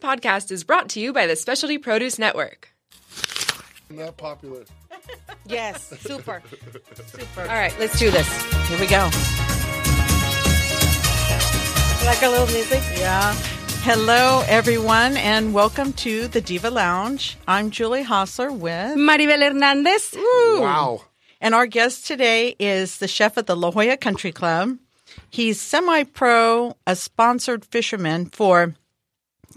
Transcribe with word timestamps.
podcast 0.00 0.50
is 0.50 0.64
brought 0.64 0.88
to 0.90 1.00
you 1.00 1.12
by 1.12 1.26
the 1.26 1.36
Specialty 1.36 1.78
Produce 1.78 2.18
Network. 2.18 2.72
Not 3.90 4.16
popular. 4.16 4.64
Yes, 5.46 5.88
super. 6.00 6.42
super. 7.06 7.40
All 7.40 7.46
right, 7.48 7.74
let's 7.80 7.98
do 7.98 8.08
this. 8.12 8.28
Here 8.68 8.78
we 8.78 8.86
go. 8.86 9.10
Like 12.06 12.22
a 12.22 12.28
little 12.28 12.46
music? 12.46 12.80
Yeah. 12.96 13.34
Hello, 13.82 14.44
everyone, 14.46 15.16
and 15.16 15.52
welcome 15.52 15.92
to 15.94 16.28
the 16.28 16.40
Diva 16.40 16.70
Lounge. 16.70 17.36
I'm 17.48 17.70
Julie 17.70 18.02
Hostler 18.04 18.52
with, 18.52 18.96
Maribel 18.96 19.40
Hernandez. 19.42 20.14
Wow. 20.16 21.02
and 21.40 21.54
our 21.54 21.66
guest 21.66 22.06
today 22.06 22.54
is 22.60 22.98
the 22.98 23.08
chef 23.08 23.36
at 23.36 23.46
the 23.46 23.56
La 23.56 23.72
Jolla 23.72 23.96
Country 23.96 24.30
Club. 24.30 24.78
He's 25.30 25.60
semi 25.60 26.04
pro, 26.04 26.76
a 26.86 26.94
sponsored 26.94 27.64
fisherman 27.64 28.26
for, 28.26 28.74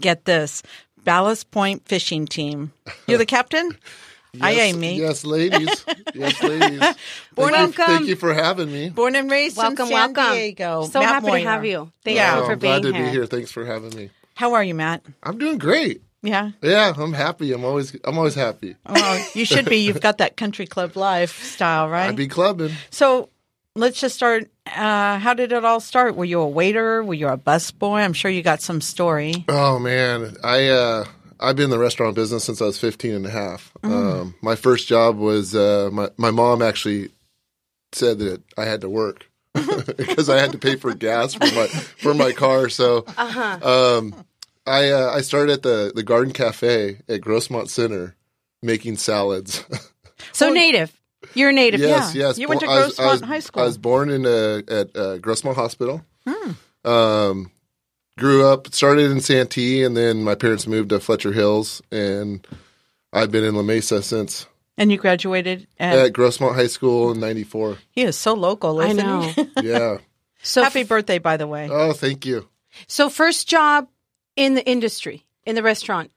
get 0.00 0.24
this, 0.24 0.62
Ballast 1.04 1.50
Point 1.50 1.86
Fishing 1.86 2.26
Team. 2.26 2.72
You're 3.06 3.18
the 3.18 3.26
captain? 3.26 3.70
Aye, 4.42 4.60
aye, 4.60 4.72
me. 4.72 4.98
Yes, 4.98 5.24
ladies. 5.24 5.84
yes, 6.12 6.42
ladies. 6.42 6.80
Thank 6.80 6.96
you, 6.96 6.96
Welcome. 7.36 7.72
thank 7.72 8.06
you 8.08 8.16
for 8.16 8.34
having 8.34 8.72
me. 8.72 8.88
Born 8.90 9.14
and 9.14 9.30
raised 9.30 9.56
Welcome, 9.56 9.84
in 9.84 9.92
San 9.92 10.12
welcome. 10.12 10.34
Diego. 10.36 10.86
So 10.86 10.98
Matt 10.98 11.08
happy 11.08 11.26
Moyer. 11.28 11.38
to 11.44 11.48
have 11.50 11.64
you. 11.64 11.92
Thank 12.02 12.16
Yeah. 12.16 12.34
you 12.38 12.42
Oh, 12.42 12.46
for 12.46 12.52
I'm 12.54 12.58
glad 12.58 12.82
to 12.82 12.92
here. 12.92 13.04
be 13.04 13.10
here. 13.10 13.26
Thanks 13.26 13.52
for 13.52 13.64
having 13.64 13.94
me. 13.94 14.10
How 14.34 14.54
are 14.54 14.64
you, 14.64 14.74
Matt? 14.74 15.02
I'm 15.22 15.38
doing 15.38 15.58
great. 15.58 16.02
Yeah. 16.22 16.50
Yeah, 16.62 16.94
I'm 16.96 17.12
happy. 17.12 17.52
I'm 17.52 17.64
always 17.64 17.96
I'm 18.02 18.18
always 18.18 18.34
happy. 18.34 18.74
Well, 18.88 19.24
you 19.34 19.44
should 19.44 19.66
be. 19.66 19.76
You've 19.76 20.00
got 20.00 20.18
that 20.18 20.36
country 20.36 20.66
club 20.66 20.96
lifestyle, 20.96 21.88
right? 21.90 22.08
I'd 22.08 22.16
be 22.16 22.26
clubbing. 22.26 22.72
So 22.90 23.28
let's 23.76 24.00
just 24.00 24.16
start. 24.16 24.50
Uh, 24.74 25.18
how 25.18 25.34
did 25.34 25.52
it 25.52 25.64
all 25.64 25.80
start? 25.80 26.16
Were 26.16 26.24
you 26.24 26.40
a 26.40 26.48
waiter? 26.48 27.02
Were 27.02 27.14
you 27.14 27.28
a 27.28 27.38
busboy? 27.38 28.02
I'm 28.02 28.12
sure 28.12 28.30
you 28.30 28.42
got 28.42 28.60
some 28.60 28.80
story. 28.80 29.44
Oh 29.48 29.78
man, 29.78 30.36
I 30.42 30.68
uh 30.68 31.04
I've 31.40 31.56
been 31.56 31.64
in 31.64 31.70
the 31.70 31.78
restaurant 31.78 32.14
business 32.14 32.44
since 32.44 32.62
I 32.62 32.66
was 32.66 32.78
15 32.78 33.14
and 33.14 33.26
a 33.26 33.30
half. 33.30 33.72
Um, 33.82 34.34
my 34.40 34.56
first 34.56 34.88
job 34.88 35.16
was 35.16 35.54
uh, 35.54 35.90
my 35.92 36.08
my 36.16 36.30
mom 36.30 36.62
actually 36.62 37.10
said 37.92 38.18
that 38.20 38.42
I 38.56 38.64
had 38.64 38.80
to 38.80 38.88
work 38.88 39.28
because 39.96 40.28
I 40.28 40.38
had 40.38 40.52
to 40.52 40.58
pay 40.58 40.76
for 40.76 40.94
gas 40.94 41.34
for 41.34 41.44
my 41.44 41.66
for 41.66 42.14
my 42.14 42.32
car. 42.32 42.68
So 42.68 43.04
um, 43.16 44.14
I 44.66 44.90
uh, 44.90 45.12
I 45.14 45.20
started 45.20 45.52
at 45.52 45.62
the 45.62 45.92
the 45.94 46.02
Garden 46.02 46.32
Cafe 46.32 47.00
at 47.08 47.20
Grossmont 47.20 47.68
Center 47.68 48.16
making 48.62 48.96
salads. 48.96 49.64
So 50.32 50.48
native. 50.48 50.90
You're 51.34 51.50
a 51.50 51.52
native. 51.52 51.80
yes, 51.80 52.14
yeah. 52.14 52.28
yes. 52.28 52.38
You 52.38 52.48
went 52.48 52.60
to 52.60 52.66
Bo- 52.66 52.72
I 52.72 52.84
was- 52.86 52.98
I 52.98 53.02
Grossmont 53.04 53.10
was- 53.12 53.20
High 53.22 53.40
School. 53.40 53.62
I 53.62 53.66
was 53.66 53.78
born 53.78 54.10
in 54.10 54.26
uh 54.26 54.62
at 54.68 54.96
uh, 54.96 55.18
Grossmont 55.18 55.54
Hospital. 55.56 56.02
Hmm. 56.26 56.50
Um, 56.88 57.50
grew 58.18 58.46
up, 58.46 58.72
started 58.74 59.10
in 59.10 59.20
Santee, 59.20 59.82
and 59.82 59.96
then 59.96 60.22
my 60.22 60.34
parents 60.34 60.66
moved 60.66 60.90
to 60.90 61.00
Fletcher 61.00 61.32
Hills, 61.32 61.82
and 61.90 62.46
I've 63.12 63.30
been 63.30 63.44
in 63.44 63.54
La 63.54 63.62
Mesa 63.62 64.02
since 64.02 64.46
And 64.76 64.90
you 64.92 64.98
graduated 64.98 65.66
at. 65.78 65.98
at 65.98 66.12
Grossmont 66.12 66.54
High 66.54 66.66
School 66.68 67.12
in 67.12 67.20
'94. 67.20 67.78
he 67.92 68.02
is 68.02 68.16
so 68.16 68.34
local, 68.34 68.80
I 68.80 68.86
isn't 68.88 68.96
know. 68.98 69.20
he? 69.22 69.50
Yeah. 69.68 69.98
So 70.42 70.62
Happy 70.62 70.82
birthday, 70.84 71.18
by 71.18 71.38
the 71.38 71.46
way. 71.46 71.68
oh, 71.70 71.92
thank 71.94 72.26
you. 72.26 72.46
so 72.86 73.08
first 73.08 73.48
job 73.48 73.88
in 74.36 74.54
the 74.54 74.64
industry, 74.66 75.24
in 75.46 75.54
the 75.54 75.62
restaurant 75.62 76.10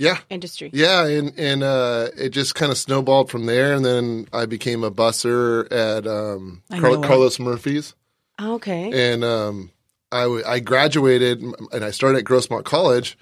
Yeah. 0.00 0.18
industry. 0.30 0.70
Yeah, 0.72 1.06
and 1.06 1.32
and 1.38 1.62
uh, 1.62 2.08
it 2.16 2.30
just 2.30 2.54
kind 2.54 2.72
of 2.72 2.78
snowballed 2.78 3.30
from 3.30 3.44
there, 3.44 3.74
and 3.74 3.84
then 3.84 4.26
I 4.32 4.46
became 4.46 4.82
a 4.82 4.90
busser 4.90 5.70
at 5.70 6.06
um, 6.06 6.62
Car- 6.70 7.00
Carlos 7.06 7.38
Murphy's. 7.38 7.94
Okay. 8.40 9.12
and 9.12 9.22
um, 9.22 9.70
I, 10.10 10.22
w- 10.22 10.42
I 10.46 10.60
graduated 10.60 11.42
and 11.42 11.84
I 11.84 11.90
started 11.90 12.18
at 12.20 12.24
Grossmont 12.24 12.64
College, 12.64 13.18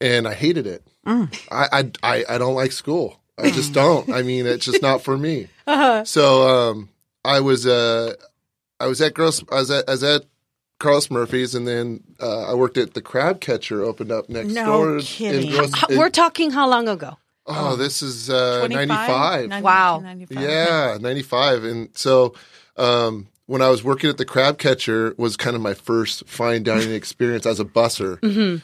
and 0.00 0.26
I 0.26 0.32
hated 0.32 0.66
it. 0.66 0.82
Mm. 1.06 1.28
I, 1.52 1.68
I 1.70 1.90
I 2.14 2.24
I 2.30 2.38
don't 2.38 2.54
like 2.54 2.72
school. 2.72 3.20
I 3.36 3.50
just 3.50 3.72
don't. 3.82 4.08
I 4.10 4.22
mean, 4.22 4.46
it's 4.46 4.64
just 4.64 4.80
not 4.80 5.02
for 5.02 5.18
me. 5.18 5.48
Uh-huh. 5.66 6.04
So 6.06 6.48
um, 6.48 6.88
I 7.22 7.40
was 7.40 7.66
uh, 7.66 8.14
I 8.80 8.86
was 8.86 9.02
at 9.02 9.12
Gross. 9.12 9.44
I 9.52 9.56
was 9.56 9.70
at, 9.70 9.86
I 9.86 9.92
was 9.92 10.02
at 10.02 10.22
Carlos 10.78 11.10
Murphy's, 11.10 11.54
and 11.54 11.66
then 11.66 12.02
uh, 12.20 12.50
I 12.50 12.54
worked 12.54 12.76
at 12.76 12.94
the 12.94 13.02
Crab 13.02 13.40
Catcher. 13.40 13.82
Opened 13.82 14.10
up 14.12 14.28
next 14.28 14.48
No 14.52 14.64
door. 14.66 14.96
in 14.98 15.02
kidding. 15.02 15.50
Gross- 15.50 15.72
H- 15.90 15.96
We're 15.96 16.10
talking 16.10 16.50
how 16.50 16.68
long 16.68 16.88
ago? 16.88 17.16
oh, 17.46 17.76
this 17.76 18.00
is 18.02 18.30
uh, 18.30 18.60
25? 18.66 18.88
ninety 18.88 19.12
five. 19.12 19.48
90 19.50 19.64
Wow. 19.64 19.98
95. 20.00 20.40
Yeah, 20.42 20.96
95. 21.00 21.64
And 21.64 21.88
so 21.96 22.34
um, 22.78 23.28
when 23.46 23.60
I 23.60 23.68
was 23.68 23.84
working 23.84 24.08
at 24.08 24.16
the 24.16 24.24
crab 24.24 24.56
catcher 24.58 25.14
was 25.18 25.36
kind 25.36 25.54
of 25.54 25.60
my 25.62 25.74
first 25.74 26.26
fine 26.26 26.62
dining 26.62 26.92
experience 26.94 27.44
as 27.46 27.60
a 27.60 27.64
busser. 27.64 28.18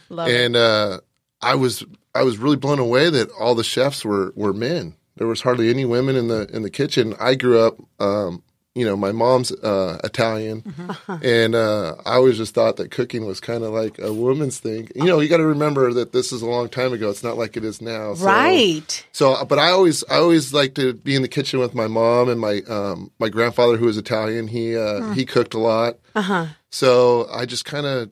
Love 0.08 0.28
it. 0.28 0.34
And 0.44 0.56
uh, 0.56 1.00
I 1.42 1.54
was 1.56 1.84
I 2.14 2.22
was 2.22 2.38
really 2.38 2.56
blown 2.56 2.78
away 2.78 3.08
that 3.10 3.30
all 3.38 3.54
the 3.54 3.62
chefs 3.64 4.04
were 4.04 4.32
were 4.34 4.52
men. 4.54 4.96
There 5.16 5.26
was 5.26 5.42
hardly 5.42 5.68
any 5.68 5.84
women 5.84 6.16
in 6.16 6.28
the 6.28 6.48
in 6.54 6.62
the 6.62 6.70
kitchen. 6.70 7.14
I 7.20 7.34
grew 7.34 7.60
up 7.60 7.76
um, 8.00 8.42
you 8.74 8.84
know, 8.86 8.96
my 8.96 9.10
mom's 9.10 9.50
uh, 9.50 9.98
Italian, 10.04 10.62
and 11.08 11.54
uh, 11.56 11.96
I 12.06 12.14
always 12.14 12.36
just 12.36 12.54
thought 12.54 12.76
that 12.76 12.92
cooking 12.92 13.26
was 13.26 13.40
kind 13.40 13.64
of 13.64 13.72
like 13.72 13.98
a 13.98 14.12
woman's 14.12 14.60
thing. 14.60 14.88
You 14.94 15.04
know, 15.04 15.18
you 15.20 15.28
got 15.28 15.38
to 15.38 15.46
remember 15.46 15.92
that 15.94 16.12
this 16.12 16.30
is 16.32 16.40
a 16.40 16.46
long 16.46 16.68
time 16.68 16.92
ago. 16.92 17.10
It's 17.10 17.24
not 17.24 17.36
like 17.36 17.56
it 17.56 17.64
is 17.64 17.82
now. 17.82 18.14
So- 18.14 18.26
right. 18.26 19.06
so, 19.12 19.44
but 19.44 19.58
I 19.58 19.70
always, 19.70 20.04
I 20.08 20.16
always 20.18 20.52
like 20.54 20.74
to 20.76 20.94
be 20.94 21.16
in 21.16 21.22
the 21.22 21.28
kitchen 21.28 21.58
with 21.58 21.74
my 21.74 21.88
mom 21.88 22.28
and 22.28 22.40
my, 22.40 22.60
um, 22.68 23.10
my 23.18 23.28
grandfather 23.28 23.76
who 23.76 23.86
was 23.86 23.96
Italian. 23.98 24.46
He, 24.46 24.76
uh, 24.76 25.12
he 25.14 25.24
cooked 25.26 25.54
a 25.54 25.58
lot. 25.58 25.96
Uh 26.14 26.22
huh. 26.22 26.46
So 26.70 27.26
I 27.32 27.46
just 27.46 27.64
kind 27.64 27.86
of 27.86 28.10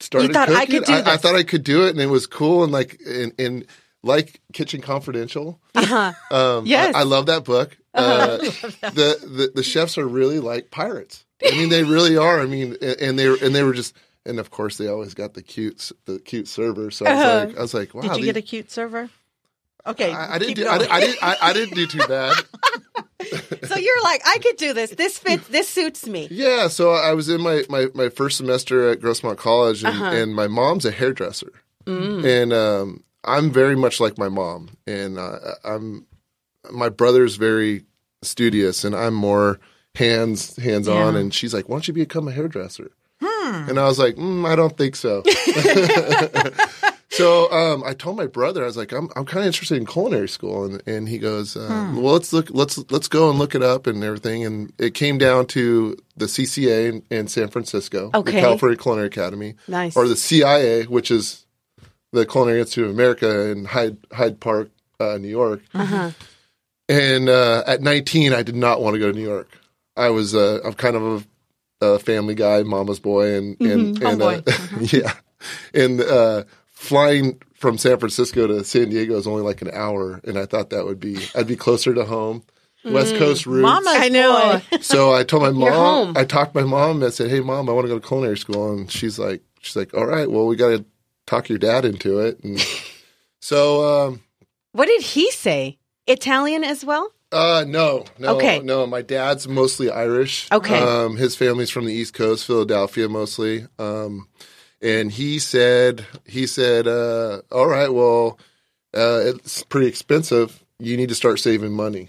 started. 0.00 0.28
You 0.28 0.34
thought 0.34 0.48
I 0.50 0.66
could 0.66 0.84
do 0.84 0.92
I, 0.92 1.00
this. 1.02 1.20
thought 1.20 1.34
I 1.36 1.42
could 1.44 1.62
do 1.64 1.86
it, 1.86 1.90
and 1.90 2.00
it 2.00 2.06
was 2.06 2.26
cool. 2.26 2.64
And 2.64 2.72
like, 2.72 2.98
and, 3.06 3.32
and 3.38 3.64
like 4.02 4.40
Kitchen 4.52 4.80
Confidential. 4.80 5.60
Uh 5.74 5.86
huh. 5.86 6.12
Um, 6.34 6.66
Yes. 6.66 6.94
I, 6.94 7.00
I 7.00 7.02
love 7.04 7.26
that 7.26 7.44
book. 7.44 7.76
Uh, 7.98 8.36
the, 8.92 9.18
the 9.22 9.52
the 9.56 9.62
chefs 9.62 9.98
are 9.98 10.06
really 10.08 10.40
like 10.40 10.70
pirates. 10.70 11.24
I 11.46 11.50
mean, 11.52 11.68
they 11.68 11.84
really 11.84 12.16
are. 12.16 12.40
I 12.40 12.46
mean, 12.46 12.76
and, 12.82 13.00
and 13.00 13.18
they 13.18 13.28
were, 13.28 13.36
and 13.42 13.54
they 13.54 13.62
were 13.62 13.74
just. 13.74 13.94
And 14.26 14.38
of 14.38 14.50
course, 14.50 14.76
they 14.76 14.88
always 14.88 15.14
got 15.14 15.32
the 15.34 15.42
cute, 15.42 15.90
the 16.04 16.18
cute 16.18 16.48
server. 16.48 16.90
So 16.90 17.06
I 17.06 17.14
was 17.14 17.24
Uh-huh. 17.24 17.46
like, 17.46 17.56
I 17.58 17.60
was 17.62 17.74
like, 17.74 17.94
wow. 17.94 18.02
Did 18.02 18.08
you 18.10 18.14
these- 18.16 18.24
get 18.26 18.36
a 18.36 18.42
cute 18.42 18.70
server? 18.70 19.08
Okay. 19.86 20.12
I, 20.12 20.34
I 20.34 20.38
didn't 20.38 20.54
do. 20.56 20.66
I, 20.66 20.74
I 20.76 21.00
didn't. 21.00 21.18
I, 21.22 21.36
I 21.40 21.52
didn't 21.54 21.74
do 21.74 21.86
too 21.86 22.06
bad. 22.06 22.36
So 23.64 23.76
you're 23.76 24.02
like, 24.02 24.22
I 24.26 24.38
could 24.38 24.56
do 24.56 24.72
this. 24.72 24.90
This 24.90 25.18
fits. 25.18 25.48
This 25.48 25.68
suits 25.68 26.06
me. 26.06 26.28
Yeah. 26.30 26.68
So 26.68 26.92
I 26.92 27.12
was 27.14 27.28
in 27.28 27.40
my 27.42 27.64
my, 27.68 27.86
my 27.94 28.08
first 28.08 28.36
semester 28.36 28.88
at 28.90 29.00
Grossmont 29.00 29.36
College, 29.38 29.82
and, 29.84 29.94
Uh-huh. 29.94 30.04
and 30.16 30.34
my 30.34 30.46
mom's 30.46 30.84
a 30.84 30.90
hairdresser, 30.90 31.52
Mm. 31.86 32.24
and 32.24 32.52
um, 32.52 33.04
I'm 33.24 33.50
very 33.50 33.76
much 33.76 33.98
like 34.00 34.16
my 34.18 34.28
mom, 34.28 34.70
and 34.86 35.18
uh, 35.18 35.38
I'm 35.64 36.06
my 36.70 36.88
brother's 36.88 37.36
very 37.36 37.84
studious, 38.22 38.84
and 38.84 38.94
I'm 38.94 39.14
more 39.14 39.58
hands 39.94 40.56
hands 40.56 40.88
on, 40.88 41.14
Yeah. 41.14 41.20
and 41.20 41.34
she's 41.34 41.52
like, 41.54 41.68
"Why 41.68 41.74
don't 41.76 41.88
you 41.88 41.94
become 41.94 42.28
a 42.28 42.32
hairdresser?" 42.32 42.90
And 43.20 43.78
I 43.80 43.84
was 43.84 43.98
like, 43.98 44.16
mm, 44.16 44.46
"I 44.46 44.54
don't 44.56 44.76
think 44.76 44.94
so." 44.96 45.22
So 47.10 47.50
um, 47.50 47.82
I 47.84 47.94
told 47.94 48.16
my 48.18 48.26
brother, 48.26 48.62
I 48.62 48.66
was 48.66 48.76
like, 48.76 48.92
I'm 48.92 49.08
I'm 49.16 49.24
kind 49.24 49.40
of 49.40 49.46
interested 49.46 49.76
in 49.78 49.86
culinary 49.86 50.28
school, 50.28 50.64
and 50.66 50.82
and 50.86 51.08
he 51.08 51.18
goes, 51.18 51.56
uh, 51.56 51.90
well, 51.94 52.12
let's 52.12 52.32
look, 52.34 52.48
let's 52.50 52.78
let's 52.92 53.08
go 53.08 53.30
and 53.30 53.38
look 53.38 53.54
it 53.56 53.62
up 53.62 53.86
and 53.88 54.04
everything, 54.04 54.44
and 54.44 54.72
it 54.78 54.92
came 54.94 55.16
down 55.18 55.46
to 55.46 55.96
the 56.16 56.26
CCA 56.26 56.88
in, 56.90 57.02
in 57.10 57.26
San 57.26 57.48
Francisco, 57.48 58.10
Okay. 58.14 58.32
the 58.36 58.40
California 58.40 58.76
Culinary 58.76 59.08
Academy, 59.08 59.54
Nice. 59.66 59.96
or 59.96 60.06
the 60.06 60.14
CIA, 60.16 60.84
which 60.84 61.10
is 61.10 61.46
the 62.12 62.24
Culinary 62.26 62.60
Institute 62.60 62.84
of 62.84 62.90
America 62.92 63.48
in 63.50 63.64
Hyde 63.64 63.96
Hyde 64.12 64.38
Park, 64.38 64.68
uh, 65.00 65.16
New 65.16 65.28
York. 65.28 65.62
Uh-huh. 65.74 66.10
And 66.88 67.28
uh, 67.28 67.64
at 67.66 67.82
19, 67.82 68.32
I 68.32 68.42
did 68.42 68.56
not 68.56 68.80
want 68.80 68.94
to 68.94 69.00
go 69.00 69.12
to 69.12 69.16
New 69.16 69.24
York. 69.26 69.50
I 69.96 70.10
was 70.10 70.34
uh, 70.34 70.60
I'm 70.64 70.74
kind 70.74 70.96
of 70.96 71.26
a, 71.82 71.86
a 71.86 71.98
family 71.98 72.34
guy, 72.34 72.62
mama's 72.62 73.00
boy, 73.00 73.34
and 73.34 73.60
and, 73.60 74.02
and 74.02 74.22
uh, 74.22 74.40
yeah, 74.80 75.12
and 75.74 76.00
uh, 76.00 76.44
flying 76.68 77.40
from 77.54 77.76
San 77.76 77.98
Francisco 77.98 78.46
to 78.46 78.64
San 78.64 78.90
Diego 78.90 79.16
is 79.16 79.26
only 79.26 79.42
like 79.42 79.60
an 79.60 79.70
hour, 79.72 80.20
and 80.24 80.38
I 80.38 80.46
thought 80.46 80.70
that 80.70 80.84
would 80.86 81.00
be 81.00 81.18
I'd 81.34 81.48
be 81.48 81.56
closer 81.56 81.92
to 81.94 82.04
home, 82.04 82.44
West 82.84 83.16
Coast 83.16 83.44
roots. 83.44 83.62
Mama's 83.62 83.86
I 83.88 84.08
know. 84.08 84.62
boy. 84.70 84.78
So 84.82 85.12
I 85.12 85.24
told 85.24 85.42
my 85.42 85.50
mom. 85.50 86.16
I 86.16 86.24
talked 86.24 86.54
to 86.54 86.60
my 86.60 86.66
mom, 86.66 86.96
and 86.96 87.04
I 87.04 87.10
said, 87.10 87.28
"Hey, 87.30 87.40
mom, 87.40 87.68
I 87.68 87.72
want 87.72 87.84
to 87.86 87.88
go 87.88 87.98
to 87.98 88.06
culinary 88.06 88.38
school," 88.38 88.72
and 88.72 88.90
she's 88.90 89.18
like, 89.18 89.42
"She's 89.60 89.76
like, 89.76 89.92
all 89.94 90.06
right, 90.06 90.30
well, 90.30 90.46
we 90.46 90.54
got 90.56 90.68
to 90.68 90.84
talk 91.26 91.48
your 91.48 91.58
dad 91.58 91.84
into 91.84 92.20
it." 92.20 92.42
And 92.44 92.64
so, 93.40 94.06
um, 94.06 94.20
What 94.72 94.86
did 94.86 95.02
he 95.02 95.30
say? 95.32 95.78
Italian 96.08 96.64
as 96.64 96.84
well? 96.84 97.12
uh, 97.30 97.64
no, 97.68 98.04
no, 98.18 98.36
Okay. 98.36 98.60
no. 98.60 98.86
My 98.86 99.02
dad's 99.02 99.46
mostly 99.46 99.90
Irish. 99.90 100.48
Okay. 100.50 100.78
um, 100.78 101.16
his 101.16 101.36
family's 101.36 101.68
from 101.70 101.84
the 101.84 101.92
East 101.92 102.14
Coast, 102.14 102.46
Philadelphia, 102.46 103.08
mostly. 103.08 103.66
Um, 103.78 104.28
and 104.80 105.12
he 105.12 105.38
said, 105.38 106.06
he 106.24 106.46
said, 106.46 106.86
uh, 106.88 107.42
all 107.52 107.66
right, 107.66 107.92
well, 107.92 108.38
uh, 108.94 109.20
it's 109.26 109.62
pretty 109.64 109.88
expensive. 109.88 110.64
You 110.78 110.96
need 110.96 111.10
to 111.10 111.14
start 111.14 111.38
saving 111.40 111.72
money. 111.72 112.08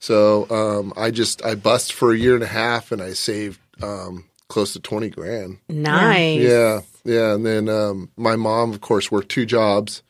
So 0.00 0.46
um, 0.50 0.92
I 0.96 1.10
just 1.10 1.42
I 1.44 1.54
bust 1.54 1.92
for 1.92 2.12
a 2.12 2.16
year 2.18 2.34
and 2.34 2.42
a 2.44 2.48
half, 2.48 2.92
and 2.92 3.00
I 3.00 3.14
saved 3.14 3.58
um, 3.82 4.24
close 4.48 4.72
to 4.74 4.80
twenty 4.80 5.08
grand. 5.10 5.58
Nice. 5.68 6.40
Yeah, 6.40 6.80
yeah. 7.04 7.34
And 7.34 7.44
then 7.46 7.68
um, 7.68 8.10
my 8.16 8.36
mom, 8.36 8.72
of 8.72 8.80
course, 8.80 9.10
worked 9.10 9.30
two 9.30 9.46
jobs, 9.46 10.02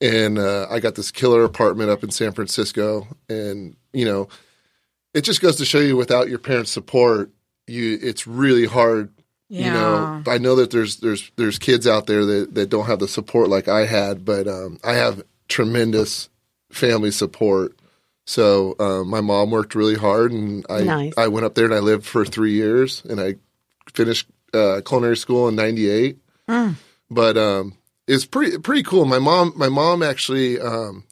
and 0.00 0.38
uh, 0.38 0.66
I 0.70 0.80
got 0.80 0.94
this 0.94 1.10
killer 1.10 1.44
apartment 1.44 1.90
up 1.90 2.02
in 2.02 2.10
San 2.10 2.32
Francisco. 2.32 3.06
And 3.28 3.76
you 3.92 4.04
know, 4.04 4.28
it 5.14 5.22
just 5.22 5.40
goes 5.40 5.56
to 5.56 5.64
show 5.64 5.80
you, 5.80 5.96
without 5.96 6.28
your 6.28 6.38
parents' 6.38 6.70
support, 6.70 7.30
you 7.66 7.98
it's 8.00 8.26
really 8.26 8.66
hard. 8.66 9.12
You 9.48 9.64
know, 9.72 10.22
I 10.28 10.38
know 10.38 10.54
that 10.56 10.70
there's 10.70 10.98
there's 10.98 11.30
there's 11.36 11.58
kids 11.58 11.86
out 11.86 12.06
there 12.06 12.24
that 12.24 12.54
that 12.54 12.70
don't 12.70 12.86
have 12.86 13.00
the 13.00 13.08
support 13.08 13.48
like 13.48 13.66
I 13.68 13.84
had, 13.84 14.24
but 14.24 14.46
um, 14.46 14.78
I 14.84 14.92
have 14.94 15.22
tremendous 15.48 16.28
family 16.70 17.10
support. 17.10 17.76
So 18.26 18.76
uh, 18.78 19.02
my 19.02 19.20
mom 19.20 19.50
worked 19.50 19.74
really 19.74 19.96
hard, 19.96 20.30
and 20.30 20.64
I 20.70 20.82
Nice. 20.82 21.14
I 21.16 21.26
went 21.26 21.46
up 21.46 21.56
there 21.56 21.64
and 21.64 21.74
I 21.74 21.80
lived 21.80 22.06
for 22.06 22.24
three 22.24 22.52
years, 22.52 23.02
and 23.08 23.20
I 23.20 23.36
finished 23.92 24.28
uh, 24.54 24.82
culinary 24.86 25.16
school 25.16 25.48
in 25.48 25.56
'98. 25.56 26.18
But 27.10 27.36
um, 27.36 27.74
it's 28.10 28.24
pretty 28.26 28.58
pretty 28.58 28.82
cool. 28.82 29.04
My 29.04 29.18
mom 29.18 29.52
my 29.56 29.68
mom 29.68 30.02
actually 30.02 30.60
um, 30.60 31.04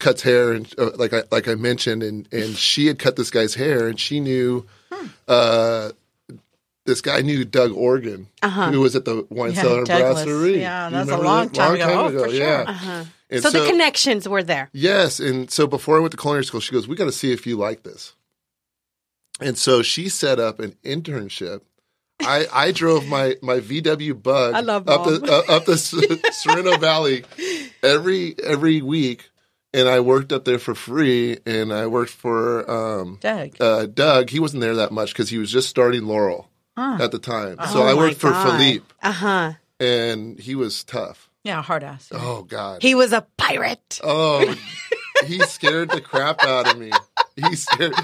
cuts 0.00 0.22
hair, 0.22 0.52
and 0.52 0.72
uh, 0.78 0.90
like 0.96 1.12
I 1.12 1.24
like 1.30 1.48
I 1.48 1.54
mentioned, 1.54 2.02
and 2.02 2.28
and 2.32 2.56
she 2.68 2.86
had 2.86 2.98
cut 2.98 3.16
this 3.16 3.30
guy's 3.30 3.54
hair, 3.54 3.88
and 3.88 3.98
she 3.98 4.20
knew. 4.20 4.66
Uh, 5.26 5.90
this 6.86 7.02
guy 7.02 7.20
knew 7.20 7.44
Doug 7.44 7.72
Organ, 7.72 8.28
who 8.42 8.80
was 8.80 8.96
at 8.96 9.04
the 9.04 9.26
wine 9.28 9.52
Yeah, 9.52 9.60
cellar 9.60 9.78
in 9.80 9.84
Brasserie. 9.84 10.60
Yeah, 10.60 10.88
that's 10.88 11.10
a 11.10 11.18
long 11.18 11.48
that? 11.48 11.54
time 11.54 11.74
ago. 11.74 12.06
Oh, 12.06 12.10
for 12.24 12.30
sure. 12.30 12.38
Yeah. 12.38 13.04
And 13.28 13.42
So, 13.42 13.50
the 13.50 13.66
connections 13.66 14.26
were 14.26 14.42
there. 14.42 14.70
Yes, 14.72 15.20
and 15.20 15.50
so 15.50 15.66
before 15.66 15.98
I 15.98 16.00
went 16.00 16.12
to 16.12 16.16
culinary 16.16 16.46
school, 16.46 16.60
she 16.60 16.72
goes, 16.72 16.88
"We 16.88 16.96
got 16.96 17.04
to 17.04 17.12
see 17.12 17.30
if 17.30 17.46
you 17.46 17.56
like 17.58 17.82
this." 17.82 18.14
And 19.38 19.58
so 19.58 19.82
she 19.82 20.08
set 20.08 20.40
up 20.40 20.60
an 20.60 20.76
internship. 20.82 21.60
I, 22.20 22.46
I 22.52 22.72
drove 22.72 23.06
my, 23.06 23.36
my 23.42 23.60
VW 23.60 24.20
Bug 24.22 24.54
I 24.54 24.60
love 24.60 24.88
up 24.88 25.06
Mom. 25.06 25.20
the 25.20 25.32
uh, 25.48 25.56
up 25.56 25.64
the 25.66 25.76
Sorrento 26.32 26.76
Valley 26.78 27.24
every 27.82 28.34
every 28.42 28.82
week, 28.82 29.30
and 29.72 29.88
I 29.88 30.00
worked 30.00 30.32
up 30.32 30.44
there 30.44 30.58
for 30.58 30.74
free. 30.74 31.38
And 31.46 31.72
I 31.72 31.86
worked 31.86 32.10
for 32.10 32.68
um, 32.70 33.18
Doug. 33.20 33.56
uh, 33.60 33.86
Doug. 33.86 34.30
He 34.30 34.40
wasn't 34.40 34.60
there 34.62 34.74
that 34.76 34.90
much 34.92 35.12
because 35.12 35.28
he 35.30 35.38
was 35.38 35.50
just 35.50 35.68
starting 35.68 36.04
Laurel 36.06 36.50
at 36.76 37.10
the 37.12 37.18
time. 37.18 37.56
So 37.72 37.82
Oh 37.82 37.86
I 37.86 37.94
worked 37.94 38.16
for 38.20 38.30
God. 38.30 38.42
Philippe, 38.58 38.84
Uh 39.02 39.12
huh. 39.12 39.52
and 39.80 40.38
he 40.38 40.54
was 40.54 40.84
tough. 40.84 41.30
Yeah, 41.44 41.62
hard 41.62 41.82
ass. 41.84 42.08
Oh 42.12 42.42
God. 42.42 42.82
He 42.82 42.94
was 42.94 43.12
a 43.12 43.26
pirate. 43.36 44.00
Oh, 44.04 44.54
he 45.26 45.38
scared 45.40 45.90
the 45.90 46.00
crap 46.00 46.42
out 46.44 46.66
of 46.66 46.78
me. 46.78 46.92
He 47.36 47.54
scared. 47.54 47.94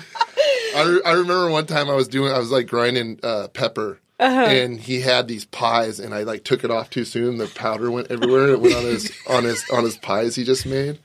I, 0.77 0.83
re- 0.83 1.03
I 1.05 1.11
remember 1.13 1.51
one 1.51 1.67
time 1.67 1.89
I 1.91 1.95
was 1.95 2.09
doing, 2.09 2.33
I 2.33 2.39
was 2.39 2.51
like 2.51 2.67
grinding 2.69 3.21
uh, 3.23 3.49
pepper, 3.49 3.99
and 4.21 4.81
he 4.81 5.01
had 5.01 5.29
these 5.29 5.45
pies, 5.45 5.99
and 6.01 6.15
I 6.15 6.23
like 6.23 6.45
took 6.45 6.65
it 6.65 6.71
off 6.71 6.91
too 6.91 7.05
soon. 7.05 7.39
The 7.39 7.47
powder 7.49 7.91
went 7.91 8.11
everywhere. 8.11 8.49
It 8.49 8.61
went 8.61 8.75
on 8.77 8.85
his 8.85 9.13
on 9.29 9.45
his 9.45 9.65
on 9.71 9.85
his 9.85 9.97
pies 9.97 10.37
he 10.37 10.45
just 10.45 10.67
made, 10.67 10.99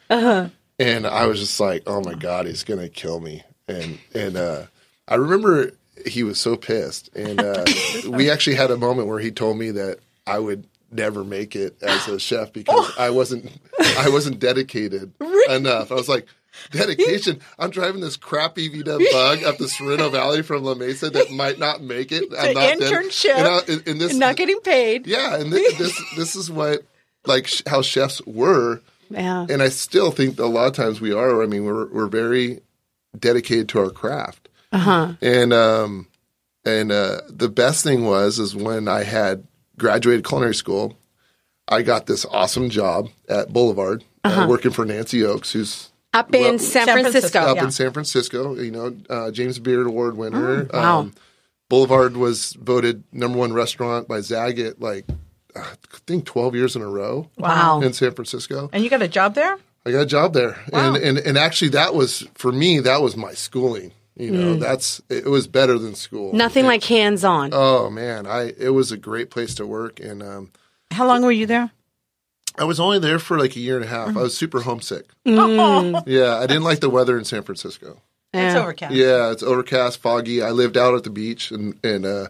and 0.77 1.07
I 1.07 1.25
was 1.25 1.39
just 1.39 1.59
like, 1.59 1.83
oh 1.87 2.01
my 2.01 2.13
god, 2.13 2.45
he's 2.45 2.63
gonna 2.63 2.89
kill 2.89 3.19
me. 3.19 3.43
And 3.67 3.99
and 4.13 4.37
uh, 4.37 4.63
I 5.07 5.15
remember 5.15 5.71
he 6.05 6.23
was 6.23 6.39
so 6.39 6.55
pissed, 6.55 7.09
and 7.15 7.41
uh, 7.41 7.65
we 8.09 8.29
actually 8.29 8.55
had 8.55 8.71
a 8.71 8.77
moment 8.77 9.07
where 9.07 9.19
he 9.19 9.31
told 9.31 9.57
me 9.57 9.71
that 9.71 9.99
I 10.27 10.39
would 10.39 10.67
never 10.91 11.23
make 11.23 11.55
it 11.55 11.81
as 11.83 12.07
a 12.07 12.19
chef 12.19 12.51
because 12.53 12.91
I 12.99 13.09
wasn't 13.09 13.51
I 13.97 14.09
wasn't 14.09 14.39
dedicated 14.39 15.11
enough. 15.49 15.91
I 15.91 15.95
was 15.95 16.09
like. 16.09 16.27
Dedication. 16.71 17.39
I'm 17.57 17.69
driving 17.69 18.01
this 18.01 18.17
crappy 18.17 18.69
VW 18.69 19.11
bug 19.11 19.43
up 19.43 19.57
the 19.57 19.67
Sorrento 19.67 20.09
Valley 20.09 20.41
from 20.41 20.63
La 20.63 20.73
Mesa 20.75 21.09
that 21.09 21.31
might 21.31 21.59
not 21.59 21.81
make 21.81 22.11
it. 22.11 22.25
I'm 22.39 22.53
not 22.53 22.77
internship. 22.77 23.35
and, 23.35 23.47
I, 23.47 23.59
and, 23.67 23.87
and 23.87 24.01
this, 24.01 24.13
Not 24.15 24.35
getting 24.35 24.59
paid. 24.61 25.07
yeah, 25.07 25.35
and 25.37 25.51
this, 25.51 25.77
this 25.77 26.01
this 26.15 26.35
is 26.35 26.49
what 26.51 26.83
like 27.25 27.47
sh- 27.47 27.63
how 27.67 27.81
chefs 27.81 28.21
were, 28.25 28.81
Yeah. 29.09 29.45
and 29.49 29.61
I 29.61 29.69
still 29.69 30.11
think 30.11 30.37
that 30.37 30.43
a 30.43 30.47
lot 30.47 30.67
of 30.67 30.73
times 30.73 31.01
we 31.01 31.11
are. 31.13 31.41
I 31.43 31.45
mean, 31.45 31.65
we're 31.65 31.87
we're 31.87 32.07
very 32.07 32.61
dedicated 33.17 33.69
to 33.69 33.79
our 33.79 33.89
craft, 33.89 34.49
uh-huh. 34.71 35.13
and 35.21 35.53
um, 35.53 36.07
and 36.65 36.91
uh, 36.91 37.21
the 37.29 37.49
best 37.49 37.83
thing 37.83 38.05
was 38.05 38.39
is 38.39 38.55
when 38.55 38.87
I 38.87 39.03
had 39.03 39.45
graduated 39.77 40.25
culinary 40.25 40.55
school, 40.55 40.97
I 41.67 41.81
got 41.81 42.05
this 42.05 42.25
awesome 42.25 42.69
job 42.69 43.09
at 43.27 43.51
Boulevard, 43.53 44.03
uh 44.23 44.45
working 44.49 44.71
for 44.71 44.85
Nancy 44.85 45.23
Oakes, 45.23 45.51
who's 45.53 45.88
Up 46.13 46.33
in 46.33 46.41
Well- 46.41 46.59
San, 46.59 46.85
San 46.85 46.95
Francisco. 47.01 47.11
Francisco. 47.11 47.39
up 47.39 47.55
yeah. 47.57 47.63
in 47.65 47.71
San 47.71 47.91
Francisco. 47.91 48.55
You 48.55 48.71
know, 48.71 48.97
uh, 49.09 49.31
James 49.31 49.59
Beard 49.59 49.85
Award 49.87 50.17
winner. 50.17 50.67
Oh, 50.73 50.77
wow. 50.77 50.99
Um, 50.99 51.13
Boulevard 51.69 52.17
was 52.17 52.53
voted 52.53 53.03
number 53.11 53.37
one 53.37 53.53
restaurant 53.53 54.07
by 54.07 54.19
Zagat, 54.19 54.75
like 54.81 55.05
uh, 55.55 55.59
I 55.61 55.97
think 56.07 56.25
twelve 56.25 56.55
years 56.55 56.75
in 56.75 56.81
a 56.81 56.87
row 56.87 57.29
Wow. 57.37 57.81
in 57.81 57.93
San 57.93 58.11
Francisco. 58.13 58.69
And 58.73 58.83
you 58.83 58.89
got 58.89 59.03
a 59.03 59.07
job 59.07 59.35
there? 59.35 59.57
I 59.85 59.91
got 59.91 60.01
a 60.01 60.05
job 60.07 60.33
there, 60.33 60.57
and, 60.73 60.97
and 60.97 61.17
and 61.19 61.37
actually 61.37 61.69
that 61.69 61.93
was 61.95 62.27
for 62.33 62.51
me 62.51 62.79
that 62.79 63.01
was 63.01 63.15
my 63.15 63.33
schooling. 63.33 63.91
You 64.15 64.31
know, 64.31 64.55
that's 64.57 65.01
it 65.09 65.25
was 65.27 65.47
better 65.47 65.77
than 65.79 65.95
school. 65.95 66.31
Mm. 66.33 66.35
Nothing 66.35 66.65
like 66.65 66.83
hands 66.83 67.23
on. 67.23 67.51
Oh 67.53 67.89
man, 67.89 68.27
I 68.27 68.51
it 68.57 68.69
was 68.73 68.91
a 68.91 68.97
great 68.97 69.29
place 69.29 69.55
to 69.55 69.65
work, 69.65 69.99
and 70.01 70.21
um, 70.21 70.51
How 70.91 71.07
long 71.07 71.21
were 71.23 71.31
you 71.31 71.45
there? 71.45 71.71
I 72.59 72.65
was 72.65 72.79
only 72.79 72.99
there 72.99 73.19
for 73.19 73.39
like 73.39 73.55
a 73.55 73.59
year 73.59 73.75
and 73.77 73.85
a 73.85 73.87
half. 73.87 74.09
I 74.09 74.21
was 74.21 74.37
super 74.37 74.61
homesick. 74.61 75.05
Oh, 75.25 76.03
Yeah, 76.07 76.35
I 76.37 76.45
didn't 76.47 76.63
like 76.63 76.79
the 76.81 76.89
weather 76.89 77.17
in 77.17 77.25
San 77.25 77.43
Francisco. 77.43 78.01
it's 78.33 78.53
Yeah. 78.53 78.61
overcast. 78.61 78.93
Yeah, 78.93 79.31
it's 79.31 79.43
overcast, 79.43 79.99
foggy. 80.01 80.41
I 80.43 80.51
lived 80.51 80.77
out 80.77 80.93
at 80.95 81.03
the 81.03 81.09
beach, 81.09 81.51
and 81.51 81.77
and 81.83 82.05
uh, 82.05 82.27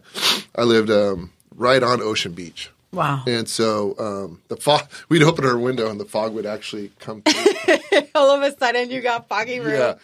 I 0.55 0.63
lived 0.63 0.89
um, 0.89 1.31
right 1.55 1.81
on 1.83 2.01
Ocean 2.01 2.33
Beach. 2.33 2.69
Wow. 2.91 3.23
And 3.27 3.47
so 3.47 3.95
um, 3.99 4.41
the 4.47 4.55
fog, 4.57 4.89
we'd 5.09 5.21
open 5.23 5.45
our 5.45 5.57
window, 5.57 5.89
and 5.91 5.99
the 5.99 6.05
fog 6.05 6.33
would 6.33 6.45
actually 6.45 6.91
come 6.99 7.21
through. 7.21 7.77
All 8.15 8.31
of 8.35 8.41
a 8.41 8.57
sudden, 8.57 8.89
you 8.91 9.01
got 9.01 9.27
foggy 9.29 9.59
room. 9.59 9.73
yeah. 9.73 9.95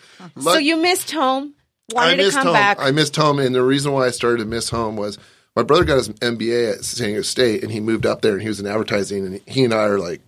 So 0.42 0.58
you 0.58 0.78
missed 0.78 1.12
home. 1.12 1.54
Wanted 1.94 2.20
I 2.20 2.24
to 2.24 2.32
come 2.32 2.44
home. 2.48 2.54
back. 2.54 2.78
I 2.80 2.92
missed 2.92 3.16
home, 3.16 3.38
and 3.40 3.54
the 3.56 3.64
reason 3.64 3.92
why 3.92 4.06
I 4.08 4.12
started 4.12 4.40
to 4.40 4.46
miss 4.46 4.70
home 4.70 4.96
was 4.98 5.18
my 5.56 5.64
brother 5.64 5.84
got 5.86 5.98
his 5.98 6.10
MBA 6.10 6.74
at 6.78 6.84
San 6.86 7.08
Diego 7.08 7.22
State, 7.22 7.64
and 7.64 7.72
he 7.72 7.80
moved 7.80 8.06
up 8.06 8.22
there, 8.22 8.34
and 8.34 8.42
he 8.42 8.48
was 8.48 8.60
in 8.60 8.68
advertising, 8.68 9.26
and 9.26 9.42
he 9.48 9.64
and 9.64 9.74
I 9.74 9.84
are 9.86 10.00
like 10.00 10.22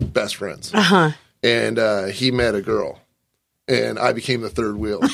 best 0.00 0.36
friends. 0.36 0.72
uh 0.74 0.80
huh. 0.82 1.10
and 1.42 1.78
uh, 1.78 2.04
he 2.06 2.30
met 2.30 2.54
a 2.54 2.62
girl, 2.62 3.00
and 3.68 3.98
I 3.98 4.12
became 4.12 4.40
the 4.40 4.50
third 4.50 4.76
wheel. 4.76 5.00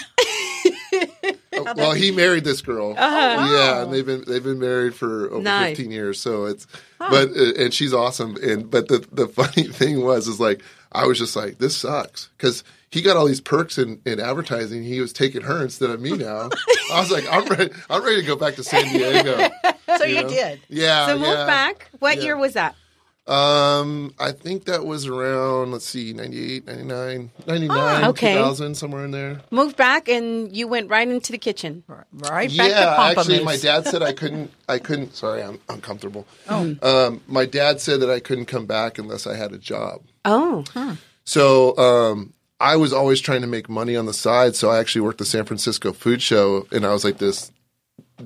well, 1.76 1.92
he 1.92 2.10
married 2.10 2.44
this 2.44 2.60
girl. 2.62 2.94
Yeah, 2.94 3.82
and 3.82 3.92
they've 3.92 4.06
been 4.06 4.24
they've 4.26 4.42
been 4.44 4.58
married 4.58 4.94
for 4.94 5.30
over 5.30 5.42
Nice. 5.42 5.76
fifteen 5.76 5.90
years. 5.90 6.20
So 6.20 6.44
it's, 6.46 6.66
but 6.98 7.30
uh, 7.36 7.54
and 7.58 7.74
she's 7.74 7.92
awesome. 7.94 8.36
And 8.42 8.70
but 8.70 8.88
the 8.88 9.06
the 9.12 9.26
funny 9.28 9.64
thing 9.68 10.02
was 10.02 10.28
is 10.28 10.38
like 10.40 10.62
I 10.92 11.06
was 11.06 11.18
just 11.18 11.35
like 11.37 11.58
this 11.58 11.76
sucks 11.76 12.28
because 12.37 12.62
he 12.90 13.02
got 13.02 13.16
all 13.16 13.26
these 13.26 13.40
perks 13.40 13.78
in, 13.78 14.00
in 14.07 14.21
advertising. 14.21 14.83
He 14.85 15.00
was 15.00 15.12
taking 15.12 15.43
her 15.43 15.62
instead 15.62 15.90
of 15.90 16.00
me 16.00 16.12
now. 16.12 16.49
I 16.93 17.00
was 17.00 17.11
like 17.11 17.25
I'm 17.31 17.47
ready. 17.47 17.71
I'm 17.90 18.02
ready 18.05 18.21
to 18.21 18.26
go 18.26 18.37
back 18.37 18.55
to 18.57 18.64
San 18.64 18.85
Diego. 18.93 19.49
So 19.99 20.05
you, 20.05 20.23
know? 20.23 20.28
did. 20.28 20.61
Yeah. 20.69 21.07
So 21.07 21.14
move 21.16 21.28
yeah. 21.28 21.47
back. 21.47 21.88
What 22.00 22.16
Yeah. 22.19 22.23
year 22.25 22.37
was 22.37 22.52
that? 22.52 22.75
Um, 23.26 24.14
I 24.21 24.31
think 24.33 24.66
that 24.66 24.85
was 24.85 25.07
around, 25.07 25.73
let's 25.73 25.87
see, 25.87 26.12
98, 26.12 26.66
99, 26.66 27.31
99, 27.47 28.05
Oh, 28.05 28.09
okay. 28.11 28.35
2000, 28.35 28.75
somewhere 28.76 29.05
in 29.05 29.11
there. 29.11 29.40
Moved 29.50 29.76
back, 29.76 30.09
and 30.09 30.55
you 30.55 30.69
went 30.69 30.90
right 30.90 31.09
into 31.09 31.33
the 31.33 31.38
kitchen. 31.38 31.83
Right 31.88 32.05
back 32.12 32.49
to 32.50 32.55
yeah, 32.55 32.97
actually, 32.99 33.43
my 33.43 33.57
dad 33.57 33.87
said 33.88 34.02
I 34.02 34.12
couldn't, 34.21 34.52
I 34.69 34.78
couldn't, 34.78 35.16
sorry, 35.16 35.43
I'm 35.43 35.59
uncomfortable. 35.69 36.26
Oh. 36.49 36.76
Um, 36.83 37.21
my 37.26 37.47
dad 37.47 37.81
said 37.81 38.00
that 38.00 38.11
I 38.11 38.21
couldn't 38.21 38.47
come 38.47 38.66
back 38.66 38.99
unless 38.99 39.26
I 39.26 39.35
had 39.35 39.52
a 39.52 39.59
job. 39.59 40.02
Oh, 40.25 40.64
So, 41.25 41.76
um, 41.78 42.33
I 42.60 42.76
was 42.76 42.92
always 42.92 43.20
trying 43.20 43.42
to 43.42 43.46
make 43.46 43.68
money 43.68 43.96
on 43.96 44.06
the 44.06 44.14
side. 44.14 44.56
So 44.56 44.70
I 44.70 44.78
actually 44.78 45.02
worked 45.02 45.18
the 45.18 45.25
San 45.25 45.44
Francisco 45.44 45.92
food 45.92 46.22
show 46.22 46.66
and 46.72 46.86
I 46.86 46.92
was 46.92 47.04
like 47.04 47.18
this, 47.18 47.52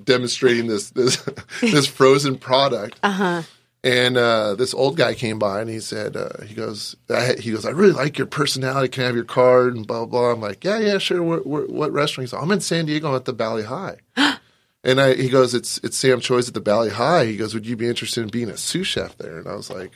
demonstrating 0.05 0.67
this, 0.67 0.91
this, 0.91 1.17
this 1.61 1.87
frozen 1.87 2.39
product. 2.39 2.99
uh 3.03 3.11
huh. 3.11 3.43
And 3.83 4.19
uh, 4.19 4.57
this 4.57 4.75
old 4.75 4.99
guy 4.99 5.15
came 5.15 5.39
by 5.39 5.63
and 5.63 5.71
he 5.71 5.81
said, 5.81 6.15
uh, 6.15 6.43
he 6.45 6.55
goes, 6.55 6.97
I, 7.09 7.37
he 7.39 7.53
goes, 7.53 7.65
I 7.65 7.71
really 7.71 7.93
like 7.93 8.19
your 8.19 8.27
personality. 8.27 8.89
Can 8.89 9.05
I 9.05 9.07
have 9.07 9.15
your 9.15 9.25
card? 9.25 9.75
And 9.75 9.87
blah, 9.87 10.05
blah, 10.05 10.21
blah. 10.21 10.33
I'm 10.33 10.41
like, 10.41 10.63
yeah, 10.65 10.79
yeah, 10.79 10.99
sure. 10.99 11.23
What 11.23 11.91
restaurant? 11.91 12.27
He's 12.27 12.35
like, 12.35 12.43
I'm 12.43 12.51
in 12.51 12.61
San 12.61 12.85
Diego. 12.85 13.09
I'm 13.09 13.15
at 13.15 13.25
the 13.25 13.33
Valley 13.33 13.63
High. 13.63 13.97
and 14.85 15.01
I, 15.01 15.15
he 15.15 15.31
goes, 15.31 15.55
it's, 15.55 15.79
it's 15.79 15.97
Sam 15.97 16.21
Choi's 16.21 16.47
at 16.49 16.53
the 16.53 16.61
Valley 16.61 16.91
High. 16.91 17.25
He 17.25 17.39
goes, 17.39 17.55
would 17.55 17.67
you 17.67 17.75
be 17.75 17.89
interested 17.89 18.23
in 18.23 18.29
being 18.29 18.51
a 18.51 18.59
sous 18.59 18.87
chef 18.87 19.17
there? 19.17 19.39
And 19.39 19.49
I 19.49 19.55
was 19.55 19.71
like, 19.71 19.93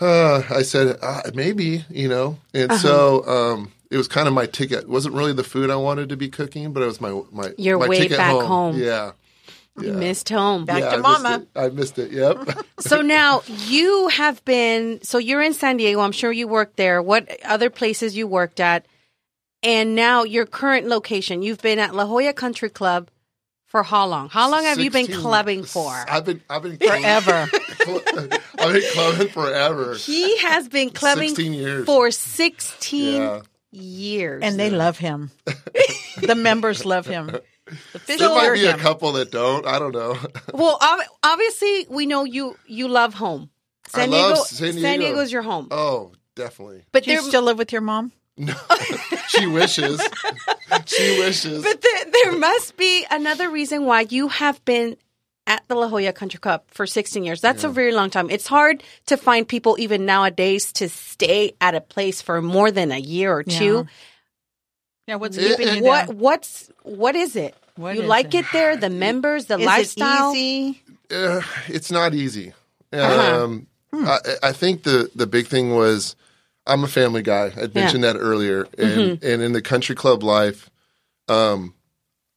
uh, 0.00 0.42
I 0.50 0.62
said, 0.62 0.98
uh, 1.02 1.22
maybe, 1.34 1.84
you 1.90 2.08
know. 2.08 2.38
And 2.54 2.72
so 2.74 3.26
um, 3.26 3.72
it 3.90 3.96
was 3.96 4.08
kind 4.08 4.28
of 4.28 4.34
my 4.34 4.46
ticket. 4.46 4.80
It 4.80 4.88
wasn't 4.88 5.14
really 5.14 5.32
the 5.32 5.44
food 5.44 5.70
I 5.70 5.76
wanted 5.76 6.08
to 6.10 6.16
be 6.16 6.28
cooking, 6.28 6.72
but 6.72 6.82
it 6.82 6.86
was 6.86 7.00
my, 7.00 7.22
my, 7.32 7.52
Your 7.56 7.78
my 7.78 7.88
way 7.88 7.98
ticket 7.98 8.18
back 8.18 8.32
home. 8.32 8.46
home. 8.46 8.78
Yeah. 8.78 9.12
You 9.80 9.92
missed 9.92 10.28
home. 10.28 10.64
Back 10.64 10.80
yeah, 10.80 10.90
to 10.90 10.96
I 10.96 11.00
mama. 11.00 11.38
Missed. 11.38 11.50
I 11.54 11.68
missed 11.68 11.98
it. 11.98 12.10
Yep. 12.10 12.64
So 12.80 13.02
now 13.02 13.42
you 13.66 14.08
have 14.08 14.44
been. 14.44 15.02
So 15.02 15.18
you're 15.18 15.42
in 15.42 15.52
San 15.52 15.76
Diego. 15.76 16.00
I'm 16.00 16.12
sure 16.12 16.32
you 16.32 16.46
worked 16.48 16.76
there. 16.76 17.02
What 17.02 17.28
other 17.44 17.70
places 17.70 18.16
you 18.16 18.26
worked 18.26 18.60
at? 18.60 18.86
And 19.62 19.94
now 19.94 20.22
your 20.22 20.46
current 20.46 20.86
location. 20.86 21.42
You've 21.42 21.60
been 21.60 21.78
at 21.80 21.94
La 21.94 22.06
Jolla 22.06 22.32
Country 22.32 22.70
Club 22.70 23.10
For 23.68 23.82
how 23.82 24.06
long? 24.06 24.30
How 24.30 24.50
long 24.50 24.64
have 24.64 24.78
you 24.78 24.90
been 24.90 25.04
16 25.06 25.22
clubbing 25.22 25.62
for? 25.64 25.92
I've 25.92 26.24
been 26.24 26.40
I've 26.48 26.62
been 26.62 26.78
Forever. 26.78 27.48
I've 28.58 28.72
been 28.72 28.82
clubbing 28.92 29.28
forever. 29.28 29.94
He 29.94 30.38
has 30.38 30.68
been 30.68 30.88
clubbing 30.90 31.28
16 31.28 31.52
years. 31.52 31.84
for 31.86 32.10
16 32.10 33.14
Yeah. 33.22 33.42
years. 33.70 34.42
and 34.42 34.58
they 34.58 34.70
love 34.70 34.96
him. 34.98 35.30
the 36.22 36.34
members 36.34 36.84
love 36.86 37.06
him. 37.06 37.26
The 37.26 37.40
There 38.06 38.18
might 38.30 38.42
lure 38.44 38.54
be 38.54 38.64
a 38.66 38.78
couple 38.78 39.12
that 39.12 39.30
don't. 39.30 39.66
I 39.66 39.78
don't 39.78 39.92
know. 39.92 40.16
well, 40.54 40.78
obviously, 41.22 41.86
we 41.90 42.06
know 42.06 42.24
you 42.24 42.56
you 42.66 42.88
love 42.88 43.12
home. 43.12 43.50
I 43.94 44.00
San 44.00 44.10
love 44.10 44.48
Diego, 44.48 44.72
San 44.72 44.74
Diego. 44.98 44.98
Diego's 45.14 45.30
your 45.32 45.42
home. 45.42 45.68
Oh, 45.70 46.12
definitely. 46.34 46.84
but 46.92 47.04
Do 47.04 47.12
you 47.12 47.20
still 47.20 47.42
live 47.42 47.58
with 47.58 47.70
your 47.72 47.82
mom? 47.82 48.12
She 49.28 49.46
wishes. 49.46 50.00
she 50.86 51.18
wishes. 51.20 51.62
but 51.62 51.80
there, 51.82 52.04
there 52.10 52.32
must 52.38 52.76
be 52.76 53.04
another 53.10 53.50
reason 53.50 53.84
why 53.84 54.06
you 54.08 54.28
have 54.28 54.64
been 54.64 54.96
at 55.46 55.62
the 55.68 55.74
La 55.74 55.88
Jolla 55.88 56.12
Country 56.12 56.38
Club 56.40 56.62
for 56.68 56.86
16 56.86 57.24
years. 57.24 57.40
That's 57.40 57.62
a 57.64 57.68
very 57.68 57.92
long 57.92 58.08
time. 58.10 58.30
It's 58.30 58.46
hard 58.46 58.82
to 59.06 59.16
find 59.16 59.46
people 59.46 59.76
even 59.78 60.06
nowadays 60.06 60.72
to 60.74 60.88
stay 60.88 61.52
at 61.60 61.74
a 61.74 61.80
place 61.82 62.22
for 62.22 62.40
more 62.40 62.70
than 62.70 62.90
a 62.90 62.98
year 62.98 63.32
or 63.32 63.42
two. 63.42 63.86
Yeah, 65.06 65.16
what's 65.16 65.36
It- 65.36 65.56
keeping 65.58 65.76
you 65.76 65.82
What 65.84 66.06
there? 66.06 66.16
what's 66.16 66.70
what 66.82 67.14
is 67.16 67.36
it? 67.36 67.54
What 67.76 67.96
you 67.96 68.02
is 68.02 68.08
like 68.08 68.34
it? 68.34 68.44
it 68.44 68.46
there? 68.52 68.76
The 68.76 68.90
members, 68.90 69.46
the 69.46 69.58
Is 69.58 69.64
lifestyle. 69.66 70.32
it 70.32 70.36
easy? 70.38 70.82
Uh, 71.10 71.42
it's 71.68 71.90
not 71.90 72.14
easy. 72.14 72.52
Uh-huh. 72.92 73.44
Um, 73.44 73.66
I, 73.92 74.18
I 74.42 74.52
think 74.52 74.82
the 74.82 75.10
the 75.14 75.26
big 75.26 75.46
thing 75.46 75.74
was 75.74 76.14
I'm 76.68 76.84
a 76.84 76.88
family 76.88 77.22
guy. 77.22 77.46
I 77.46 77.46
Yeah. 77.46 77.50
Mm-hmm. 77.66 77.78
mentioned 77.78 78.04
that 78.04 78.16
earlier, 78.16 78.68
and 78.78 79.22
and 79.24 79.42
in 79.42 79.52
the 79.52 79.62
country 79.62 79.96
club 79.96 80.22
life, 80.22 80.70
um, 81.28 81.74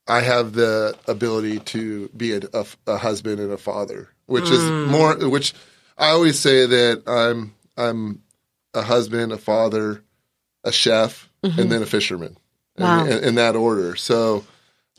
I 0.08 0.22
have 0.22 0.54
the 0.54 0.96
ability 1.08 1.60
to 1.60 2.10
be 2.16 2.34
a, 2.34 2.42
a, 2.54 2.66
a 2.88 2.98
husband 2.98 3.40
and 3.40 3.52
a 3.52 3.58
father, 3.58 4.10
which 4.26 4.50
is 4.50 4.60
Mm. 4.62 4.88
more. 4.88 5.16
Which 5.30 5.54
I 5.98 6.10
always 6.10 6.40
say 6.40 6.66
that 6.66 7.04
I'm 7.08 7.54
I'm 7.78 8.22
a 8.74 8.82
husband, 8.82 9.32
a 9.34 9.38
father, 9.38 10.02
a 10.64 10.72
chef, 10.72 11.30
and 11.44 11.72
then 11.72 11.84
a 11.84 11.86
fisherman, 11.86 12.38
Mm-hmm. 12.80 12.84
Wow. 12.84 13.06
in, 13.06 13.12
in, 13.12 13.24
in 13.24 13.36
that 13.36 13.56
order. 13.56 13.96
So 13.98 14.46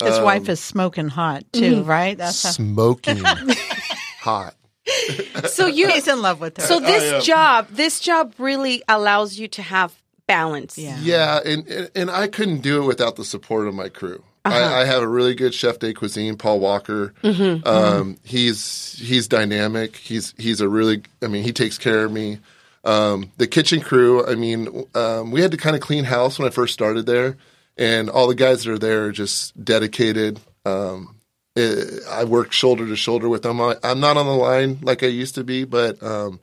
His 0.03 0.19
Um, 0.19 0.25
wife 0.25 0.49
is 0.49 0.61
smoking 0.61 1.09
hot 1.09 1.45
too, 1.53 1.77
Mm-hmm. 1.81 1.89
right? 1.91 2.17
That's 2.19 2.43
how 2.43 2.51
smoking 2.51 3.19
hot. 4.21 4.55
So 5.49 5.67
you 5.67 5.89
he's 5.89 6.09
in 6.09 6.23
love 6.23 6.41
with 6.41 6.57
her. 6.57 6.63
So 6.63 6.81
this 6.81 7.13
am. 7.13 7.23
job, 7.23 7.69
this 7.71 8.01
job 8.01 8.35
really 8.39 8.83
allows 8.89 9.39
you 9.39 9.49
to 9.49 9.63
have 9.63 9.95
balance. 10.27 10.79
Yeah. 10.79 10.99
Yeah, 11.01 11.41
and, 11.45 11.67
and 11.67 11.91
and 11.95 12.11
I 12.11 12.29
couldn't 12.29 12.61
do 12.61 12.83
it 12.83 12.87
without 12.87 13.17
the 13.17 13.25
support 13.25 13.67
of 13.67 13.75
my 13.75 13.89
crew. 13.89 14.23
I, 14.45 14.81
I 14.83 14.85
have 14.85 15.03
a 15.03 15.09
really 15.09 15.35
good 15.35 15.55
chef 15.55 15.79
de 15.79 15.95
cuisine, 15.95 16.37
Paul 16.37 16.61
Walker. 16.61 17.15
Um, 17.23 18.19
He's 18.25 18.99
he's 18.99 19.29
dynamic. 19.29 19.97
He's 19.97 20.35
he's 20.37 20.61
a 20.61 20.69
really. 20.69 21.03
I 21.23 21.29
mean, 21.29 21.45
he 21.45 21.53
takes 21.53 21.79
care 21.79 22.05
of 22.05 22.13
me. 22.13 22.39
Um, 22.85 23.31
the 23.37 23.47
kitchen 23.47 23.81
crew. 23.81 24.27
I 24.27 24.35
mean, 24.35 24.87
um, 24.95 25.31
we 25.31 25.41
had 25.41 25.53
to 25.53 25.57
kind 25.57 25.77
of 25.77 25.83
clean 25.83 26.05
house 26.05 26.39
when 26.39 26.49
I 26.49 26.51
first 26.51 26.75
started 26.75 27.07
there, 27.07 27.37
and 27.77 28.11
all 28.11 28.27
the 28.27 28.35
guys 28.35 28.65
that 28.65 28.73
are 28.73 28.79
there 28.79 29.07
are 29.07 29.13
just 29.13 29.65
dedicated. 29.65 30.41
Um, 30.65 31.17
I 31.57 32.25
work 32.25 32.53
shoulder 32.53 32.87
to 32.87 32.97
shoulder 32.97 33.29
with 33.29 33.43
them. 33.43 33.61
I'm 33.61 34.01
not 34.01 34.17
on 34.17 34.27
the 34.27 34.33
line 34.33 34.79
like 34.83 35.03
I 35.03 35.07
used 35.09 35.35
to 35.35 35.45
be, 35.45 35.65
but 35.65 36.03
um, 36.03 36.41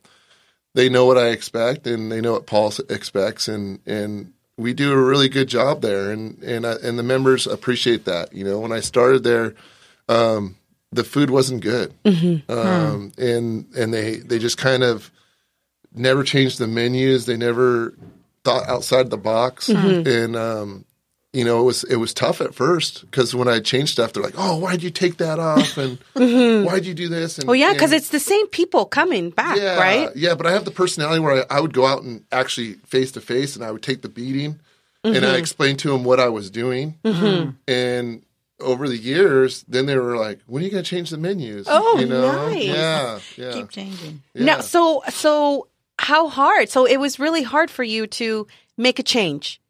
they 0.74 0.88
know 0.88 1.04
what 1.04 1.18
I 1.18 1.28
expect 1.28 1.86
and 1.86 2.12
they 2.12 2.20
know 2.20 2.32
what 2.32 2.46
Paul 2.46 2.72
expects, 2.88 3.48
and 3.48 3.80
and 3.86 4.32
we 4.56 4.72
do 4.72 4.92
a 4.92 4.96
really 5.02 5.28
good 5.28 5.48
job 5.48 5.82
there, 5.82 6.12
and 6.12 6.40
and 6.42 6.66
I, 6.66 6.74
and 6.82 6.98
the 6.98 7.02
members 7.02 7.46
appreciate 7.46 8.04
that. 8.04 8.32
You 8.32 8.44
know, 8.44 8.60
when 8.60 8.72
I 8.72 8.80
started 8.80 9.24
there, 9.24 9.54
um, 10.08 10.56
the 10.92 11.02
food 11.04 11.30
wasn't 11.30 11.62
good, 11.62 11.92
um, 12.48 13.12
and 13.18 13.66
and 13.76 13.92
they 13.92 14.16
they 14.16 14.38
just 14.38 14.58
kind 14.58 14.82
of 14.84 15.10
never 15.92 16.22
changed 16.22 16.58
the 16.58 16.68
menus. 16.68 17.26
They 17.26 17.36
never 17.36 17.94
thought 18.44 18.68
outside 18.68 19.10
the 19.10 19.16
box, 19.18 19.68
and 20.06 20.36
um, 20.36 20.84
you 21.32 21.44
know 21.44 21.60
it 21.60 21.64
was 21.64 21.84
it 21.84 21.96
was 21.96 22.12
tough 22.12 22.40
at 22.40 22.54
first 22.54 23.02
because 23.02 23.34
when 23.34 23.46
I 23.48 23.60
changed 23.60 23.92
stuff, 23.92 24.12
they're 24.12 24.22
like, 24.22 24.34
"Oh, 24.36 24.56
why'd 24.56 24.82
you 24.82 24.90
take 24.90 25.18
that 25.18 25.38
off?" 25.38 25.76
and 25.78 25.98
"Why'd 26.66 26.84
you 26.84 26.94
do 26.94 27.08
this?" 27.08 27.38
And 27.38 27.46
Well, 27.46 27.54
yeah, 27.54 27.72
because 27.72 27.92
it's 27.92 28.08
the 28.08 28.18
same 28.20 28.46
people 28.48 28.84
coming 28.86 29.30
back, 29.30 29.56
yeah, 29.58 29.78
right? 29.78 30.10
Yeah, 30.16 30.34
but 30.34 30.46
I 30.46 30.52
have 30.52 30.64
the 30.64 30.70
personality 30.70 31.20
where 31.20 31.44
I, 31.50 31.56
I 31.58 31.60
would 31.60 31.72
go 31.72 31.86
out 31.86 32.02
and 32.02 32.24
actually 32.32 32.74
face 32.86 33.12
to 33.12 33.20
face, 33.20 33.54
and 33.56 33.64
I 33.64 33.70
would 33.70 33.82
take 33.82 34.02
the 34.02 34.08
beating, 34.08 34.58
and 35.04 35.14
Mm-hmm. 35.14 35.24
I 35.24 35.36
explained 35.36 35.78
to 35.80 35.88
them 35.90 36.04
what 36.04 36.18
I 36.20 36.28
was 36.28 36.50
doing, 36.50 36.98
and 37.68 38.22
over 38.60 38.88
the 38.88 38.98
years, 38.98 39.64
then 39.68 39.86
they 39.86 39.96
were 39.96 40.16
like, 40.16 40.40
"When 40.46 40.62
are 40.62 40.66
you 40.66 40.70
going 40.72 40.84
to 40.84 40.90
change 40.90 41.10
the 41.10 41.16
menus?" 41.18 41.66
Oh, 41.68 41.98
you 41.98 42.06
know? 42.06 42.48
nice. 42.50 42.64
Yeah, 42.66 43.18
yeah. 43.36 43.52
Keep 43.52 43.70
changing. 43.70 44.22
yeah. 44.34 44.44
Now, 44.44 44.60
so 44.60 45.02
so 45.08 45.68
how 45.98 46.28
hard? 46.28 46.68
So 46.68 46.86
it 46.86 46.98
was 46.98 47.18
really 47.18 47.42
hard 47.42 47.70
for 47.70 47.82
you 47.84 48.06
to 48.08 48.46
make 48.76 48.98
a 48.98 49.02
change 49.02 49.60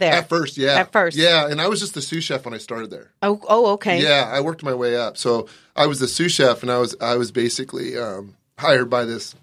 there. 0.00 0.12
At 0.12 0.28
first, 0.28 0.56
yeah. 0.56 0.74
At 0.74 0.90
first. 0.90 1.16
yeah, 1.16 1.48
and 1.48 1.60
I 1.60 1.68
was 1.68 1.78
just 1.78 1.94
the 1.94 2.02
sous 2.02 2.24
chef 2.24 2.44
when 2.44 2.54
I 2.54 2.58
started 2.58 2.90
there. 2.90 3.12
oh, 3.22 3.40
oh, 3.48 3.66
okay. 3.74 4.02
Yeah, 4.02 4.28
I 4.32 4.40
worked 4.40 4.64
my 4.64 4.74
way 4.74 4.96
up. 4.96 5.16
So 5.16 5.48
I 5.76 5.86
was 5.86 6.00
the 6.00 6.08
sous 6.08 6.32
chef, 6.32 6.62
and 6.62 6.72
I 6.72 6.78
was 6.78 6.96
I 7.00 7.14
was 7.16 7.30
basically 7.30 7.96
um, 7.96 8.34
hired 8.58 8.90
by 8.90 9.04
this 9.04 9.36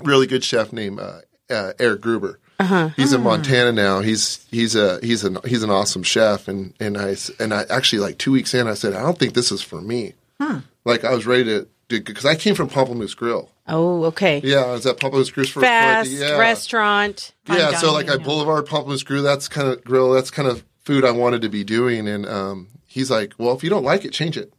really 0.00 0.26
good 0.26 0.44
chef 0.44 0.72
named 0.72 1.00
uh, 1.00 1.20
uh, 1.48 1.72
Eric 1.78 2.02
Gruber. 2.02 2.38
Uh-huh. 2.60 2.90
He's 2.96 3.12
in 3.12 3.22
Montana 3.22 3.72
now. 3.72 4.00
He's 4.00 4.46
he's 4.50 4.76
a 4.76 5.00
he's 5.02 5.24
an 5.24 5.38
he's 5.44 5.62
an 5.64 5.70
awesome 5.70 6.02
chef, 6.04 6.46
and 6.46 6.72
and 6.78 6.96
I 6.96 7.16
and 7.40 7.52
I 7.52 7.64
actually 7.70 8.00
like 8.00 8.18
two 8.18 8.30
weeks 8.30 8.54
in, 8.54 8.68
I 8.68 8.74
said 8.74 8.92
I 8.94 9.02
don't 9.02 9.18
think 9.18 9.34
this 9.34 9.50
is 9.50 9.62
for 9.62 9.80
me. 9.80 10.14
Like 10.84 11.04
I 11.04 11.14
was 11.14 11.26
ready 11.26 11.44
to 11.44 11.66
because 11.88 12.24
I 12.24 12.34
came 12.34 12.54
from 12.54 12.68
Pamplemousse 12.68 13.16
Grill. 13.16 13.50
Oh, 13.66 14.04
okay. 14.04 14.40
Yeah, 14.44 14.58
I 14.64 14.72
was 14.72 14.86
at 14.86 14.96
Pamplemousse 14.98 15.32
Grill 15.32 15.46
for 15.46 15.60
Fast 15.60 16.10
for- 16.10 16.16
yeah. 16.16 16.38
restaurant. 16.38 17.32
Yeah, 17.48 17.72
so 17.76 17.92
like 17.92 18.08
I. 18.08 18.16
Boulevard 18.16 18.66
Pamplemousse 18.66 19.04
Grill, 19.04 19.22
that's 19.22 19.48
kind 19.48 19.68
of 19.68 19.82
grill, 19.84 20.12
that's 20.12 20.30
kind 20.30 20.48
of 20.48 20.64
food 20.84 21.04
I 21.04 21.10
wanted 21.12 21.42
to 21.42 21.48
be 21.48 21.64
doing, 21.64 22.06
and 22.08 22.26
um, 22.26 22.68
he's 22.86 23.10
like, 23.10 23.34
"Well, 23.38 23.54
if 23.56 23.64
you 23.64 23.70
don't 23.70 23.84
like 23.84 24.04
it, 24.04 24.12
change 24.12 24.36
it." 24.36 24.52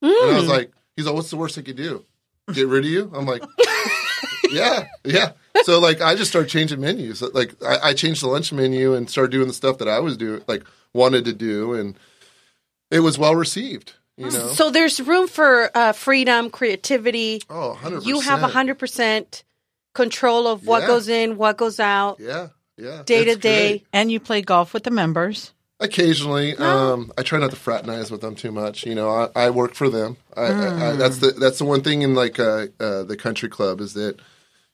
And 0.00 0.10
I 0.12 0.38
was 0.38 0.48
like, 0.48 0.72
"He's 0.96 1.06
like, 1.06 1.14
what's 1.14 1.30
the 1.30 1.36
worst 1.36 1.56
they 1.56 1.62
could 1.62 1.76
do? 1.76 2.04
Get 2.52 2.66
rid 2.68 2.84
of 2.84 2.90
you?" 2.90 3.10
I'm 3.14 3.26
like, 3.26 3.42
"Yeah, 4.50 4.86
yeah." 5.04 5.32
So 5.64 5.78
like, 5.78 6.00
I 6.00 6.14
just 6.14 6.30
started 6.30 6.48
changing 6.50 6.80
menus. 6.80 7.22
Like, 7.22 7.54
I, 7.62 7.90
I 7.90 7.94
changed 7.94 8.22
the 8.22 8.28
lunch 8.28 8.52
menu 8.52 8.94
and 8.94 9.08
started 9.08 9.30
doing 9.30 9.46
the 9.48 9.54
stuff 9.54 9.78
that 9.78 9.88
I 9.88 10.00
was 10.00 10.16
doing, 10.16 10.42
like 10.48 10.64
wanted 10.92 11.24
to 11.26 11.32
do, 11.32 11.74
and 11.74 11.96
it 12.90 13.00
was 13.00 13.18
well 13.18 13.34
received. 13.36 13.94
You 14.16 14.30
know, 14.30 14.48
So 14.48 14.70
there's 14.70 15.00
room 15.00 15.26
for 15.26 15.70
uh, 15.76 15.92
freedom, 15.92 16.50
creativity. 16.50 17.42
oh, 17.48 17.70
100 17.70 18.04
You 18.04 18.20
have 18.20 18.40
hundred 18.42 18.78
percent 18.78 19.42
control 19.94 20.46
of 20.46 20.66
what 20.66 20.82
Yeah. 20.82 20.86
goes 20.86 21.08
in, 21.08 21.36
what 21.36 21.56
goes 21.56 21.80
out. 21.80 22.18
Yeah, 22.20 22.48
yeah. 22.76 23.02
Day 23.04 23.22
It's 23.22 23.34
to 23.34 23.40
day. 23.40 23.68
great. 23.72 23.86
And 23.92 24.12
you 24.12 24.20
play 24.20 24.42
golf 24.42 24.74
with 24.74 24.84
the 24.84 24.90
members. 24.90 25.52
Occasionally, 25.80 26.54
um, 26.58 27.10
I 27.18 27.22
try 27.22 27.40
not 27.40 27.50
to 27.50 27.56
fraternize 27.56 28.10
with 28.10 28.20
them 28.20 28.36
too 28.36 28.52
much. 28.52 28.86
You 28.86 28.94
know, 28.94 29.10
I, 29.10 29.46
I 29.46 29.50
work 29.50 29.74
for 29.74 29.88
them. 29.88 30.16
I, 30.36 30.42
I, 30.42 30.90
I, 30.90 30.92
that's 30.96 31.18
the 31.18 31.32
that's 31.32 31.58
the 31.58 31.64
one 31.64 31.80
thing 31.82 32.02
in 32.02 32.14
like 32.14 32.38
uh, 32.38 32.66
uh, 32.78 33.02
the 33.02 33.16
country 33.16 33.48
club 33.48 33.80
is 33.80 33.94
that 33.94 34.20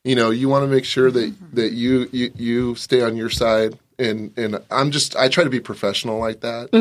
you 0.04 0.14
know 0.14 0.28
you 0.30 0.50
want 0.50 0.64
to 0.64 0.68
make 0.68 0.84
sure 0.84 1.10
that 1.10 1.34
that 1.54 1.72
you, 1.72 2.10
you 2.12 2.30
you 2.36 2.74
stay 2.74 3.00
on 3.00 3.16
your 3.16 3.30
side. 3.30 3.78
And 4.00 4.32
and 4.38 4.62
I'm 4.70 4.90
just 4.92 5.16
I 5.16 5.28
try 5.28 5.42
to 5.44 5.50
be 5.50 5.58
professional 5.60 6.18
like 6.20 6.40
that. 6.40 6.72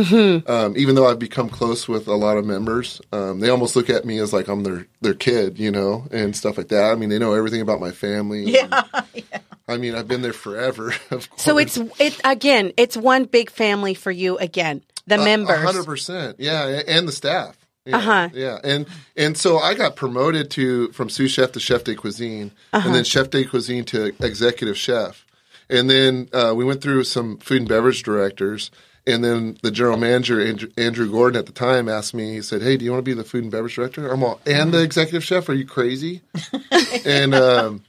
Um, 0.48 0.74
even 0.78 0.94
though 0.96 1.08
I've 1.08 1.18
become 1.20 1.50
close 1.50 1.88
with 1.88 2.08
a 2.08 2.14
lot 2.16 2.38
of 2.38 2.46
members, 2.46 3.02
um, 3.12 3.40
they 3.40 3.50
almost 3.50 3.76
look 3.76 3.90
at 3.90 4.06
me 4.06 4.20
as 4.20 4.34
like 4.34 4.48
I'm 4.48 4.64
their 4.64 4.86
their 5.02 5.16
kid, 5.16 5.58
you 5.58 5.72
know, 5.72 6.06
and 6.12 6.36
stuff 6.36 6.58
like 6.58 6.68
that. 6.68 6.92
I 6.92 6.96
mean, 6.96 7.10
they 7.10 7.18
know 7.20 7.34
everything 7.34 7.62
about 7.62 7.80
my 7.80 7.92
family. 7.92 8.44
Yeah. 8.52 8.84
yeah. 9.14 9.40
I 9.68 9.78
mean, 9.78 9.96
I've 9.96 10.08
been 10.08 10.22
there 10.22 10.32
forever. 10.34 10.94
Of 11.12 11.30
course. 11.30 11.42
So 11.42 11.58
it's 11.58 11.78
it 12.00 12.22
again. 12.24 12.72
It's 12.78 12.96
one 12.96 13.26
big 13.26 13.50
family 13.50 13.94
for 13.96 14.12
you 14.12 14.38
again. 14.38 14.82
The 15.08 15.18
members. 15.18 15.58
hundred 15.64 15.86
percent, 15.86 16.36
yeah, 16.40 16.82
and 16.88 17.08
the 17.08 17.12
staff. 17.12 17.58
Yeah, 17.86 17.98
Uh-huh. 17.98 18.30
Yeah, 18.34 18.60
and 18.64 18.86
and 19.16 19.38
so 19.38 19.58
I 19.60 19.74
got 19.74 19.96
promoted 19.96 20.52
to 20.52 20.90
from 20.92 21.10
sous 21.10 21.32
chef 21.32 21.54
to 21.54 21.60
chef 21.60 21.84
de 21.86 21.96
cuisine, 21.96 22.52
Uh-huh. 22.74 22.86
and 22.86 22.94
then 22.96 23.04
chef 23.06 23.30
de 23.30 23.44
cuisine 23.46 23.86
to 23.86 24.08
executive 24.24 24.78
chef, 24.78 25.26
and 25.70 25.90
then 25.90 26.30
uh, 26.34 26.54
we 26.56 26.66
went 26.66 26.82
through 26.82 27.04
some 27.04 27.38
food 27.38 27.60
and 27.60 27.70
beverage 27.70 28.04
directors, 28.04 28.72
and 29.06 29.24
then 29.24 29.58
the 29.64 29.72
general 29.72 29.98
manager 29.98 30.46
Andrew, 30.46 30.70
Andrew 30.78 31.10
Gordon 31.10 31.40
at 31.40 31.46
the 31.46 31.52
time 31.52 31.90
asked 31.90 32.14
me. 32.14 32.34
He 32.34 32.42
said, 32.42 32.62
"Hey, 32.62 32.78
do 32.78 32.86
you 32.86 32.92
want 32.92 33.00
to 33.04 33.10
be 33.10 33.14
the 33.14 33.24
food 33.24 33.44
and 33.44 33.52
beverage 33.52 33.76
director?" 33.76 34.08
I'm 34.08 34.24
all, 34.24 34.40
and 34.46 34.74
the 34.74 34.82
executive 34.82 35.24
chef? 35.24 35.50
Are 35.50 35.54
you 35.54 35.66
crazy? 35.66 36.22
and 37.06 37.34
um, 37.34 37.84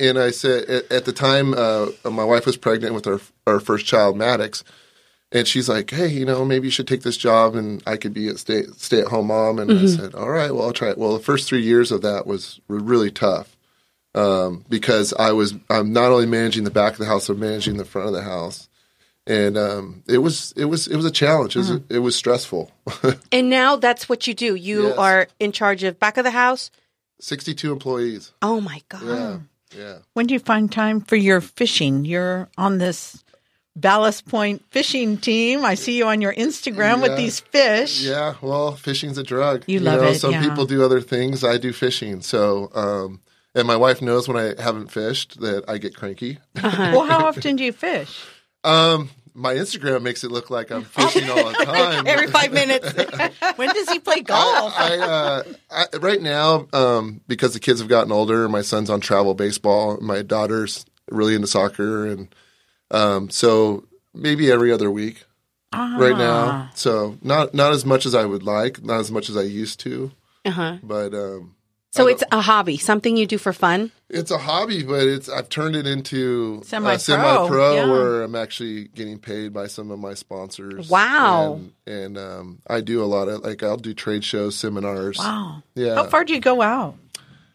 and 0.00 0.18
I 0.18 0.30
said 0.30 0.64
at, 0.64 0.92
at 0.92 1.04
the 1.04 1.12
time 1.12 1.54
uh, 1.54 1.88
my 2.10 2.24
wife 2.24 2.46
was 2.46 2.56
pregnant 2.56 2.94
with 2.94 3.06
our 3.06 3.20
our 3.46 3.60
first 3.60 3.86
child, 3.86 4.16
Maddox. 4.16 4.64
And 5.34 5.48
she's 5.48 5.66
like, 5.66 5.90
"Hey, 5.90 6.08
you 6.08 6.26
know, 6.26 6.44
maybe 6.44 6.66
you 6.66 6.70
should 6.70 6.88
take 6.88 7.02
this 7.02 7.16
job, 7.16 7.54
and 7.54 7.82
I 7.86 7.96
could 7.96 8.12
be 8.12 8.28
a 8.28 8.36
stay 8.36 8.64
stay 8.76 9.00
at 9.00 9.08
home 9.08 9.28
mom." 9.28 9.58
And 9.58 9.72
I 9.72 9.86
said, 9.86 10.14
"All 10.14 10.28
right, 10.28 10.54
well, 10.54 10.66
I'll 10.66 10.72
try 10.74 10.90
it." 10.90 10.98
Well, 10.98 11.16
the 11.16 11.24
first 11.24 11.48
three 11.48 11.62
years 11.62 11.90
of 11.90 12.02
that 12.02 12.26
was 12.26 12.60
really 12.68 13.10
tough 13.10 13.56
um, 14.14 14.64
because 14.68 15.12
I 15.14 15.32
was 15.32 15.54
I'm 15.70 15.92
not 15.92 16.10
only 16.12 16.26
managing 16.26 16.64
the 16.64 16.70
back 16.70 16.92
of 16.92 16.98
the 16.98 17.06
house, 17.06 17.28
I'm 17.28 17.38
managing 17.40 17.76
the 17.76 17.84
front 17.84 18.08
of 18.08 18.14
the 18.14 18.22
house, 18.22 18.68
and 19.26 19.56
um, 19.56 20.02
it 20.08 20.18
was 20.18 20.52
it 20.56 20.66
was 20.66 20.86
it 20.86 20.96
was 20.96 21.04
a 21.06 21.10
challenge. 21.10 21.56
It 21.56 21.60
was, 21.60 21.70
it 21.88 21.98
was 22.00 22.16
stressful. 22.16 22.70
And 23.32 23.48
now 23.48 23.76
that's 23.76 24.08
what 24.08 24.26
you 24.26 24.34
do. 24.34 24.54
You 24.54 24.88
Yes. 24.88 24.98
are 24.98 25.28
in 25.40 25.52
charge 25.52 25.82
of 25.84 25.98
back 25.98 26.16
of 26.18 26.24
the 26.24 26.30
house. 26.30 26.70
Sixty 27.20 27.54
two 27.54 27.72
employees. 27.72 28.32
Oh 28.42 28.60
my 28.60 28.82
god. 28.88 29.02
Yeah, 29.04 29.38
yeah. 29.78 29.98
When 30.12 30.26
do 30.26 30.34
you 30.34 30.40
find 30.40 30.70
time 30.70 31.00
for 31.00 31.16
your 31.16 31.40
fishing? 31.40 32.04
You're 32.04 32.48
on 32.58 32.76
this 32.78 33.24
Ballast 33.74 34.26
Point 34.28 34.62
fishing 34.70 35.16
team. 35.16 35.64
I 35.64 35.76
see 35.76 35.96
you 35.96 36.06
on 36.06 36.20
your 36.20 36.34
Instagram 36.34 37.00
with 37.00 37.16
these 37.16 37.40
fish. 37.40 38.02
Yeah, 38.02 38.34
well, 38.42 38.72
fishing's 38.72 39.16
a 39.16 39.22
drug. 39.22 39.64
You 39.66 39.80
love 39.80 40.02
it, 40.02 40.16
Some 40.20 40.32
yeah. 40.32 40.42
people 40.46 40.66
do 40.66 40.84
other 40.84 41.00
things. 41.00 41.42
I 41.42 41.56
do 41.56 41.72
fishing. 41.72 42.20
So, 42.20 42.70
um, 42.74 43.21
and 43.54 43.66
my 43.66 43.76
wife 43.76 44.00
knows 44.02 44.28
when 44.28 44.36
I 44.36 44.60
haven't 44.62 44.90
fished 44.90 45.40
that 45.40 45.64
I 45.68 45.78
get 45.78 45.94
cranky. 45.96 46.38
Well, 46.62 47.04
how 47.04 47.26
often 47.26 47.56
do 47.56 47.64
you 47.64 47.72
fish? 47.72 48.24
Um, 48.64 49.10
my 49.34 49.54
Instagram 49.54 50.02
makes 50.02 50.24
it 50.24 50.30
look 50.30 50.50
like 50.50 50.70
I'm 50.70 50.84
fishing 50.84 51.28
all 51.28 51.36
the 51.36 51.64
time. 51.64 52.06
Every 52.06 52.26
five 52.28 52.52
minutes. 52.60 52.92
When 53.56 53.68
does 53.74 53.88
he 53.90 53.98
play 53.98 54.20
golf? 54.20 54.72
I, 54.76 54.98
uh, 54.98 55.42
I, 55.70 55.84
right 55.98 56.20
now, 56.22 56.66
um, 56.72 57.20
because 57.28 57.52
the 57.54 57.60
kids 57.60 57.80
have 57.80 57.88
gotten 57.88 58.10
older, 58.12 58.48
my 58.48 58.62
son's 58.62 58.88
on 58.88 59.00
travel 59.00 59.34
baseball, 59.34 59.98
my 60.00 60.22
daughter's 60.22 60.86
really 61.10 61.34
into 61.34 61.46
soccer, 61.46 62.06
and 62.06 62.34
um, 62.90 63.28
so 63.30 63.84
maybe 64.14 64.50
every 64.50 64.72
other 64.72 64.90
week 64.90 65.24
right 65.74 66.12
Ah. 66.14 66.18
now. 66.18 66.70
So 66.74 67.18
not 67.22 67.52
not 67.54 67.72
as 67.72 67.84
much 67.84 68.06
as 68.06 68.14
I 68.14 68.24
would 68.24 68.42
like, 68.42 68.82
not 68.82 69.00
as 69.00 69.10
much 69.10 69.28
as 69.28 69.36
I 69.36 69.42
used 69.42 69.80
to, 69.80 70.12
uh-huh. 70.46 70.78
but 70.82 71.12
um, 71.14 71.54
So 71.92 72.06
it's 72.08 72.24
a 72.32 72.40
hobby, 72.40 72.78
something 72.78 73.16
you 73.18 73.26
do 73.26 73.36
for 73.38 73.52
fun. 73.52 73.90
it's 74.08 74.30
a 74.30 74.38
hobby. 74.38 74.82
But 74.82 75.06
it's 75.06 75.28
I've 75.28 75.48
turned 75.50 75.76
it 75.76 75.86
into 75.86 76.62
Semi-pro, 76.64 77.74
yeah. 77.74 77.90
where 77.90 78.22
I'm 78.22 78.34
actually 78.34 78.88
getting 78.88 79.18
paid 79.18 79.52
by 79.52 79.66
some 79.66 79.90
of 79.90 79.98
my 79.98 80.14
sponsors. 80.14 80.88
Wow. 80.88 81.60
And, 81.86 82.16
and 82.16 82.18
um, 82.18 82.58
I 82.66 82.80
do 82.80 83.02
a 83.02 83.06
lot 83.06 83.28
of 83.28 83.42
like 83.42 83.62
I'll 83.62 83.76
do 83.76 83.92
trade 83.94 84.24
shows, 84.24 84.56
seminars. 84.56 85.18
Wow. 85.18 85.62
Yeah. 85.74 85.94
How 85.96 86.04
far 86.04 86.24
do 86.24 86.32
you 86.32 86.40
go 86.40 86.62
out? 86.62 86.94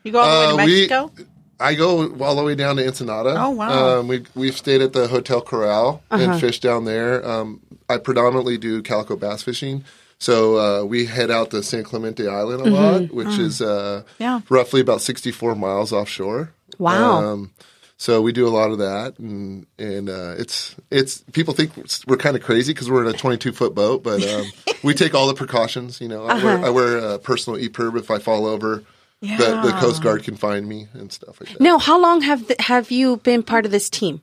You 0.03 0.11
go 0.11 0.19
all 0.19 0.49
the 0.51 0.55
way 0.55 0.63
Uh, 0.63 0.65
to 0.65 0.71
we- 0.71 0.87
Mexico? 0.87 1.11
I 1.59 1.73
go 1.73 2.15
all 2.19 2.35
the 2.35 2.43
way 2.43 2.53
down 2.53 2.75
to 2.75 2.85
Ensenada. 2.85 3.33
Oh, 3.35 3.49
wow. 3.49 3.99
Um, 4.01 4.07
we 4.07 4.23
we've 4.35 4.55
stayed 4.55 4.81
at 4.81 4.93
the 4.93 5.07
Hotel 5.07 5.41
Coral 5.41 6.03
Uh-huh. 6.11 6.23
and 6.33 6.39
fished 6.39 6.61
down 6.61 6.85
there. 6.85 7.27
Um, 7.27 7.61
I 7.89 7.97
predominantly 7.97 8.59
do 8.59 8.83
calico 8.83 9.15
bass 9.15 9.41
fishing, 9.41 9.83
so 10.19 10.57
uh, 10.57 10.83
we 10.85 11.05
head 11.05 11.29
out 11.31 11.51
to 11.51 11.61
San 11.63 11.83
Clemente 11.83 12.27
Island 12.27 12.65
a 12.67 12.69
lot, 12.69 13.11
which 13.13 13.37
is 13.37 13.61
uh, 13.61 14.03
Mm-hmm. 14.03 14.23
Yeah. 14.23 14.41
roughly 14.49 14.81
about 14.81 15.01
sixty 15.01 15.31
four 15.31 15.55
miles 15.55 15.91
offshore. 15.93 16.53
Wow. 16.79 17.23
Um, 17.33 17.51
so 17.99 18.21
we 18.21 18.31
do 18.31 18.47
a 18.47 18.49
lot 18.49 18.69
of 18.71 18.77
that, 18.77 19.17
and 19.19 19.65
and 19.79 20.09
uh, 20.09 20.35
it's 20.37 20.75
it's 20.91 21.21
people 21.33 21.53
think 21.55 21.71
we're 22.05 22.17
kind 22.17 22.35
of 22.35 22.43
crazy 22.43 22.71
because 22.73 22.89
we're 22.91 23.01
in 23.03 23.09
a 23.09 23.17
22 23.17 23.51
foot 23.53 23.73
boat, 23.73 24.03
but 24.03 24.23
um, 24.27 24.45
we 24.83 24.93
take 24.93 25.15
all 25.15 25.27
the 25.27 25.33
precautions. 25.33 25.99
You 25.99 26.07
know, 26.07 26.25
I 26.25 26.43
wear, 26.43 26.65
I 26.65 26.69
wear 26.69 26.97
a 26.97 27.17
personal 27.19 27.59
EPIRB 27.59 27.97
if 27.97 28.11
I 28.11 28.19
fall 28.19 28.45
over. 28.45 28.83
The, 29.21 29.61
the 29.63 29.75
Coast 29.79 30.03
Guard 30.03 30.21
can 30.23 30.35
find 30.37 30.67
me 30.69 30.89
and 30.93 31.11
stuff 31.11 31.39
like 31.41 31.49
that. 31.49 31.59
Now, 31.59 31.79
how 31.79 31.99
long 31.99 32.21
have 32.21 32.47
th- 32.47 32.61
have 32.61 32.91
you 32.91 33.17
been 33.17 33.41
part 33.41 33.65
of 33.65 33.71
this 33.71 33.89
team? 33.89 34.21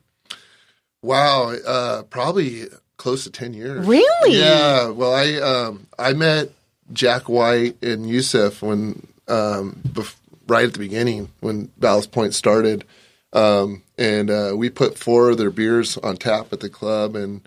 Wow, 1.03 1.51
uh, 1.67 2.03
probably 2.05 2.67
close 2.97 3.25
to 3.25 3.31
10 3.31 3.55
years. 3.55 3.87
Really? 3.87 4.39
Yeah. 4.39 4.89
Well, 4.91 5.13
I 5.15 5.35
um, 5.37 5.87
I 5.99 6.13
met 6.13 6.51
Jack 6.93 7.29
White 7.29 7.83
and 7.83 8.07
Yuseff 8.07 8.63
when 8.63 9.07
um, 9.29 9.81
bef- 9.89 10.17
right 10.47 10.67
at 10.67 10.73
the 10.75 10.79
beginning 10.79 11.31
when 11.41 11.71
Ballast 11.79 12.13
Point 12.13 12.35
started, 12.35 12.85
um, 13.33 13.83
and 13.99 14.31
uh, 14.31 14.53
we 14.57 14.71
put 14.71 14.99
four 14.99 15.31
of 15.31 15.39
their 15.39 15.51
beers 15.51 15.97
on 15.99 16.17
tap 16.17 16.53
at 16.53 16.61
the 16.61 16.69
club, 16.71 17.17
and 17.17 17.41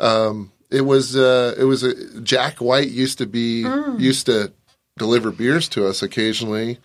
um, 0.00 0.50
it 0.70 0.80
was 0.82 1.14
uh, 1.16 1.54
it 1.58 1.64
was 1.64 1.82
a 1.82 2.20
Jack 2.22 2.58
White 2.60 2.88
used 2.88 3.18
to 3.18 3.26
be 3.26 3.64
used 3.98 4.26
to 4.26 4.52
deliver 4.98 5.30
beers 5.30 5.68
to 5.70 5.86
us 5.86 6.02
occasionally, 6.02 6.78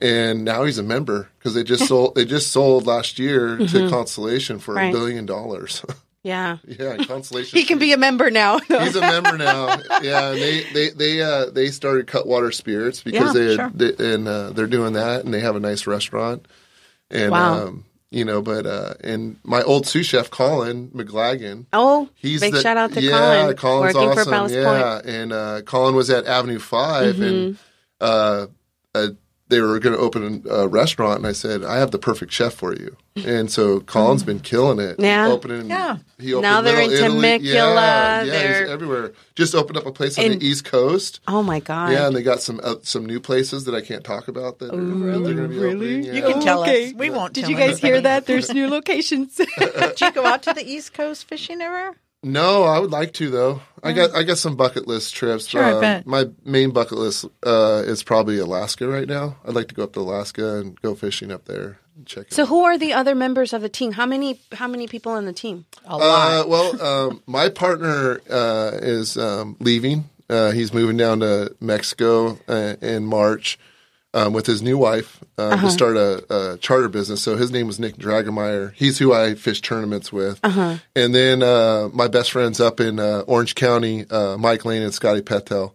and 0.00 0.44
now 0.44 0.64
he's 0.64 0.78
a 0.78 0.82
member 0.82 1.28
because 1.38 1.54
they 1.54 1.64
just 1.64 1.86
sold 1.88 2.14
they 2.14 2.24
just 2.24 2.50
sold 2.52 2.86
last 2.86 3.18
year 3.18 3.56
to 3.58 3.88
Constellation 3.90 4.58
for 4.60 4.72
a 4.74 4.76
Right. 4.76 4.92
billion 4.92 5.26
dollars. 5.26 5.84
Yeah. 6.24 6.58
yeah, 6.66 6.96
Constellation. 7.06 7.58
He 7.58 7.64
can 7.64 7.78
be 7.78 7.92
a 7.92 7.96
member 7.96 8.30
now. 8.30 8.58
He's 8.60 8.94
a 8.96 9.00
member 9.00 9.36
now. 9.36 9.76
Yeah, 10.02 10.30
and 10.30 10.38
they 10.40 10.62
they 10.72 10.88
they 10.90 11.20
uh, 11.22 11.46
they 11.50 11.68
started 11.68 12.06
Cutwater 12.06 12.52
Spirits 12.52 13.02
because 13.02 13.34
Yeah, 13.34 13.40
they, 13.42 13.56
sure. 13.56 13.70
they 13.74 14.14
and 14.14 14.28
uh, 14.28 14.50
they're 14.50 14.66
doing 14.66 14.92
that, 14.94 15.24
and 15.24 15.32
they 15.34 15.40
have 15.40 15.56
a 15.56 15.60
nice 15.60 15.86
restaurant. 15.86 16.46
And 17.10 17.30
Wow. 17.32 17.66
um, 17.66 17.84
you 18.10 18.24
know, 18.24 18.40
but 18.42 18.66
uh, 18.66 18.94
and 19.02 19.38
my 19.42 19.62
old 19.62 19.86
sous 19.86 20.06
chef 20.06 20.30
Colin 20.30 20.88
MacLaggan. 20.94 21.66
oh, 21.72 22.08
He's 22.14 22.40
big 22.40 22.52
the, 22.52 22.60
shout 22.60 22.76
out 22.76 22.92
to 22.92 23.00
yeah, 23.02 23.10
Colin. 23.52 23.56
Colin's 23.56 23.94
working 23.94 24.10
awesome. 24.34 24.48
for 24.48 24.54
yeah, 24.54 24.64
Point. 24.64 24.84
Mm-hmm. 25.06 25.08
and 25.08 25.32
uh, 25.32 25.62
Colin 25.62 25.94
was 25.94 26.10
at 26.10 26.26
Avenue 26.26 26.58
5 26.58 27.20
and 27.20 27.58
uh, 28.00 28.46
uh, 28.94 29.08
they 29.52 29.60
were 29.60 29.78
going 29.78 29.94
to 29.94 30.00
open 30.02 30.44
a 30.50 30.66
restaurant, 30.66 31.18
and 31.18 31.26
I 31.26 31.32
said, 31.32 31.62
"I 31.62 31.76
have 31.76 31.90
the 31.92 31.98
perfect 31.98 32.32
chef 32.32 32.54
for 32.54 32.72
you." 32.74 32.96
And 33.24 33.50
so 33.50 33.80
Colin's 33.80 34.22
been 34.22 34.40
killing 34.40 34.78
it. 34.80 34.96
Yeah. 34.98 35.28
opening. 35.28 35.68
Yeah. 35.68 35.98
He 36.18 36.32
opened 36.32 36.42
Now 36.42 36.62
they're 36.62 36.80
in 36.80 36.90
Italy. 36.90 37.20
Temecula, 37.20 37.44
Yeah, 37.44 38.22
yeah, 38.24 38.60
he's 38.62 38.70
everywhere. 38.70 39.12
Just 39.34 39.54
opened 39.54 39.76
up 39.76 39.84
a 39.86 39.92
place 39.92 40.18
on 40.18 40.24
And- 40.24 40.40
the 40.40 40.46
East 40.46 40.64
Coast. 40.64 41.20
Oh 41.28 41.42
my 41.42 41.60
god. 41.60 41.92
Yeah, 41.92 42.06
and 42.06 42.16
they 42.16 42.22
got 42.22 42.40
some 42.40 42.58
uh, 42.64 42.76
some 42.82 43.04
new 43.06 43.20
places 43.20 43.64
that 43.66 43.74
I 43.74 43.80
can't 43.82 44.02
talk 44.02 44.28
about 44.28 44.58
that 44.60 44.72
are, 44.72 44.76
that 44.78 45.20
they're 45.24 45.34
going 45.34 45.36
to 45.36 45.48
be 45.48 45.58
opening. 45.58 46.02
Yeah. 46.04 46.12
You 46.14 46.22
can 46.22 46.40
tell 46.40 46.62
Okay. 46.62 46.88
us. 46.88 46.94
We 46.94 47.10
won't 47.10 47.34
Did 47.34 47.42
tell 47.42 47.50
you 47.50 47.56
guys 47.56 47.78
hear 47.78 48.00
that? 48.00 48.26
There's 48.26 48.52
new 48.54 48.68
locations. 48.68 49.34
Did 49.36 50.00
you 50.00 50.12
go 50.12 50.24
out 50.24 50.42
to 50.44 50.54
the 50.54 50.64
East 50.66 50.94
Coast 50.94 51.28
fishing 51.28 51.60
ever? 51.60 51.94
No, 52.22 52.62
I 52.64 52.78
would 52.78 52.90
like 52.92 53.12
to 53.14 53.30
though. 53.30 53.62
I 53.82 53.92
got 53.92 54.14
I 54.14 54.22
got 54.22 54.38
some 54.38 54.54
bucket 54.54 54.86
list 54.86 55.14
trips. 55.14 55.48
Sure, 55.48 55.62
I 55.62 55.72
Um, 55.72 55.80
bet. 55.80 56.06
My 56.06 56.26
main 56.44 56.70
bucket 56.70 56.98
list 56.98 57.24
uh, 57.44 57.82
is 57.84 58.02
probably 58.04 58.38
Alaska 58.38 58.86
right 58.86 59.08
now. 59.08 59.36
I'd 59.44 59.54
like 59.54 59.68
to 59.68 59.74
go 59.74 59.82
up 59.82 59.92
to 59.94 60.00
Alaska 60.00 60.58
and 60.58 60.80
go 60.82 60.94
fishing 60.94 61.32
up 61.32 61.46
there 61.46 61.78
and 61.96 62.06
check 62.06 62.26
it. 62.28 62.32
so 62.32 62.42
out. 62.42 62.48
who 62.48 62.62
are 62.64 62.78
the 62.78 62.92
other 62.92 63.16
members 63.16 63.52
of 63.52 63.60
the 63.60 63.68
team? 63.68 63.90
How 63.92 64.06
many 64.06 64.38
how 64.52 64.68
many 64.68 64.86
people 64.86 65.16
in 65.16 65.24
the 65.26 65.32
team? 65.32 65.64
A 65.84 65.98
lot. 65.98 66.44
Uh, 66.44 66.48
well, 66.48 66.82
um, 67.10 67.22
my 67.26 67.48
partner 67.48 68.20
uh, 68.30 68.70
is 68.80 69.16
um, 69.16 69.56
leaving. 69.58 70.04
Uh, 70.30 70.52
he's 70.52 70.72
moving 70.72 70.96
down 70.96 71.20
to 71.20 71.54
Mexico 71.60 72.38
uh, 72.46 72.76
in 72.80 73.04
March 73.04 73.58
um, 74.14 74.32
with 74.32 74.46
his 74.46 74.62
new 74.62 74.76
wife 74.78 75.22
um, 75.38 75.52
to 75.60 75.70
start 75.70 75.96
a, 75.96 76.52
a 76.52 76.58
charter 76.58 76.88
business. 76.88 77.22
So 77.22 77.36
his 77.36 77.50
name 77.50 77.66
was 77.66 77.78
Nick 77.78 77.96
Dragemeyer. 77.96 78.72
He's 78.74 78.98
who 78.98 79.12
I 79.12 79.34
fish 79.34 79.60
tournaments 79.60 80.12
with. 80.12 80.38
And 80.94 81.14
then 81.14 81.42
uh, 81.42 81.88
my 81.92 82.08
best 82.08 82.30
friends 82.32 82.60
up 82.60 82.80
in 82.80 82.98
uh, 82.98 83.20
Orange 83.26 83.54
County, 83.54 84.04
uh, 84.10 84.36
Mike 84.36 84.64
Lane 84.64 84.82
and 84.82 84.92
Scotty 84.92 85.22
Petel. 85.22 85.72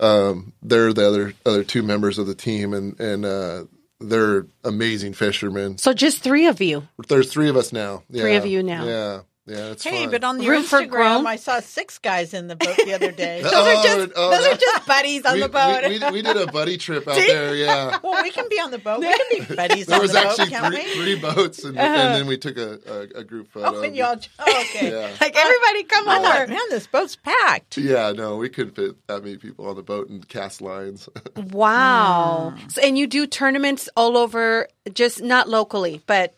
Um, 0.00 0.52
they're 0.62 0.92
the 0.92 1.06
other 1.08 1.32
other 1.46 1.64
two 1.64 1.82
members 1.82 2.18
of 2.18 2.26
the 2.26 2.34
team, 2.34 2.74
and 2.74 3.00
and 3.00 3.24
uh, 3.24 3.64
they're 3.98 4.46
amazing 4.62 5.14
fishermen. 5.14 5.78
So 5.78 5.94
just 5.94 6.22
three 6.22 6.48
of 6.48 6.60
you. 6.60 6.86
There's 7.08 7.32
three 7.32 7.48
of 7.48 7.56
us 7.56 7.72
now. 7.72 8.02
Three 8.12 8.36
of 8.36 8.44
you 8.44 8.62
now. 8.62 8.84
Yeah, 8.84 9.20
yeah. 9.46 9.70
It's 9.70 9.84
Hey, 9.84 10.02
fun. 10.02 10.10
but 10.10 10.24
on 10.24 10.38
the 10.38 10.48
Room 10.48 10.64
Instagram. 10.64 11.26
I 11.26 11.36
saw 11.36 11.60
six 11.60 11.98
guys 11.98 12.34
in 12.34 12.48
the 12.48 12.56
boat 12.56 12.76
the 12.76 12.94
other 12.94 13.12
day. 13.12 13.42
Those 13.42 13.52
are 13.52 13.82
just- 13.82 14.12
oh, 14.16 14.30
those 14.30 14.46
are 14.46 14.56
just 14.56 14.86
buddies 14.86 15.24
on 15.24 15.34
we, 15.34 15.40
the 15.40 15.48
boat. 15.48 15.82
We, 15.86 15.98
we, 15.98 16.10
we 16.10 16.22
did 16.22 16.36
a 16.36 16.46
buddy 16.50 16.76
trip 16.76 17.06
out 17.06 17.16
there. 17.16 17.54
Yeah, 17.54 17.98
well, 18.02 18.22
we 18.22 18.30
can 18.30 18.48
be 18.48 18.56
on 18.56 18.70
the 18.70 18.78
boat. 18.78 19.00
We 19.00 19.06
can 19.06 19.46
be 19.46 19.54
buddies 19.56 19.86
there 19.86 19.96
on 19.96 20.02
was 20.02 20.12
the 20.12 20.20
boat, 20.20 20.26
actually 20.26 20.50
can't 20.50 20.74
three, 20.74 20.94
three 20.94 21.20
boats, 21.20 21.64
and, 21.64 21.78
and 21.78 21.92
uh-huh. 21.92 22.18
then 22.18 22.26
we 22.26 22.38
took 22.38 22.56
a, 22.56 22.78
a, 22.86 23.20
a 23.20 23.24
group 23.24 23.48
oh, 23.54 23.60
photo. 23.60 23.78
Oh, 23.78 23.82
and 23.82 23.96
y'all. 23.96 24.18
Oh, 24.38 24.60
okay. 24.62 24.90
Yeah. 24.90 25.10
Like 25.20 25.34
oh, 25.36 25.40
everybody 25.40 25.84
come 25.84 26.08
on! 26.08 26.22
thought, 26.22 26.42
over. 26.42 26.52
man, 26.52 26.60
this 26.70 26.86
boat's 26.86 27.16
packed. 27.16 27.78
Yeah, 27.78 28.12
no, 28.12 28.36
we 28.36 28.48
couldn't 28.48 28.74
fit 28.74 29.06
that 29.06 29.22
many 29.22 29.36
people 29.36 29.68
on 29.68 29.76
the 29.76 29.82
boat 29.82 30.08
and 30.08 30.26
cast 30.28 30.60
lines. 30.60 31.08
Wow. 31.36 32.54
Hmm. 32.56 32.68
So, 32.68 32.82
and 32.82 32.98
you 32.98 33.06
do 33.06 33.26
tournaments 33.26 33.88
all 33.96 34.16
over, 34.16 34.68
just 34.92 35.22
not 35.22 35.48
locally, 35.48 36.02
but 36.06 36.34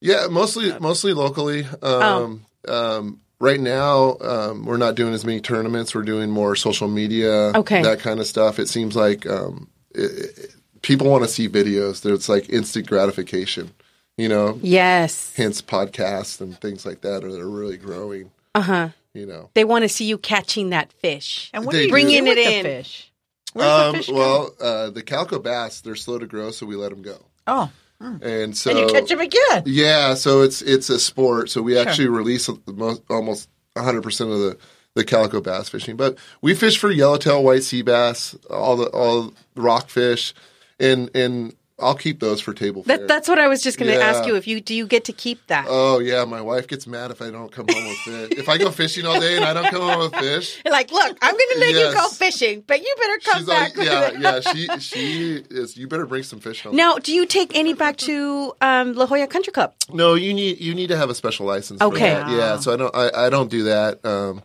yeah, 0.00 0.26
mostly 0.30 0.72
mostly 0.78 1.12
locally. 1.12 1.66
Um, 1.82 2.44
um, 2.68 3.20
right 3.40 3.60
now, 3.60 4.16
um, 4.20 4.64
we're 4.64 4.76
not 4.76 4.94
doing 4.94 5.14
as 5.14 5.24
many 5.24 5.40
tournaments. 5.40 5.94
We're 5.94 6.02
doing 6.02 6.30
more 6.30 6.56
social 6.56 6.88
media, 6.88 7.52
Okay. 7.54 7.82
that 7.82 8.00
kind 8.00 8.20
of 8.20 8.26
stuff. 8.26 8.58
It 8.58 8.68
seems 8.68 8.96
like 8.96 9.26
um, 9.26 9.68
it, 9.94 10.00
it, 10.38 10.54
people 10.82 11.08
want 11.10 11.24
to 11.24 11.28
see 11.28 11.48
videos. 11.48 12.02
There's 12.02 12.28
like 12.28 12.48
instant 12.48 12.86
gratification, 12.86 13.72
you 14.16 14.28
know. 14.28 14.58
yes. 14.62 15.32
Hence, 15.36 15.62
podcasts 15.62 16.40
and 16.40 16.58
things 16.60 16.84
like 16.84 17.02
that 17.02 17.24
are, 17.24 17.28
are 17.28 17.48
really 17.48 17.76
growing. 17.76 18.30
Uh 18.54 18.60
huh. 18.62 18.88
You 19.14 19.26
know. 19.26 19.48
They 19.54 19.64
want 19.64 19.82
to 19.82 19.88
see 19.88 20.04
you 20.04 20.18
catching 20.18 20.70
that 20.70 20.92
fish. 20.92 21.50
And 21.54 21.64
what 21.64 21.72
They 21.72 21.78
do 21.78 21.84
you 21.84 21.90
Bringing 21.90 22.26
it 22.26 22.36
with 22.36 22.36
the 22.36 22.52
in. 22.58 22.62
fish? 22.64 23.10
Where's 23.54 23.70
Um, 23.70 23.92
the 23.92 23.98
fish 23.98 24.08
well, 24.10 24.50
uh, 24.60 24.90
the 24.90 25.02
calico 25.02 25.38
bass 25.38 25.80
they're 25.80 25.96
slow 25.96 26.18
to 26.18 26.26
grow, 26.26 26.50
so 26.50 26.66
we 26.66 26.76
let 26.76 26.90
them 26.90 27.00
go. 27.02 27.16
oh, 27.46 27.70
Hmm. 28.00 28.16
And 28.22 28.56
so 28.56 28.70
and 28.70 28.78
you 28.80 28.86
catch 28.88 29.08
them 29.08 29.20
again. 29.20 29.62
Yeah, 29.64 30.14
so 30.14 30.42
it's 30.42 30.62
it's 30.62 30.90
a 30.90 30.98
sport. 30.98 31.50
So 31.50 31.62
we 31.62 31.78
actually 31.78 32.08
release 32.08 32.48
most, 32.66 33.02
almost 33.08 33.48
100 33.74 34.02
percent 34.02 34.30
of 34.30 34.38
the 34.38 34.58
the 34.94 35.04
calico 35.04 35.40
bass 35.40 35.68
fishing, 35.68 35.96
but 35.96 36.18
we 36.40 36.54
fish 36.54 36.78
for 36.78 36.90
yellowtail, 36.90 37.42
white 37.42 37.62
sea 37.62 37.82
bass, 37.82 38.34
all 38.50 38.76
the 38.76 38.86
all 38.86 39.22
the 39.22 39.32
rockfish, 39.60 40.34
and 40.80 41.10
and 41.14 41.54
I'll 41.78 41.94
keep 41.94 42.20
those 42.20 42.40
for 42.40 42.54
table 42.54 42.82
fare. 42.82 42.96
That, 42.96 43.06
that's 43.08 43.28
what 43.28 43.38
I 43.38 43.48
was 43.48 43.62
just 43.62 43.78
going 43.78 43.92
to 43.92 43.98
Yeah. 43.98 44.06
ask 44.06 44.26
you. 44.26 44.34
If 44.36 44.46
you 44.46 44.62
do 44.62 44.74
you 44.74 44.86
get 44.86 45.04
to 45.04 45.12
keep 45.12 45.46
that? 45.48 45.66
Oh 45.68 45.98
yeah, 45.98 46.24
my 46.24 46.40
wife 46.40 46.66
gets 46.68 46.86
mad 46.86 47.10
if 47.10 47.20
I 47.20 47.30
don't 47.30 47.52
come 47.52 47.66
home 47.66 47.84
with 47.86 47.98
fish. 47.98 48.38
if 48.38 48.48
I 48.48 48.56
go 48.56 48.70
fishing 48.70 49.04
all 49.04 49.20
day 49.20 49.36
and 49.36 49.44
I 49.44 49.52
don't 49.52 49.68
come 49.68 49.82
home 49.82 49.98
with 50.10 50.14
fish, 50.14 50.62
You're 50.64 50.72
like, 50.80 50.90
look, 50.90 51.18
I'm 51.20 51.32
going 51.32 51.48
to 51.52 51.60
make 51.60 51.74
you 51.74 51.92
go 51.94 52.08
fishing, 52.08 52.64
but 52.66 52.80
you 52.80 52.94
better 52.98 53.18
come 53.24 53.38
she's 53.40 53.46
back. 53.46 53.72
yeah, 53.76 54.10
yeah. 54.18 54.40
She 54.40 54.68
she 54.80 55.44
is. 55.50 55.76
You 55.76 55.86
better 55.86 56.06
bring 56.06 56.22
some 56.22 56.40
fish 56.40 56.62
home. 56.62 56.74
Now, 56.76 56.96
do 56.96 57.12
you 57.12 57.26
take 57.26 57.54
any 57.54 57.74
back 57.74 57.96
to 57.98 58.54
um, 58.62 58.94
La 58.94 59.04
Jolla 59.06 59.26
Country 59.26 59.52
Club? 59.52 59.74
No, 59.92 60.14
you 60.14 60.32
need 60.32 60.58
you 60.58 60.74
need 60.74 60.86
to 60.88 60.96
have 60.96 61.10
a 61.10 61.14
special 61.14 61.44
license. 61.44 61.80
For 61.82 61.88
Okay. 61.88 62.14
that. 62.14 62.28
Yeah. 62.30 62.56
So 62.56 62.72
I 62.72 62.76
don't 62.76 62.94
I, 62.96 63.26
I 63.26 63.28
don't 63.30 63.50
do 63.50 63.64
that. 63.64 64.02
Um, 64.02 64.42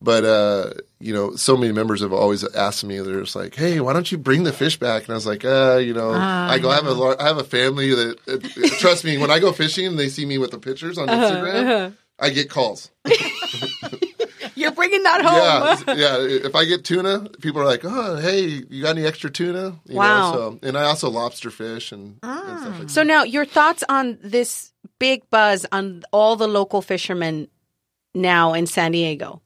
but 0.00 0.24
uh, 0.24 0.72
you 1.00 1.14
know, 1.14 1.34
so 1.34 1.56
many 1.56 1.72
members 1.72 2.02
have 2.02 2.12
always 2.12 2.44
asked 2.54 2.84
me. 2.84 2.98
They're 3.00 3.20
just 3.20 3.34
like, 3.34 3.54
"Hey, 3.54 3.80
why 3.80 3.92
don't 3.94 4.12
you 4.12 4.18
bring 4.18 4.44
the 4.44 4.52
fish 4.52 4.78
back?" 4.78 5.04
And 5.04 5.10
I 5.12 5.14
was 5.14 5.26
like, 5.26 5.44
"Uh, 5.44 5.76
you 5.82 5.94
know, 5.94 6.12
I 6.12 6.58
go. 6.58 6.70
I 6.70 6.74
have 6.74 6.86
a 6.86 6.92
lar- 6.92 7.20
I 7.20 7.26
have 7.26 7.38
a 7.38 7.44
family 7.44 7.94
that 7.94 8.16
uh, 8.28 8.76
trust 8.78 9.04
me. 9.04 9.16
When 9.18 9.30
I 9.30 9.38
go 9.38 9.50
fishing, 9.52 9.86
and 9.86 9.98
they 9.98 10.08
see 10.10 10.26
me 10.26 10.38
with 10.38 10.50
the 10.50 10.58
pictures 10.58 10.98
on 10.98 11.08
Uh-huh, 11.08 11.24
Instagram. 11.24 11.94
I 12.22 12.28
get 12.28 12.50
calls. 12.50 12.90
You're 14.54 14.72
bringing 14.72 15.02
that 15.04 15.22
home. 15.24 15.88
Yeah, 15.88 15.94
yeah. 16.18 16.46
If 16.46 16.54
I 16.54 16.66
get 16.66 16.84
tuna, 16.84 17.30
people 17.40 17.62
are 17.62 17.64
like, 17.64 17.80
"Oh, 17.84 18.16
hey, 18.16 18.62
you 18.68 18.82
got 18.82 18.90
any 18.96 19.06
extra 19.06 19.30
tuna?" 19.30 19.76
You 19.86 19.96
Wow. 19.96 20.32
Know, 20.32 20.32
so, 20.32 20.58
and 20.68 20.76
I 20.76 20.82
also 20.84 21.08
lobster 21.08 21.50
fish 21.50 21.92
and, 21.92 22.18
and 22.22 22.60
stuff 22.60 22.72
like 22.72 22.78
that. 22.82 22.90
So 22.90 23.02
now, 23.02 23.22
your 23.22 23.46
thoughts 23.46 23.82
on 23.88 24.18
this 24.22 24.72
big 24.98 25.28
buzz 25.30 25.64
on 25.72 26.02
all 26.12 26.36
the 26.36 26.48
local 26.48 26.82
fishermen 26.82 27.48
now 28.14 28.52
in 28.52 28.66
San 28.66 28.92
Diego? 28.92 29.40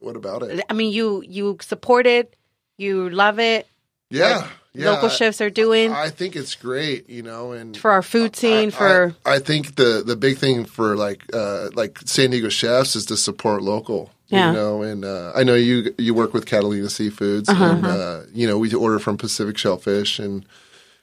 What 0.00 0.16
about 0.16 0.42
it? 0.42 0.64
I 0.68 0.72
mean, 0.74 0.92
you 0.92 1.22
you 1.26 1.56
support 1.60 2.06
it, 2.06 2.36
you 2.76 3.08
love 3.10 3.38
it. 3.38 3.66
Yeah, 4.10 4.46
yeah. 4.72 4.90
Local 4.90 5.08
chefs 5.08 5.40
are 5.40 5.50
doing 5.50 5.90
I 5.92 6.10
think 6.10 6.36
it's 6.36 6.54
great, 6.54 7.08
you 7.10 7.22
know, 7.22 7.52
and 7.52 7.76
for 7.76 7.90
our 7.90 8.02
food 8.02 8.36
scene. 8.36 8.68
I- 8.68 8.70
for 8.70 9.14
I, 9.24 9.34
I 9.34 9.38
think 9.40 9.74
the 9.76 10.02
the 10.06 10.14
big 10.16 10.38
thing 10.38 10.64
for 10.64 10.96
like 10.96 11.22
uh, 11.32 11.70
like 11.74 11.98
San 12.04 12.30
Diego 12.30 12.48
chefs 12.50 12.94
is 12.96 13.06
to 13.06 13.16
support 13.16 13.62
local. 13.62 14.10
Yeah. 14.28 14.48
You 14.50 14.56
know, 14.56 14.82
and 14.82 15.04
uh, 15.04 15.32
I 15.36 15.44
know 15.44 15.54
you 15.54 15.94
you 15.98 16.12
work 16.14 16.34
with 16.34 16.46
Catalina 16.46 16.88
Seafoods, 16.88 17.48
Uh-huh, 17.48 17.64
and 17.64 17.86
uh, 17.86 18.20
you 18.34 18.46
know 18.46 18.58
we 18.58 18.72
order 18.74 18.98
from 18.98 19.16
Pacific 19.16 19.56
Shellfish, 19.56 20.18
and 20.18 20.44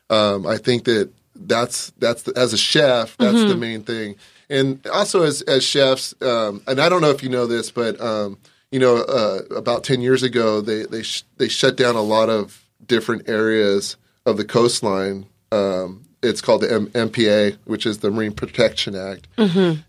um, 0.10 0.46
I 0.46 0.58
think 0.58 0.84
that 0.86 1.10
that's 1.36 1.92
that's 2.00 2.24
the, 2.24 2.34
as 2.38 2.54
a 2.54 2.58
chef 2.58 3.16
that's 3.18 3.38
Mm-hmm. 3.38 3.48
the 3.50 3.56
main 3.56 3.84
thing, 3.84 4.16
and 4.50 4.86
also 4.88 5.24
as 5.24 5.42
as 5.44 5.64
chefs, 5.64 6.14
um, 6.22 6.62
and 6.68 6.80
I 6.82 6.90
don't 6.90 7.02
know 7.02 7.12
if 7.12 7.24
you 7.24 7.30
know 7.30 7.48
this, 7.48 7.72
but 7.72 8.00
um, 8.02 8.38
you 8.74 8.80
know 8.80 8.98
uh, 8.98 9.40
about 9.56 9.84
ten 9.84 10.02
years 10.02 10.22
ago 10.24 10.60
they 10.62 10.84
they 10.84 11.04
sh- 11.04 11.24
they 11.38 11.48
shut 11.48 11.78
down 11.78 11.96
a 11.96 12.02
lot 12.02 12.30
of 12.30 12.44
different 12.86 13.30
areas 13.30 13.96
of 14.26 14.36
the 14.38 14.46
coastline. 14.46 15.26
Um, 15.52 16.06
it's 16.22 16.42
called 16.42 16.62
the 16.62 16.72
M- 16.74 16.88
MPA, 17.10 17.58
which 17.66 17.86
is 17.86 18.00
the 18.00 18.10
Marine 18.12 18.34
Protection 18.34 18.96
Act, 18.96 19.28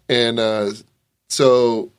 and 0.08 0.38
uh, 0.38 0.70
so 1.28 1.90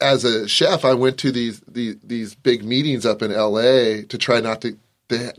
as 0.00 0.24
a 0.24 0.48
chef, 0.48 0.84
I 0.84 0.94
went 0.94 1.18
to 1.18 1.30
these 1.32 1.60
these 1.68 1.96
these 2.02 2.34
big 2.34 2.64
meetings 2.64 3.04
up 3.06 3.22
in 3.22 3.30
L.A. 3.32 4.02
to 4.04 4.18
try 4.18 4.40
not 4.40 4.60
to. 4.62 4.72
to 4.72 4.78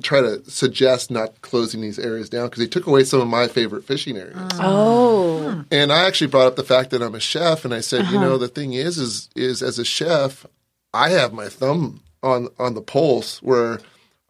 try 0.03 0.21
to 0.21 0.43
suggest 0.49 1.09
not 1.09 1.41
closing 1.41 1.81
these 1.81 1.97
areas 1.97 2.29
down 2.29 2.45
because 2.47 2.59
they 2.63 2.69
took 2.69 2.85
away 2.85 3.03
some 3.03 3.19
of 3.21 3.27
my 3.27 3.47
favorite 3.47 3.83
fishing 3.83 4.15
areas. 4.17 4.37
oh, 4.59 5.63
And 5.71 5.91
I 5.91 6.05
actually 6.05 6.27
brought 6.27 6.45
up 6.47 6.55
the 6.57 6.63
fact 6.63 6.91
that 6.91 7.01
I'm 7.01 7.15
a 7.15 7.19
chef, 7.19 7.65
and 7.65 7.73
I 7.73 7.81
said, 7.81 8.05
you 8.11 8.19
know, 8.19 8.37
the 8.37 8.47
thing 8.47 8.73
is, 8.73 8.97
is 8.99 9.29
is 9.35 9.63
as 9.63 9.79
a 9.79 9.85
chef, 9.85 10.45
I 10.93 11.09
have 11.09 11.33
my 11.33 11.49
thumb 11.49 12.01
on 12.21 12.49
on 12.59 12.73
the 12.73 12.81
pulse 12.81 13.41
where 13.41 13.79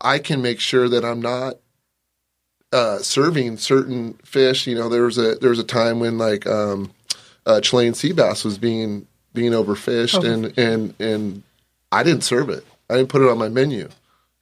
I 0.01 0.19
can 0.19 0.41
make 0.41 0.59
sure 0.59 0.89
that 0.89 1.03
I'm 1.05 1.21
not 1.21 1.57
uh, 2.71 2.99
serving 2.99 3.57
certain 3.57 4.13
fish. 4.25 4.65
You 4.67 4.75
know, 4.75 4.89
there 4.89 5.03
was 5.03 5.17
a 5.17 5.35
there 5.35 5.49
was 5.49 5.59
a 5.59 5.63
time 5.63 5.99
when 5.99 6.17
like 6.17 6.47
um, 6.47 6.91
uh, 7.45 7.61
Chilean 7.61 7.93
sea 7.93 8.13
bass 8.13 8.43
was 8.43 8.57
being 8.57 9.07
being 9.33 9.51
overfished, 9.51 10.23
and 10.23 10.57
and 10.57 10.93
and 10.99 11.43
I 11.91 12.03
didn't 12.03 12.23
serve 12.23 12.49
it. 12.49 12.65
I 12.89 12.95
didn't 12.95 13.09
put 13.09 13.21
it 13.21 13.29
on 13.29 13.37
my 13.37 13.49
menu. 13.49 13.89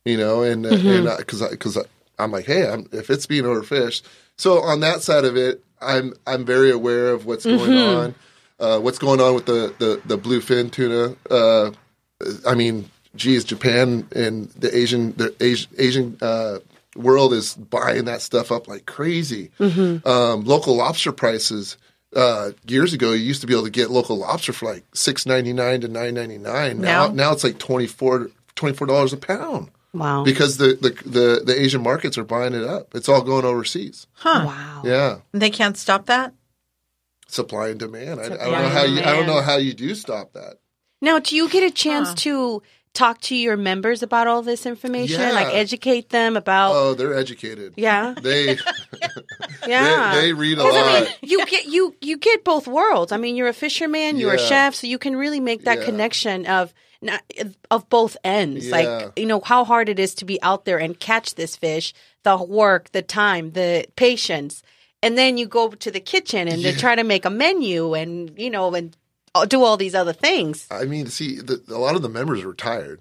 You 0.05 0.17
know, 0.17 0.41
and 0.41 0.65
and 0.65 1.17
because 1.17 1.47
because 1.49 1.77
I'm 2.17 2.31
like, 2.31 2.45
hey, 2.45 2.67
I'm, 2.67 2.87
if 2.91 3.09
it's 3.09 3.25
being 3.27 3.43
overfished, 3.43 4.01
so 4.37 4.61
on 4.61 4.79
that 4.79 5.01
side 5.01 5.25
of 5.25 5.35
it, 5.37 5.63
I'm 5.81 6.13
I'm 6.25 6.45
very 6.45 6.71
aware 6.71 7.09
of 7.09 7.25
what's 7.25 7.45
going 7.45 7.77
on. 7.77 8.15
Uh, 8.59 8.79
what's 8.79 8.99
going 8.99 9.19
on 9.19 9.33
with 9.33 9.47
the, 9.47 9.73
the, 9.79 9.99
the 10.05 10.17
bluefin 10.19 10.71
tuna? 10.71 11.15
Uh, 11.31 11.71
I 12.47 12.55
mean, 12.55 12.89
geez, 13.15 13.43
Japan 13.43 14.07
and 14.15 14.49
the 14.51 14.75
Asian 14.75 15.13
the 15.17 15.35
Asian, 15.39 15.71
Asian 15.77 16.17
uh, 16.21 16.59
world 16.95 17.33
is 17.33 17.55
buying 17.55 18.05
that 18.05 18.21
stuff 18.21 18.51
up 18.51 18.67
like 18.67 18.85
crazy. 18.85 19.51
Um, 19.59 20.43
local 20.45 20.75
lobster 20.75 21.11
prices 21.11 21.77
uh, 22.15 22.51
years 22.67 22.93
ago, 22.93 23.11
you 23.13 23.23
used 23.23 23.41
to 23.41 23.47
be 23.47 23.53
able 23.53 23.63
to 23.63 23.69
get 23.69 23.89
local 23.89 24.17
lobster 24.17 24.51
for 24.53 24.65
like 24.73 24.83
six 24.93 25.25
ninety 25.25 25.53
nine 25.53 25.81
to 25.81 25.87
nine 25.87 26.13
ninety 26.13 26.37
nine. 26.37 26.81
Now, 26.81 27.07
Now? 27.07 27.13
now 27.13 27.31
it's 27.33 27.43
like 27.43 27.57
24 27.59 28.29
dollars 28.87 29.13
a 29.13 29.17
pound 29.17 29.71
wow, 29.93 30.23
because 30.23 30.57
the, 30.57 30.77
the 30.81 31.09
the 31.09 31.41
the 31.45 31.61
Asian 31.61 31.81
markets 31.81 32.17
are 32.17 32.23
buying 32.25 32.53
it 32.53 32.63
up. 32.63 32.93
It's 32.95 33.07
all 33.09 33.21
going 33.21 33.45
overseas. 33.45 34.07
Huh. 34.13 34.43
wow. 34.45 34.81
Yeah, 34.83 35.17
They 35.31 35.49
can't 35.49 35.77
stop 35.77 36.05
that? 36.07 36.33
supply 37.27 37.69
and 37.69 37.79
demand. 37.79 38.19
I, 38.19 38.25
I 38.25 38.27
don't 38.27 38.39
know 38.51 38.67
how 38.69 38.83
and 38.83 38.93
you. 38.95 39.01
I 39.01 39.13
don't 39.13 39.25
know 39.27 39.41
how 39.41 39.55
you 39.55 39.73
do 39.73 39.95
stop 39.95 40.33
that. 40.33 40.57
Now, 41.01 41.19
do 41.19 41.35
you 41.35 41.49
get 41.49 41.63
a 41.63 41.71
chance 41.71 42.13
to 42.23 42.61
talk 42.93 43.21
to 43.21 43.35
your 43.35 43.55
members 43.57 44.03
about 44.03 44.27
all 44.27 44.41
this 44.41 44.65
information, 44.65 45.19
Yeah. 45.21 45.31
like 45.31 45.47
educate 45.53 46.09
them 46.09 46.37
about? 46.37 46.73
Oh, 46.75 46.93
they're 46.93 47.13
educated. 47.17 47.73
yeah, 47.77 48.13
They 48.21 48.57
yeah. 49.67 50.13
they, 50.15 50.21
they 50.21 50.33
read 50.33 50.57
a 50.57 50.61
'Cause, 50.61 50.73
lot. 50.73 50.85
I 50.85 50.99
mean, 51.01 51.09
you 51.21 51.45
get 51.45 51.65
you 51.65 51.95
you 52.01 52.17
get 52.17 52.43
both 52.43 52.67
worlds. 52.67 53.11
I 53.11 53.17
mean, 53.17 53.35
you're 53.35 53.47
a 53.47 53.53
fisherman, 53.53 54.17
you're 54.17 54.33
a 54.33 54.39
chef, 54.39 54.75
so 54.75 54.87
you 54.87 54.97
can 54.97 55.15
really 55.15 55.39
make 55.39 55.63
that 55.63 55.79
Yeah. 55.79 55.85
connection 55.85 56.45
of 56.45 56.73
not, 57.01 57.21
of 57.71 57.89
both 57.89 58.15
ends. 58.23 58.67
Yeah. 58.67 58.71
Like 58.77 59.19
you 59.19 59.25
know 59.25 59.41
how 59.43 59.63
hard 59.65 59.89
it 59.89 59.99
is 59.99 60.13
to 60.15 60.25
be 60.25 60.41
out 60.43 60.65
there 60.65 60.77
and 60.77 60.99
catch 60.99 61.35
this 61.35 61.55
fish, 61.55 61.93
the 62.23 62.37
work, 62.37 62.91
the 62.91 63.01
time, 63.01 63.51
the 63.53 63.85
patience, 63.95 64.61
and 65.01 65.17
then 65.17 65.37
you 65.37 65.47
go 65.47 65.69
to 65.69 65.89
the 65.91 65.99
kitchen 65.99 66.47
and 66.47 66.61
to 66.61 66.75
try 66.77 66.93
to 66.95 67.03
make 67.03 67.25
a 67.25 67.29
menu 67.31 67.93
and 67.95 68.31
you 68.37 68.49
know 68.51 68.73
and 68.75 68.95
do 69.47 69.63
all 69.63 69.77
these 69.77 69.95
other 69.95 70.13
things. 70.13 70.67
I 70.71 70.85
mean, 70.85 71.07
see, 71.07 71.37
the, 71.39 71.61
a 71.69 71.77
lot 71.77 71.95
of 71.95 72.01
the 72.01 72.09
members 72.09 72.43
are 72.43 72.49
retired, 72.49 72.99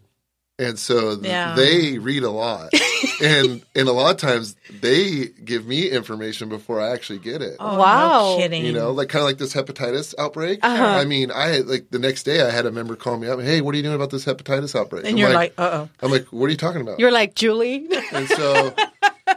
and 0.59 0.79
so 0.79 1.17
th- 1.17 1.27
Yeah. 1.27 1.55
they 1.55 1.99
read 1.99 2.23
a 2.23 2.31
lot, 2.31 2.73
and 3.23 3.63
and 3.75 3.89
a 3.89 3.93
lot 3.93 4.11
of 4.13 4.17
times 4.19 4.55
they 4.81 5.27
give 5.45 5.67
me 5.67 5.89
information 5.91 6.49
before 6.49 6.81
I 6.81 6.91
actually 6.93 7.19
get 7.19 7.43
it. 7.43 7.57
Oh, 7.59 7.79
Wow. 7.79 8.33
No 8.33 8.37
kidding. 8.39 8.65
You 8.65 8.73
know, 8.73 8.91
like 8.93 9.09
kind 9.09 9.23
of 9.23 9.27
like 9.27 9.39
this 9.39 9.53
hepatitis 9.55 10.15
outbreak. 10.19 10.61
Uh-huh. 10.63 10.85
I 10.85 11.05
mean, 11.05 11.31
I 11.35 11.59
like 11.59 11.91
the 11.91 11.99
next 11.99 12.23
day 12.25 12.43
I 12.43 12.51
had 12.51 12.67
a 12.67 12.71
member 12.71 12.95
call 12.97 13.17
me 13.19 13.27
up. 13.29 13.41
Hey, 13.41 13.61
what 13.61 13.75
are 13.75 13.77
you 13.77 13.83
doing 13.83 13.97
about 13.97 14.11
this 14.11 14.25
hepatitis 14.25 14.79
outbreak? 14.79 15.05
And 15.05 15.13
I'm 15.15 15.19
you're 15.19 15.33
like, 15.33 15.55
uh 15.59 15.71
oh. 15.73 15.89
I'm 16.01 16.11
like, 16.11 16.27
what 16.27 16.47
are 16.47 16.51
you 16.51 16.57
talking 16.57 16.81
about? 16.83 16.99
You're 17.01 17.11
like 17.13 17.35
Julie. 17.35 17.89
and 18.13 18.29
so, 18.29 18.75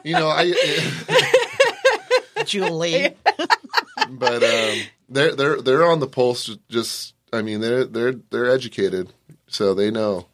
you 0.03 0.13
know, 0.13 0.27
I. 0.27 0.53
Julie. 2.45 3.15
but 4.09 4.43
um, 4.43 4.77
they're 5.13 5.35
they're 5.35 5.61
they're 5.61 5.83
on 5.89 5.99
the 5.99 6.07
pulse. 6.07 6.49
Just 6.69 7.13
I 7.31 7.41
mean, 7.41 7.61
they're 7.61 7.85
they're 7.85 8.13
they're 8.31 8.49
educated, 8.49 9.11
so 9.47 9.73
they 9.73 9.89
know. 9.91 10.27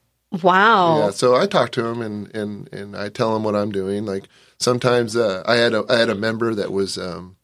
wow. 0.43 0.99
Yeah. 1.05 1.09
So 1.11 1.35
I 1.35 1.45
talk 1.47 1.71
to 1.73 1.81
them 1.83 2.01
and 2.01 2.33
and 2.35 2.71
and 2.73 2.95
I 2.95 3.09
tell 3.09 3.33
them 3.33 3.43
what 3.43 3.55
I'm 3.55 3.71
doing. 3.71 4.05
Like 4.05 4.25
sometimes 4.59 5.15
uh, 5.15 5.43
I 5.45 5.55
had 5.55 5.73
a 5.73 5.83
I 5.89 5.97
had 5.97 6.09
a 6.09 6.15
member 6.15 6.53
that 6.55 6.71
was 6.71 6.97
um, 6.97 7.35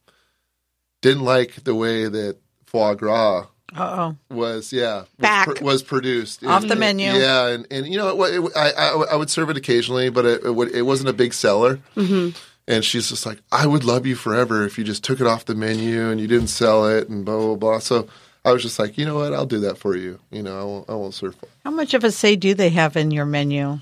didn't 1.02 1.24
like 1.24 1.64
the 1.64 1.74
way 1.74 2.08
that 2.08 2.36
foie 2.64 2.94
gras 2.94 3.46
Uh 3.74 4.14
oh. 4.30 4.34
was 4.34 4.72
yeah 4.72 4.98
was, 5.00 5.06
Back. 5.18 5.46
pr- 5.56 5.64
was 5.64 5.82
produced 5.82 6.44
Off 6.44 6.62
And- 6.62 6.70
the 6.70 6.76
menu. 6.76 7.10
Yeah, 7.12 7.48
and, 7.48 7.66
and 7.70 7.86
you 7.86 7.96
know 7.98 8.14
what? 8.14 8.32
It, 8.32 8.42
I, 8.56 8.70
I 8.72 8.88
I 9.12 9.16
would 9.16 9.30
serve 9.30 9.50
it 9.50 9.56
occasionally, 9.56 10.08
but 10.10 10.24
it 10.24 10.44
it, 10.44 10.50
would, 10.54 10.70
it 10.74 10.82
wasn't 10.82 11.08
a 11.08 11.12
big 11.12 11.32
seller. 11.34 11.80
Mm-hmm. 11.96 12.36
And 12.68 12.84
she's 12.84 13.08
just 13.10 13.26
like, 13.26 13.38
I 13.52 13.66
would 13.66 13.84
love 13.84 14.06
you 14.06 14.16
forever 14.16 14.64
if 14.64 14.76
you 14.76 14.84
just 14.84 15.04
took 15.04 15.20
it 15.20 15.26
off 15.26 15.44
the 15.44 15.54
menu 15.54 16.10
and 16.10 16.20
you 16.20 16.26
didn't 16.26 16.48
sell 16.48 16.88
it 16.88 17.08
and 17.08 17.24
blah 17.24 17.38
blah 17.38 17.54
blah. 17.54 17.78
So 17.78 18.08
I 18.44 18.52
was 18.52 18.62
just 18.62 18.78
like, 18.78 18.98
you 18.98 19.04
know 19.04 19.16
what? 19.16 19.32
I'll 19.32 19.46
do 19.46 19.60
that 19.60 19.78
for 19.78 19.96
you. 19.96 20.18
You 20.30 20.42
know, 20.42 20.60
I 20.60 20.64
won't 20.64 20.90
I 20.90 20.94
won't 20.94 21.14
serve. 21.14 21.36
How 21.64 21.70
much 21.70 21.94
of 21.94 22.04
a 22.04 22.10
say 22.10 22.36
do 22.36 22.54
they 22.54 22.70
have 22.70 22.96
in 22.96 23.10
your 23.10 23.26
menu? 23.26 23.80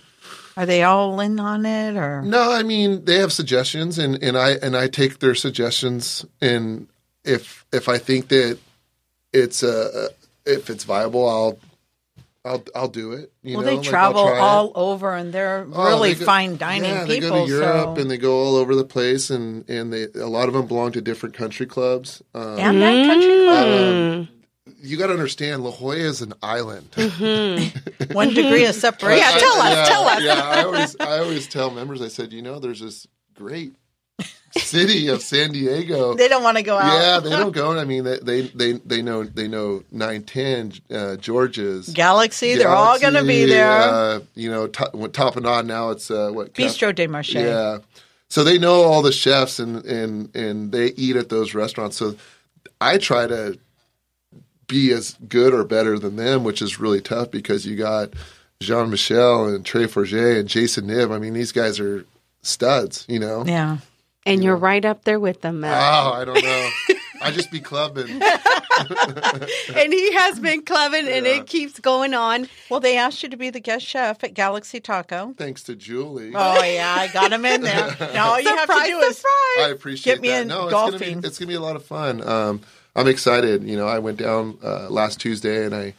Are 0.56 0.66
they 0.66 0.82
all 0.84 1.18
in 1.20 1.40
on 1.40 1.66
it 1.66 1.96
or? 1.96 2.22
No, 2.22 2.52
I 2.52 2.62
mean 2.62 3.04
they 3.04 3.16
have 3.16 3.32
suggestions, 3.32 3.98
and, 3.98 4.22
and 4.22 4.38
I 4.38 4.52
and 4.52 4.76
I 4.76 4.88
take 4.88 5.18
their 5.18 5.34
suggestions, 5.34 6.24
and 6.40 6.86
if 7.24 7.64
if 7.72 7.88
I 7.88 7.98
think 7.98 8.28
that 8.28 8.58
it's 9.32 9.62
uh 9.62 10.08
if 10.46 10.70
it's 10.70 10.84
viable, 10.84 11.28
I'll 11.28 11.58
I'll 12.44 12.62
I'll 12.74 12.88
do 12.88 13.12
it. 13.12 13.32
You 13.42 13.56
Well, 13.56 13.64
know? 13.64 13.70
they 13.70 13.76
Like, 13.78 13.86
travel 13.88 14.26
try 14.26 14.36
it. 14.36 14.40
all 14.40 14.72
over 14.74 15.14
and 15.14 15.32
they're 15.32 15.66
Oh, 15.72 15.86
really 15.88 16.12
they 16.12 16.20
go- 16.20 16.26
fine 16.26 16.56
dining 16.58 16.90
yeah, 16.90 17.06
people. 17.06 17.14
They 17.14 17.20
go 17.20 17.46
to 17.46 17.50
Europe 17.50 17.96
so. 17.96 18.02
and 18.02 18.10
they 18.10 18.18
go 18.18 18.38
all 18.38 18.56
over 18.56 18.74
the 18.76 18.84
place, 18.84 19.30
and 19.30 19.68
and 19.68 19.92
they 19.92 20.08
a 20.14 20.26
lot 20.26 20.48
of 20.48 20.54
them 20.54 20.66
belong 20.66 20.92
to 20.92 21.00
different 21.00 21.34
country 21.34 21.64
clubs. 21.66 22.22
Um, 22.34 22.58
and 22.58 22.82
that 22.82 23.06
country 23.06 23.44
club, 23.44 23.68
um, 23.68 24.28
you 24.82 24.98
got 24.98 25.06
to 25.06 25.14
understand, 25.14 25.64
La 25.64 25.70
Jolla 25.70 25.96
is 25.96 26.20
an 26.20 26.34
island. 26.42 26.88
one 28.12 28.28
degree 28.34 28.66
of 28.66 28.74
separation. 28.74 29.24
Yeah, 29.26 29.38
tell 29.38 29.60
us, 29.62 29.72
yeah, 29.74 29.84
tell 29.86 30.04
us. 30.06 30.22
Yeah, 30.22 30.42
I 30.42 30.64
always 30.64 30.96
I 31.00 31.18
always 31.20 31.48
tell 31.48 31.70
members. 31.70 32.02
I 32.02 32.08
said, 32.08 32.32
you 32.32 32.42
know, 32.42 32.58
there's 32.58 32.80
this 32.80 33.06
great 33.34 33.72
city 34.56 35.08
of 35.08 35.20
San 35.22 35.52
Diego. 35.52 36.14
They 36.24 36.28
don't 36.28 36.42
want 36.44 36.56
to 36.56 36.62
go 36.62 36.78
out. 36.78 36.92
yeah, 37.00 37.18
they 37.20 37.30
don't 37.30 37.50
go. 37.52 37.76
I 37.78 37.84
mean, 37.84 38.04
they 38.04 38.18
they 38.18 38.42
they, 38.42 38.72
they 38.72 39.02
know 39.02 39.24
they 39.24 39.48
know 39.48 39.82
nine 39.90 40.22
ten 40.22 40.72
uh, 40.90 41.16
George's. 41.16 41.88
Galaxy, 41.88 42.54
they're 42.54 42.68
all 42.68 42.98
going 43.00 43.14
to 43.14 43.24
be 43.24 43.44
there. 43.46 43.68
Uh, 43.70 44.20
you 44.34 44.50
know, 44.50 44.68
top, 44.68 44.94
what- 44.94 45.12
topping 45.12 45.46
on 45.46 45.66
now, 45.66 45.90
it's 45.90 46.10
uh, 46.10 46.30
what 46.32 46.54
Cap- 46.54 46.66
Bistro 46.66 46.94
de 46.94 47.06
Marché. 47.08 47.42
Yeah, 47.42 47.78
so 48.28 48.44
they 48.44 48.58
know 48.58 48.82
all 48.82 49.02
the 49.02 49.12
chefs 49.12 49.58
and 49.58 49.84
and 49.84 50.34
and 50.36 50.70
they 50.72 50.86
eat 50.92 51.16
at 51.16 51.28
those 51.30 51.54
restaurants. 51.54 51.96
So 51.96 52.14
I 52.80 52.98
try 52.98 53.26
to 53.26 53.58
be 54.68 54.92
as 54.92 55.16
good 55.28 55.52
or 55.52 55.64
better 55.64 55.98
than 55.98 56.16
them, 56.16 56.44
which 56.44 56.62
is 56.62 56.78
really 56.80 57.00
tough 57.00 57.30
because 57.30 57.66
you 57.66 57.76
got 57.76 58.10
Jean 58.60 58.88
Michel 58.90 59.46
and 59.48 59.64
Trey 59.66 59.84
Foshee 59.86 60.38
and 60.38 60.48
Jason 60.48 60.86
Knibb. 60.86 61.10
I 61.12 61.18
mean, 61.18 61.34
these 61.34 61.52
guys 61.52 61.80
are 61.80 62.06
studs. 62.42 63.04
You 63.08 63.18
know. 63.18 63.44
Yeah. 63.44 63.78
And 64.26 64.42
you're 64.42 64.56
right 64.56 64.84
up 64.84 65.04
there 65.04 65.20
with 65.20 65.42
them, 65.42 65.60
Matt. 65.60 65.76
Oh, 65.76 66.12
I 66.12 66.24
don't 66.24 66.42
know. 66.42 66.70
I 67.22 67.30
just 67.30 67.50
be 67.50 67.60
clubbing. 67.60 68.08
and 69.74 69.92
he 69.92 70.12
has 70.14 70.38
been 70.40 70.62
clubbing, 70.62 71.06
and 71.08 71.26
it 71.26 71.46
keeps 71.46 71.78
going 71.80 72.14
on. 72.14 72.48
Well, 72.70 72.80
they 72.80 72.96
asked 72.96 73.22
you 73.22 73.28
to 73.30 73.36
be 73.36 73.50
the 73.50 73.60
guest 73.60 73.84
chef 73.86 74.22
at 74.24 74.34
Galaxy 74.34 74.80
Taco. 74.80 75.34
Thanks 75.36 75.62
to 75.64 75.74
Julie. 75.74 76.32
Oh 76.34 76.62
yeah, 76.62 76.94
I 76.98 77.08
got 77.08 77.32
him 77.32 77.44
in 77.44 77.62
there. 77.62 77.96
Now 78.14 78.28
all 78.32 78.40
you 78.40 78.48
have 78.48 78.66
to 78.68 78.72
Surprise, 78.74 78.88
do 78.88 78.98
is 79.00 79.24
I 79.58 79.68
appreciate 79.70 80.14
Get 80.14 80.22
me 80.22 80.28
that. 80.28 80.42
in 80.42 80.48
no, 80.48 80.64
It's 80.64 80.72
golfing. 80.72 80.98
gonna, 81.00 81.20
be, 81.22 81.26
it's 81.28 81.38
gonna 81.38 81.48
be 81.48 81.54
a 81.54 81.60
lot 81.60 81.76
of 81.76 81.84
fun. 81.84 82.26
Um, 82.26 82.60
I'm 82.96 83.08
excited. 83.08 83.62
You 83.64 83.76
know, 83.76 83.86
I 83.88 83.98
went 83.98 84.18
down 84.18 84.58
uh, 84.62 84.88
last 84.90 85.20
Tuesday 85.20 85.64
and 85.64 85.74
I 85.74 85.94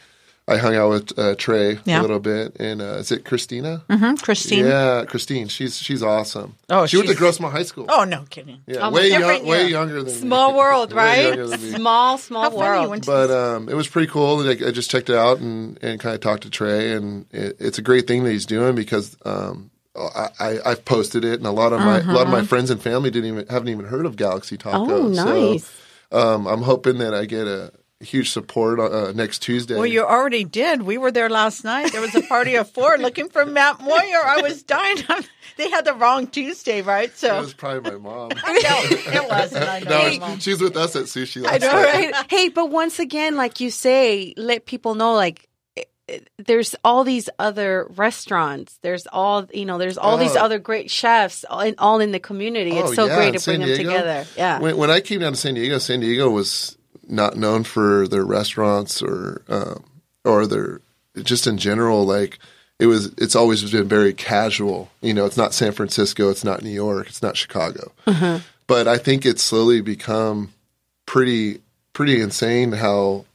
I 0.47 0.57
hung 0.57 0.75
out 0.75 0.89
with 0.89 1.17
uh, 1.17 1.33
Trey 1.35 1.79
Yeah. 1.85 1.99
a 1.99 2.03
little 2.03 2.19
bit. 2.19 2.55
And 2.59 2.79
uh, 2.79 2.97
is 3.01 3.11
it 3.11 3.25
Christina? 3.25 3.83
Mhm, 3.89 4.21
Christine. 4.21 4.65
Yeah, 4.65 5.03
Christine. 5.07 5.47
She's 5.47 5.77
she's 5.77 6.03
awesome. 6.03 6.55
Oh, 6.69 6.85
she 6.85 6.97
went 6.97 7.09
to 7.09 7.15
she's- 7.15 7.37
Grossmont 7.39 7.51
High 7.51 7.63
School. 7.63 7.87
Oh 7.89 8.03
no, 8.03 8.25
kidding. 8.29 8.61
yeah, 8.67 8.87
Oh, 8.87 8.91
way 8.91 9.09
different 9.09 9.39
young, 9.41 9.47
way 9.49 9.67
younger 9.69 10.03
than 10.03 10.13
me. 10.13 10.19
Small 10.19 10.55
world, 10.55 10.91
right? 11.03 11.27
younger 11.29 11.47
than 11.47 11.61
me. 11.61 11.71
Small, 11.71 12.17
small 12.19 12.51
How 12.51 12.57
world. 12.57 12.89
went 12.91 13.05
But 13.07 13.31
um, 13.31 13.69
it 13.69 13.73
was 13.75 13.87
pretty 13.87 14.07
cool. 14.11 14.37
Like, 14.43 14.61
I 14.61 14.69
just 14.69 14.91
checked 14.91 15.09
it 15.09 15.15
out 15.15 15.39
and, 15.39 15.79
and 15.81 15.99
kind 15.99 16.13
of 16.13 16.21
talked 16.21 16.43
to 16.43 16.51
Trey, 16.51 16.93
and 16.93 17.25
it, 17.31 17.57
it's 17.59 17.79
a 17.79 17.81
great 17.81 18.05
thing 18.05 18.23
that 18.25 18.31
he's 18.31 18.45
doing 18.45 18.75
because 18.75 19.17
um, 19.25 19.71
I, 19.95 20.29
I 20.39 20.59
I've 20.63 20.85
posted 20.85 21.25
it, 21.25 21.39
and 21.39 21.47
a 21.47 21.51
lot 21.51 21.73
of 21.73 21.79
my 21.79 22.01
a 22.01 22.03
lot 22.13 22.27
of 22.27 22.31
my 22.31 22.43
friends 22.43 22.69
and 22.69 22.79
family 22.79 23.09
didn't 23.09 23.29
even 23.33 23.47
haven't 23.47 23.69
even 23.69 23.85
heard 23.85 24.05
of 24.05 24.15
Galaxy 24.15 24.57
Taco. 24.57 24.93
Oh, 24.93 25.07
nice. 25.07 25.65
So, 26.11 26.19
um, 26.35 26.45
I'm 26.45 26.61
hoping 26.61 26.99
that 26.99 27.15
I 27.15 27.25
get 27.25 27.47
a 27.47 27.71
huge 28.01 28.29
support 28.31 28.79
uh, 28.79 28.83
uh, 29.07 29.11
next 29.15 29.39
Tuesday. 29.39 29.75
Well, 29.75 29.85
you 29.85 30.03
already 30.03 30.43
did. 30.43 30.81
We 30.83 30.97
were 30.97 31.11
there 31.11 31.29
last 31.29 31.63
night. 31.63 31.91
There 31.91 32.01
was 32.01 32.13
a 32.15 32.21
party 32.21 32.55
of 32.55 32.69
four 32.69 32.97
looking 32.97 33.29
for 33.29 33.45
Matt 33.45 33.79
Moyer. 33.81 34.21
I 34.25 34.41
was 34.41 34.63
dying. 34.63 34.97
they 35.57 35.69
had 35.69 35.85
the 35.85 35.93
wrong 35.93 36.27
Tuesday, 36.27 36.81
right? 36.81 37.09
That 37.09 37.17
So 37.17 37.39
was 37.39 37.53
probably 37.53 37.91
my 37.91 37.97
mom. 37.97 38.29
no, 38.35 38.35
it 38.45 39.29
wasn't. 39.29 39.65
I 39.69 39.79
know. 39.79 40.27
no, 40.27 40.37
she's 40.39 40.59
with 40.61 40.75
us 40.75 40.95
at 40.95 41.05
sushi. 41.05 41.45
I 41.47 41.57
know, 41.57 41.71
night. 41.71 42.11
right? 42.11 42.25
hey, 42.29 42.49
but 42.49 42.69
once 42.69 42.99
again, 42.99 43.35
like 43.35 43.59
you 43.59 43.69
say, 43.69 44.33
let 44.35 44.65
people 44.65 44.95
know, 44.95 45.13
like, 45.13 45.47
it- 45.77 45.89
it- 46.07 46.29
there's 46.37 46.75
all 46.83 47.03
these 47.05 47.29
other 47.39 47.87
restaurants. 47.95 48.77
There's 48.81 49.07
all, 49.07 49.47
you 49.53 49.65
know, 49.65 49.77
there's 49.77 49.97
all 49.97 50.17
these 50.17 50.35
Oh. 50.35 50.43
other 50.43 50.59
great 50.59 50.91
chefs 50.91 51.45
all 51.49 51.61
in, 51.61 51.75
all 51.79 51.99
in 52.01 52.11
the 52.11 52.19
community. 52.19 52.73
Oh, 52.73 52.85
It's 52.87 52.95
so 52.95 53.05
yeah, 53.05 53.15
great 53.15 53.33
to 53.33 53.39
San 53.39 53.59
bring 53.61 53.69
them 53.69 53.77
together. 53.77 54.25
Yeah. 54.37 54.59
When, 54.59 54.75
when 54.77 54.91
I 54.91 54.99
came 54.99 55.21
down 55.21 55.31
to 55.31 55.37
San 55.39 55.53
Diego, 55.55 55.77
San 55.79 56.01
Diego 56.01 56.29
was 56.29 56.74
not 57.07 57.37
known 57.37 57.63
for 57.63 58.07
their 58.07 58.25
restaurants 58.25 59.01
or 59.01 59.41
um, 59.47 59.83
or 60.23 60.45
their 60.47 60.81
just 61.23 61.47
in 61.47 61.57
general. 61.57 62.05
Like 62.05 62.39
it 62.79 62.87
was, 62.87 63.07
it's 63.17 63.35
always 63.35 63.69
been 63.71 63.87
very 63.87 64.13
casual. 64.13 64.89
You 65.01 65.13
know, 65.13 65.25
it's 65.25 65.37
not 65.37 65.53
San 65.53 65.71
Francisco, 65.71 66.29
it's 66.29 66.43
not 66.43 66.61
New 66.63 66.69
York, 66.69 67.07
it's 67.07 67.21
not 67.21 67.37
Chicago. 67.37 67.91
But 68.67 68.87
I 68.87 68.97
think 68.97 69.25
it's 69.25 69.43
slowly 69.43 69.81
become 69.81 70.51
pretty 71.05 71.61
pretty 71.93 72.19
insane 72.19 72.73
how 72.73 73.25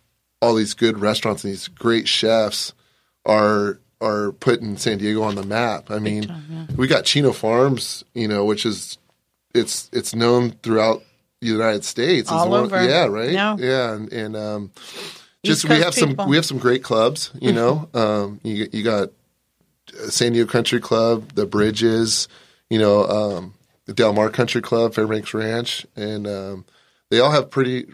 all 0.42 0.54
these 0.54 0.74
good 0.74 0.98
restaurants 0.98 1.44
and 1.44 1.52
these 1.52 1.68
great 1.68 2.08
chefs 2.08 2.72
are 3.24 3.78
are 4.00 4.32
putting 4.32 4.76
San 4.76 4.98
Diego 4.98 5.22
on 5.22 5.34
the 5.34 5.42
map. 5.42 5.90
I 5.90 5.98
mean, 5.98 6.66
we 6.76 6.86
got 6.86 7.04
Chino 7.04 7.32
Farms, 7.32 8.02
you 8.14 8.26
know, 8.26 8.44
which 8.44 8.66
is 8.66 8.98
it's 9.54 9.88
it's 9.92 10.14
known 10.14 10.52
throughout 10.62 11.02
the 11.40 11.46
United 11.48 11.84
States. 11.84 12.30
All 12.30 12.48
one- 12.50 12.64
over. 12.64 12.84
yeah, 12.88 13.06
right, 13.06 13.30
Yeah. 13.30 13.56
yeah, 13.58 13.92
and, 13.94 14.12
and 14.12 14.36
um, 14.36 14.70
just 15.42 15.68
we 15.68 15.76
have 15.76 15.94
some 15.94 16.16
we 16.28 16.36
have 16.36 16.44
some 16.44 16.58
great 16.58 16.82
clubs. 16.82 17.30
You 17.40 17.52
know, 17.52 17.88
um, 17.94 18.40
you 18.42 18.68
you 18.72 18.82
got 18.84 19.10
San 20.08 20.32
Diego 20.32 20.50
Country 20.50 20.80
Club, 20.80 21.32
the 21.34 21.46
Bridges, 21.46 22.28
you 22.68 22.78
know, 22.78 23.04
um, 23.06 23.54
the 23.86 23.94
Del 23.94 24.12
Mar 24.12 24.28
Country 24.30 24.60
Club, 24.60 24.94
Fairbanks 24.94 25.32
Ranch, 25.34 25.86
and 25.96 26.26
um, 26.26 26.64
they 27.10 27.20
all 27.20 27.30
have 27.30 27.50
pretty. 27.50 27.86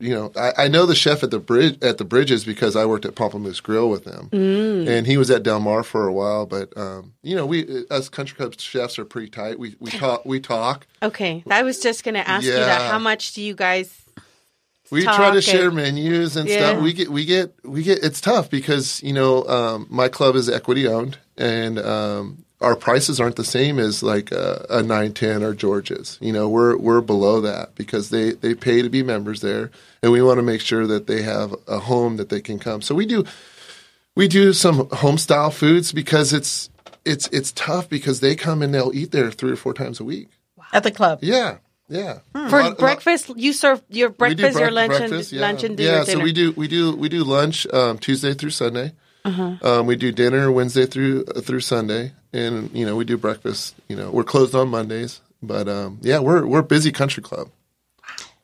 You 0.00 0.14
know, 0.14 0.32
I, 0.34 0.64
I 0.64 0.68
know 0.68 0.86
the 0.86 0.94
chef 0.94 1.22
at 1.22 1.30
the 1.30 1.38
bridge 1.38 1.76
at 1.82 1.98
the 1.98 2.04
Bridges 2.04 2.44
because 2.44 2.74
I 2.74 2.86
worked 2.86 3.04
at 3.04 3.14
Pamplemousse 3.14 3.62
Grill 3.62 3.90
with 3.90 4.04
him, 4.06 4.28
and 4.32 5.06
he 5.06 5.16
was 5.18 5.30
at 5.30 5.42
Del 5.42 5.60
Mar 5.60 5.82
for 5.82 6.08
a 6.08 6.12
while. 6.12 6.46
But 6.46 6.76
um, 6.76 7.12
you 7.22 7.36
know, 7.36 7.44
we 7.46 7.84
us 7.90 8.08
Country 8.08 8.36
Club 8.36 8.58
chefs 8.58 8.98
are 8.98 9.04
pretty 9.04 9.28
tight. 9.28 9.58
We 9.58 9.76
we 9.78 9.90
talk 9.90 10.24
we 10.24 10.40
talk. 10.40 10.86
Okay. 11.02 11.44
I 11.50 11.62
was 11.62 11.80
just 11.80 12.02
going 12.02 12.14
to 12.14 12.26
ask 12.26 12.44
you 12.46 12.52
that. 12.52 12.90
How 12.90 12.98
much 12.98 13.34
do 13.34 13.42
you 13.42 13.54
guys. 13.54 13.94
We 14.90 15.04
try 15.04 15.30
to 15.30 15.36
and- 15.36 15.44
share 15.44 15.70
menus 15.70 16.36
and 16.36 16.48
Yeah. 16.48 16.70
stuff. 16.70 16.82
We 16.82 16.92
get 16.92 17.08
we 17.10 17.24
get 17.24 17.54
we 17.64 17.82
get. 17.82 18.02
It's 18.02 18.20
tough 18.20 18.50
because 18.50 19.02
you 19.02 19.12
know 19.12 19.44
um, 19.46 19.86
my 19.90 20.08
club 20.08 20.34
is 20.34 20.48
equity 20.48 20.88
owned, 20.88 21.18
and 21.36 21.78
um, 21.78 22.44
our 22.60 22.76
prices 22.76 23.20
aren't 23.20 23.36
the 23.36 23.44
same 23.44 23.78
as 23.78 24.02
like 24.02 24.32
a, 24.32 24.66
a 24.68 24.82
nine 24.82 25.12
ten 25.12 25.42
or 25.42 25.54
George's. 25.54 26.18
You 26.20 26.32
know, 26.32 26.48
we're 26.48 26.76
we're 26.76 27.00
below 27.00 27.40
that 27.40 27.74
because 27.74 28.10
they 28.10 28.32
they 28.32 28.54
pay 28.54 28.82
to 28.82 28.88
be 28.88 29.02
members 29.02 29.40
there, 29.40 29.70
and 30.02 30.12
we 30.12 30.22
want 30.22 30.38
to 30.38 30.42
make 30.42 30.60
sure 30.60 30.86
that 30.86 31.06
they 31.06 31.22
have 31.22 31.54
a 31.66 31.78
home 31.78 32.16
that 32.16 32.28
they 32.28 32.40
can 32.40 32.58
come. 32.58 32.82
So 32.82 32.94
we 32.94 33.06
do 33.06 33.24
we 34.14 34.28
do 34.28 34.52
some 34.52 34.88
home 34.90 35.18
style 35.18 35.50
foods 35.50 35.92
because 35.92 36.32
it's 36.32 36.68
it's 37.04 37.28
it's 37.28 37.52
tough 37.52 37.88
because 37.88 38.20
they 38.20 38.36
come 38.36 38.62
and 38.62 38.74
they'll 38.74 38.94
eat 38.94 39.12
there 39.12 39.30
three 39.30 39.52
or 39.52 39.56
four 39.56 39.74
times 39.74 40.00
a 40.00 40.04
week. 40.04 40.28
At 40.72 40.82
the 40.82 40.90
club. 40.90 41.20
Yeah, 41.22 41.58
yeah. 41.88 42.18
For 42.32 42.40
lot- 42.40 42.52
a 42.52 42.68
lot- 42.68 42.78
breakfast, 42.78 43.30
you 43.36 43.52
serve 43.52 43.82
your 43.88 44.10
we 44.10 44.12
do 44.12 44.16
breakfast, 44.36 44.58
your 44.60 44.70
lunch, 44.70 44.90
breakfast, 44.90 45.32
and 45.32 45.40
yeah. 45.40 45.46
lunch 45.46 45.64
and 45.64 45.76
dinner. 45.76 45.90
Yeah, 45.90 46.04
dinner. 46.04 46.18
so 46.18 46.24
we 46.24 46.32
do 46.32 46.52
we 46.52 46.68
do 46.68 46.94
we 46.94 47.08
do 47.08 47.24
lunch 47.24 47.66
um, 47.72 47.98
Tuesday 47.98 48.34
through 48.34 48.50
Sunday. 48.50 48.92
Uh-huh. 49.24 49.56
Um, 49.62 49.86
we 49.86 49.96
do 49.96 50.12
dinner 50.12 50.50
Wednesday 50.50 50.86
through 50.86 51.24
uh, 51.34 51.40
through 51.40 51.60
Sunday, 51.60 52.12
and 52.32 52.70
you 52.72 52.86
know 52.86 52.96
we 52.96 53.04
do 53.04 53.16
breakfast. 53.16 53.74
You 53.88 53.96
know 53.96 54.10
we're 54.10 54.24
closed 54.24 54.54
on 54.54 54.68
Mondays, 54.68 55.20
but 55.42 55.68
um, 55.68 55.98
yeah, 56.02 56.18
we're 56.18 56.46
we're 56.46 56.60
a 56.60 56.64
busy 56.64 56.92
country 56.92 57.22
club. 57.22 57.50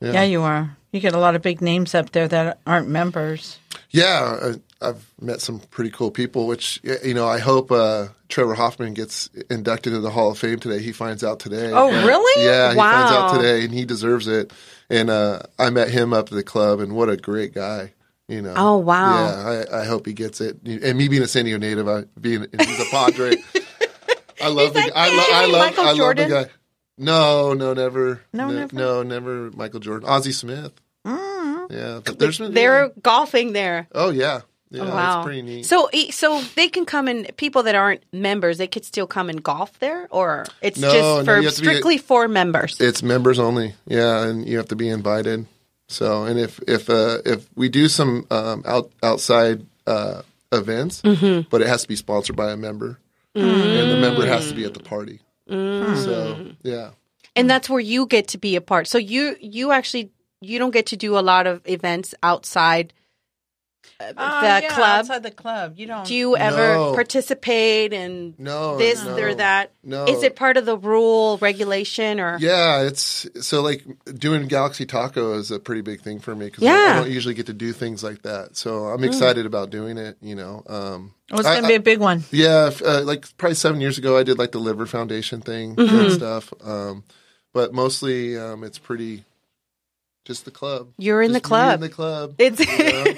Yeah. 0.01 0.22
you 0.25 0.42
are. 0.42 0.77
You 0.92 1.01
get 1.01 1.14
a 1.14 1.18
lot 1.18 1.35
of 1.35 1.42
big 1.42 1.61
names 1.61 1.94
up 1.94 2.12
there 2.12 2.29
that 2.29 2.59
aren't 2.66 2.88
members. 2.88 3.59
Yeah, 3.90 4.55
I, 4.81 4.88
I've 4.88 5.11
met 5.20 5.40
some 5.40 5.61
pretty 5.70 5.90
cool 5.90 6.11
people. 6.11 6.46
Which 6.46 6.81
you 6.83 7.14
know, 7.14 7.27
I 7.27 7.38
hope 7.38 7.70
uh, 7.70 8.09
Trevor 8.29 8.55
Hoffman 8.55 8.94
gets 8.94 9.29
inducted 9.51 9.92
into 9.92 10.03
the 10.03 10.11
Hall 10.11 10.31
of 10.31 10.38
Fame 10.38 10.59
today. 10.59 10.83
He 10.83 10.92
finds 10.92 11.25
out 11.25 11.40
today. 11.40 11.70
Oh, 11.72 11.88
really? 12.07 12.44
Yeah, 12.44 12.70
he 12.70 12.77
finds 12.77 13.12
out 13.12 13.37
today, 13.37 13.64
and 13.64 13.72
he 13.72 13.85
deserves 13.85 14.27
it. 14.27 14.53
And 14.88 15.11
uh, 15.11 15.40
I 15.59 15.70
met 15.70 15.90
him 15.90 16.12
up 16.12 16.27
at 16.27 16.35
the 16.35 16.42
club, 16.42 16.81
and 16.81 16.94
what 16.94 17.09
a 17.09 17.16
great 17.16 17.55
guy. 17.55 17.92
You 18.29 18.42
know. 18.42 18.55
Oh, 18.57 18.77
wow. 18.79 19.14
Yeah, 19.14 19.64
I, 19.70 19.83
I 19.83 19.85
hope 19.85 20.05
he 20.05 20.12
gets 20.12 20.40
it. 20.40 20.61
And 20.64 20.99
me 20.99 21.09
being 21.09 21.22
a 21.22 21.29
San 21.29 21.44
Diego 21.44 21.59
native, 21.59 21.88
I 21.88 22.05
being 22.20 22.46
he's 22.59 22.81
a 22.81 22.90
Padre. 22.90 23.37
I 24.42 24.49
love 24.49 24.75
the. 24.75 24.92
I, 24.94 25.09
lo- 25.09 25.25
I 25.33 25.46
love. 25.46 25.61
Michael 25.66 25.85
I 25.85 25.87
love 25.88 25.96
Jordan? 25.96 26.29
the 26.31 26.44
guy. 26.44 26.51
No, 26.99 27.53
no, 27.53 27.75
never. 27.75 28.22
No, 28.33 28.49
no, 28.49 28.55
never? 28.55 28.75
no, 28.77 29.03
never. 29.03 29.51
Michael 29.53 29.81
Jordan, 29.81 30.09
Ozzie 30.09 30.33
Smith. 30.33 30.72
Mm-hmm. 31.07 31.72
Yeah, 31.75 32.01
but 32.05 32.18
there's 32.18 32.38
been. 32.38 32.55
They're 32.55 32.90
golfing 33.03 33.53
there. 33.53 33.87
Oh 33.94 34.11
yeah, 34.11 34.40
yeah. 34.70 34.83
wow, 34.85 34.94
That's 35.16 35.25
pretty 35.27 35.42
neat. 35.42 35.66
So, 35.66 35.88
so 36.11 36.40
they 36.55 36.68
can 36.68 36.85
come 36.87 37.09
and 37.09 37.31
people 37.37 37.64
that 37.64 37.75
aren't 37.75 38.03
members, 38.12 38.59
they 38.59 38.66
could 38.66 38.85
still 38.85 39.07
come 39.07 39.29
and 39.29 39.42
golf 39.42 39.79
there, 39.79 40.07
or 40.11 40.46
it's 40.62 40.79
No, 40.79 40.88
no, 40.88 40.94
just 40.94 41.25
for 41.27 41.37
you 41.38 41.44
have 41.44 41.55
to 41.55 41.61
be- 41.61 41.66
strictly 41.66 41.99
for 41.99 42.29
members. 42.29 42.81
It's 42.81 43.03
members 43.03 43.38
only. 43.38 43.75
Yeah, 43.87 44.25
and 44.25 44.46
you 44.49 44.57
have 44.59 44.68
to 44.68 44.77
be 44.77 44.88
invited. 44.88 45.46
So, 45.88 46.25
and 46.25 46.38
if 46.38 46.59
if 46.66 46.88
uh, 46.90 47.18
if 47.25 47.46
we 47.55 47.68
do 47.68 47.88
some 47.88 48.27
um, 48.31 48.62
out 48.66 48.90
outside 49.03 49.66
uh, 49.87 50.22
events, 50.51 51.03
Mm-hmm. 51.03 51.49
but 51.51 51.61
it 51.62 51.68
has 51.68 51.83
to 51.83 51.88
be 51.88 51.96
sponsored 51.96 52.37
by 52.37 52.51
a 52.53 52.57
member, 52.57 52.99
and 53.44 53.90
the 53.90 53.96
member 54.01 54.27
has 54.27 54.49
to 54.49 54.55
be 54.55 54.64
at 54.64 54.75
the 54.75 54.81
party. 54.81 55.20
Mm. 55.49 56.05
So, 56.05 56.55
yeah. 56.62 56.90
and 57.35 57.49
that's 57.49 57.68
where 57.68 57.81
you 57.81 58.07
get 58.07 58.29
to 58.29 58.38
be 58.38 58.57
a 58.57 58.61
part. 58.61 58.88
So 58.88 58.99
you 58.99 59.37
you 59.40 59.72
actually 59.72 60.11
you 60.40 60.59
don't 60.59 60.72
get 60.72 60.87
to 60.87 60.96
do 60.96 61.18
a 61.18 61.20
lot 61.20 61.46
of 61.46 61.62
events 61.66 62.14
outside 62.22 62.92
uh, 63.98 64.12
Uh, 64.16 64.40
the 64.40 64.62
yeah, 64.62 64.74
club. 64.74 64.98
outside 65.00 65.22
the 65.22 65.30
club. 65.30 65.74
You 65.76 65.87
don't. 65.87 66.06
Do 66.06 66.14
you 66.14 66.37
ever 66.37 66.74
No. 66.76 66.92
participate 66.94 67.92
in 67.92 68.35
No, 68.38 68.76
this 68.76 69.02
no, 69.04 69.16
or 69.18 69.35
that? 69.35 69.72
no. 69.82 70.04
Is 70.06 70.22
it 70.22 70.37
part 70.37 70.56
of 70.56 70.66
the 70.66 70.76
rule 70.76 71.38
regulation 71.38 72.20
or? 72.20 72.37
Yeah, 72.38 72.82
it's 72.82 73.26
so 73.40 73.62
like 73.62 73.82
doing 74.14 74.48
Galaxy 74.48 74.85
Taco 74.87 75.38
is 75.38 75.50
a 75.50 75.59
pretty 75.59 75.80
big 75.80 76.02
thing 76.02 76.20
for 76.20 76.35
me 76.35 76.46
because 76.46 76.64
I 76.64 76.66
Yeah. 76.66 76.94
don't 77.00 77.11
usually 77.11 77.35
get 77.35 77.46
to 77.46 77.52
do 77.54 77.72
things 77.72 78.04
like 78.04 78.22
that. 78.22 78.56
So 78.56 78.87
I'm 78.87 79.02
excited 79.02 79.46
about 79.46 79.70
doing 79.70 79.96
it. 79.98 80.18
You 80.20 80.35
know, 80.35 80.62
um, 80.68 81.12
Oh, 81.32 81.38
it's 81.38 81.48
going 81.48 81.62
to 81.62 81.68
be 81.68 81.74
a 81.74 81.80
big 81.80 81.98
one. 81.98 82.22
Yeah, 82.30 82.70
uh, 82.85 83.02
like 83.02 83.24
probably 83.38 83.56
seven 83.56 83.80
years 83.80 83.98
ago, 83.98 84.16
I 84.16 84.22
did 84.22 84.38
like 84.38 84.52
the 84.52 84.59
liver 84.61 84.87
foundation 84.87 85.40
thing 85.40 85.74
and 85.78 86.12
stuff. 86.12 86.52
Um, 86.62 87.02
but 87.52 87.72
mostly 87.72 88.37
um, 88.38 88.62
it's 88.62 88.78
pretty 88.78 89.24
just 90.27 90.45
the 90.45 90.51
club. 90.51 90.89
You're 90.99 91.23
in 91.23 91.31
Just 91.33 91.43
the 91.45 91.49
club. 91.49 91.75
In 91.77 91.81
the 91.81 91.89
club. 91.89 92.35
It's 92.39 92.61
you 92.61 92.67
know? 92.67 93.15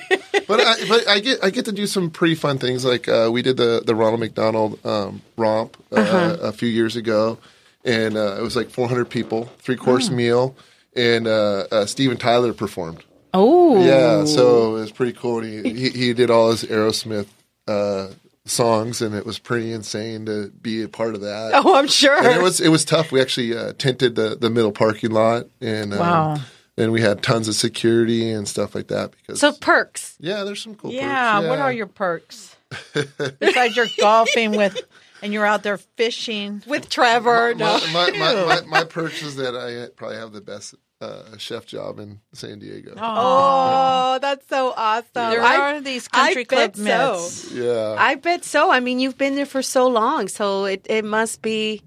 but 0.47 0.61
I, 0.61 0.75
but 0.89 1.09
I 1.09 1.19
get 1.21 1.43
I 1.43 1.51
get 1.51 1.65
to 1.65 1.73
do 1.73 1.87
some 1.87 2.11
pretty 2.11 2.35
fun 2.37 2.59
things. 2.59 2.85
Like 2.85 3.09
uh, 3.09 3.31
we 3.33 3.43
did 3.43 3.57
the 3.57 3.83
the 3.85 3.95
Ronald 3.95 4.21
McDonald 4.21 4.79
um, 4.87 5.23
romp 5.37 5.77
uh, 5.91 5.97
Uh-huh. 5.97 6.37
a 6.43 6.53
few 6.53 6.69
years 6.69 6.95
ago, 6.97 7.39
and 7.85 8.17
uh, 8.17 8.37
it 8.39 8.43
was 8.43 8.55
like 8.57 8.71
400 8.71 9.07
people, 9.11 9.47
three 9.59 9.77
course 9.77 10.11
meal, 10.11 10.55
and 10.95 11.27
uh, 11.27 11.67
uh, 11.73 11.87
Steven 11.87 12.17
Tyler 12.19 12.53
performed. 12.53 13.03
oh 13.35 13.83
Yeah, 13.85 14.25
so 14.25 14.77
it 14.77 14.81
was 14.81 14.93
pretty 14.93 15.13
cool. 15.19 15.41
He, 15.43 15.63
he 15.63 15.89
he 15.91 16.13
did 16.15 16.31
all 16.31 16.51
his 16.51 16.63
Aerosmith 16.65 17.27
uh, 17.67 18.09
songs, 18.45 19.03
and 19.03 19.15
it 19.15 19.27
was 19.27 19.39
pretty 19.39 19.73
insane 19.73 20.25
to 20.27 20.49
be 20.63 20.83
a 20.83 20.89
part 20.89 21.15
of 21.15 21.21
that. 21.23 21.51
oh, 21.55 21.75
I'm 21.75 21.89
sure. 21.89 22.17
And 22.17 22.27
it 22.37 22.43
was 22.43 22.61
it 22.61 22.69
was 22.71 22.85
tough. 22.85 23.13
We 23.13 23.21
actually 23.21 23.57
uh, 23.57 23.73
tinted 23.79 24.15
the 24.15 24.37
the 24.37 24.51
middle 24.51 24.73
parking 24.73 25.11
lot, 25.11 25.47
and 25.61 25.93
um, 25.95 26.01
Wow. 26.01 26.37
And 26.79 26.93
we 26.93 27.01
had 27.01 27.23
tons 27.23 27.49
of 27.49 27.55
security 27.55 28.31
and 28.31 28.47
stuff 28.49 28.75
like 28.75 28.89
that. 28.89 29.13
Because 29.13 29.41
so 29.41 29.53
perks. 29.53 30.17
yeah, 30.21 30.45
there's 30.45 30.63
some 30.63 30.75
cool. 30.75 30.93
Yeah, 30.93 31.39
perks. 31.41 31.49
what 31.49 31.59
are 31.59 31.73
your 31.73 31.87
perks? 31.87 32.57
Besides 33.41 33.77
you're 33.77 33.87
golfing 33.99 34.53
with 34.53 34.79
and 35.23 35.33
you're 35.33 35.47
out 35.47 35.63
there 35.63 35.79
fishing. 35.79 36.63
With 36.67 36.89
Trevor, 36.89 37.55
no. 37.55 37.81
my, 37.93 38.11
my, 38.11 38.19
my, 38.19 38.45
my, 38.45 38.61
my 38.67 38.85
perks 38.89 39.23
is 39.23 39.37
that 39.37 39.57
I 39.57 39.91
probably 39.97 40.17
have 40.17 40.33
the 40.33 40.41
best 40.41 40.75
uh, 41.01 41.37
chef 41.39 41.65
job 41.65 41.99
in 41.99 42.21
San 42.33 42.59
Diego. 42.59 42.95
Oh, 42.97 44.19
that's 44.21 44.47
so 44.49 44.73
awesome. 44.77 45.07
There 45.15 45.43
I- 45.43 45.57
are 45.57 45.81
these 45.81 46.09
country 46.09 46.43
I 46.43 46.45
club 46.45 46.73
bet 46.73 46.77
so. 46.77 47.13
myths. 47.13 47.53
Yeah, 47.53 47.97
I 47.99 48.17
bet 48.17 48.45
so. 48.45 48.71
I 48.71 48.81
mean, 48.81 48.99
you've 48.99 49.19
been 49.19 49.35
there 49.37 49.47
for 49.47 49.63
so 49.63 49.87
long, 49.89 50.29
so 50.29 50.65
it, 50.65 50.87
it 50.89 51.05
must 51.05 51.41
be 51.41 51.83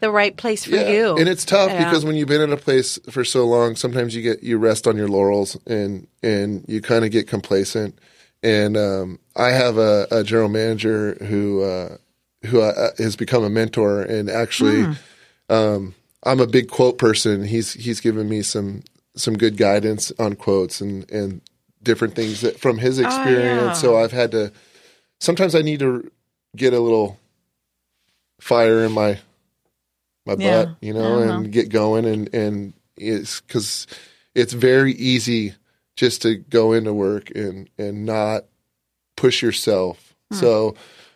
the 0.00 0.10
right 0.10 0.36
place 0.36 0.64
for 0.64 0.76
yeah. 0.76 0.88
you. 0.88 1.16
and 1.16 1.28
it's 1.28 1.44
tough 1.44 1.70
Yeah. 1.70 1.84
because 1.84 2.04
when 2.04 2.16
you've 2.16 2.28
been 2.28 2.40
in 2.40 2.52
a 2.52 2.56
place 2.56 2.98
for 3.10 3.24
so 3.24 3.46
long, 3.46 3.76
sometimes 3.76 4.14
you 4.14 4.22
get 4.22 4.42
you 4.42 4.58
rest 4.58 4.86
on 4.86 4.96
your 4.96 5.08
laurels 5.08 5.56
and 5.66 6.06
and 6.22 6.64
you 6.68 6.80
kind 6.80 7.04
of 7.04 7.10
get 7.10 7.26
complacent. 7.28 7.98
And 8.42 8.76
um, 8.76 9.18
I 9.34 9.48
have 9.48 9.78
a, 9.78 10.06
a 10.10 10.22
general 10.22 10.48
manager 10.48 11.14
who 11.24 11.62
uh, 11.62 11.96
who 12.46 12.60
uh, 12.60 12.90
has 12.98 13.16
become 13.16 13.42
a 13.42 13.50
mentor, 13.50 14.02
and 14.02 14.30
actually, 14.30 14.86
um, 15.48 15.94
I'm 16.22 16.38
a 16.38 16.46
big 16.46 16.68
quote 16.68 16.98
person. 16.98 17.44
He's 17.44 17.72
he's 17.72 18.00
given 18.00 18.28
me 18.28 18.42
some 18.42 18.84
some 19.16 19.36
good 19.36 19.56
guidance 19.56 20.12
on 20.20 20.36
quotes 20.36 20.80
and 20.80 21.10
and 21.10 21.40
different 21.82 22.14
things 22.14 22.40
that 22.42 22.60
from 22.60 22.78
his 22.78 23.00
experience. 23.00 23.62
yeah. 23.62 23.72
So 23.72 23.96
I've 23.98 24.12
had 24.12 24.30
to. 24.32 24.52
Sometimes 25.18 25.56
I 25.56 25.62
need 25.62 25.80
to 25.80 26.08
get 26.54 26.72
a 26.72 26.80
little 26.80 27.18
fire 28.40 28.84
in 28.84 28.92
my 28.92 29.18
my 30.28 30.36
Yeah. 30.38 30.64
butt, 30.66 30.76
you 30.80 30.92
know, 30.92 31.18
Uh-huh. 31.18 31.32
and 31.38 31.50
get 31.52 31.70
going. 31.70 32.04
And 32.04 32.32
and 32.34 32.74
it's 32.96 33.40
because 33.40 33.86
it's 34.34 34.52
very 34.52 34.92
easy 34.92 35.54
just 35.96 36.22
to 36.22 36.36
go 36.36 36.72
into 36.72 36.92
work 36.92 37.30
and 37.34 37.68
and 37.78 38.06
not 38.06 38.44
push 39.16 39.42
yourself. 39.42 40.14
So, 40.30 40.74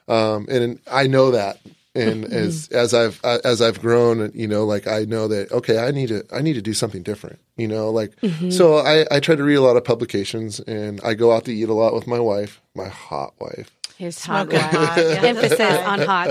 um, 0.09 0.47
and 0.49 0.81
I 0.91 1.07
know 1.07 1.31
that. 1.31 1.59
And 1.95 2.25
as 2.33 2.69
as 2.73 2.95
I've 2.95 3.23
as 3.25 3.61
I've 3.61 3.79
grown, 3.81 4.33
you 4.35 4.49
know, 4.49 4.65
like 4.65 4.87
I 4.87 5.05
know 5.05 5.29
that 5.29 5.53
okay, 5.53 5.79
I 5.79 5.91
need 5.91 6.09
to 6.09 6.25
I 6.33 6.41
need 6.41 6.55
to 6.55 6.63
do 6.63 6.73
something 6.73 7.03
different, 7.03 7.39
you 7.59 7.69
know, 7.69 7.91
like 7.91 8.13
so 8.51 8.79
I 8.79 9.05
I 9.11 9.21
try 9.21 9.37
to 9.37 9.45
read 9.45 9.57
a 9.57 9.61
lot 9.63 9.77
of 9.77 9.85
publications 9.85 10.59
and 10.61 11.01
I 11.05 11.13
go 11.15 11.33
out 11.33 11.45
to 11.45 11.53
eat 11.55 11.69
a 11.69 11.75
lot 11.75 11.93
with 11.95 12.07
my 12.07 12.19
wife, 12.19 12.63
my 12.75 12.89
hot 12.89 13.35
wife. 13.39 13.77
His 14.03 14.25
hot 14.25 14.51
Smoking 14.51 14.59
wife. 14.59 14.71
hot. 14.89 14.99
Yeah, 14.99 15.23
Emphasis 15.23 15.79
on 15.87 15.99
hot. 16.01 16.29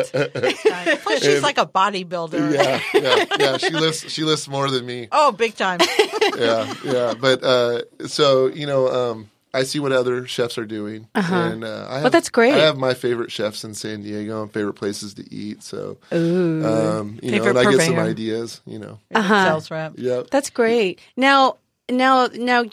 Plus, 1.03 1.23
she's 1.23 1.41
like 1.41 1.57
a 1.57 1.65
bodybuilder. 1.65 2.53
Yeah, 2.53 2.81
yeah, 2.93 3.25
yeah. 3.39 3.57
She 3.63 3.69
lifts 3.69 4.09
she 4.11 4.23
lifts 4.25 4.47
more 4.49 4.69
than 4.69 4.85
me. 4.85 5.07
Oh, 5.11 5.31
big 5.31 5.55
time. 5.55 5.79
yeah, 6.37 6.73
yeah. 6.83 7.13
But 7.19 7.43
uh, 7.43 7.83
so 8.07 8.47
you 8.47 8.65
know, 8.67 8.89
um, 8.89 9.29
I 9.53 9.63
see 9.63 9.79
what 9.79 9.93
other 9.93 10.27
chefs 10.27 10.57
are 10.57 10.65
doing, 10.65 11.07
and 11.15 11.63
uh, 11.63 11.87
I 11.89 11.99
have, 11.99 12.11
that's 12.11 12.29
great. 12.29 12.53
I 12.53 12.59
have 12.59 12.77
my 12.77 12.93
favorite 12.93 13.31
chefs 13.31 13.63
in 13.63 13.73
San 13.73 14.01
Diego 14.03 14.41
and 14.43 14.51
favorite 14.51 14.73
places 14.75 15.13
to 15.15 15.33
eat. 15.33 15.63
So, 15.63 15.97
um, 16.11 17.19
you 17.23 17.31
know, 17.39 17.45
and 17.49 17.57
I 17.57 17.71
get 17.71 17.81
some 17.81 17.99
ideas. 17.99 18.61
You 18.65 18.79
know, 18.79 18.99
Uh-huh. 19.15 19.45
Sales 19.45 19.71
rep. 19.71 19.93
yep. 19.97 20.27
That's 20.29 20.49
great. 20.49 20.99
Now, 21.15 21.57
now, 21.89 22.27
now, 22.33 22.65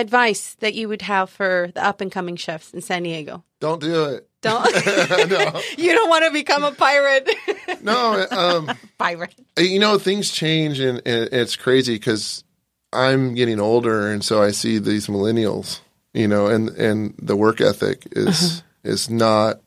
advice 0.00 0.54
that 0.60 0.74
you 0.74 0.88
would 0.88 1.02
have 1.02 1.30
for 1.30 1.70
the 1.74 1.84
up 1.84 2.00
and 2.00 2.10
coming 2.10 2.36
chefs 2.36 2.72
in 2.72 2.80
San 2.80 3.02
Diego. 3.02 3.44
Don't 3.60 3.80
do 3.80 4.04
it. 4.04 4.28
Don't 4.40 4.64
no, 5.30 5.60
you 5.78 5.92
don't 5.92 6.08
want 6.08 6.24
to 6.24 6.30
become 6.30 6.62
a 6.64 6.72
pirate? 6.72 7.28
no. 7.82 8.26
Um, 8.30 8.70
Pirate. 8.96 9.34
you 9.58 9.80
know, 9.80 9.98
things 9.98 10.30
change, 10.30 10.78
and, 10.78 11.02
and 11.04 11.28
it's 11.32 11.56
crazy 11.56 11.94
because 11.94 12.44
I'm 12.92 13.34
getting 13.34 13.58
older, 13.60 14.10
and 14.10 14.24
so 14.24 14.40
I 14.40 14.52
see 14.52 14.78
these 14.78 15.08
millennials. 15.08 15.80
You 16.14 16.28
know, 16.28 16.46
and 16.46 16.70
and 16.70 17.14
the 17.20 17.36
work 17.36 17.60
ethic 17.60 18.06
is 18.12 18.62
is 18.84 19.10
not 19.10 19.60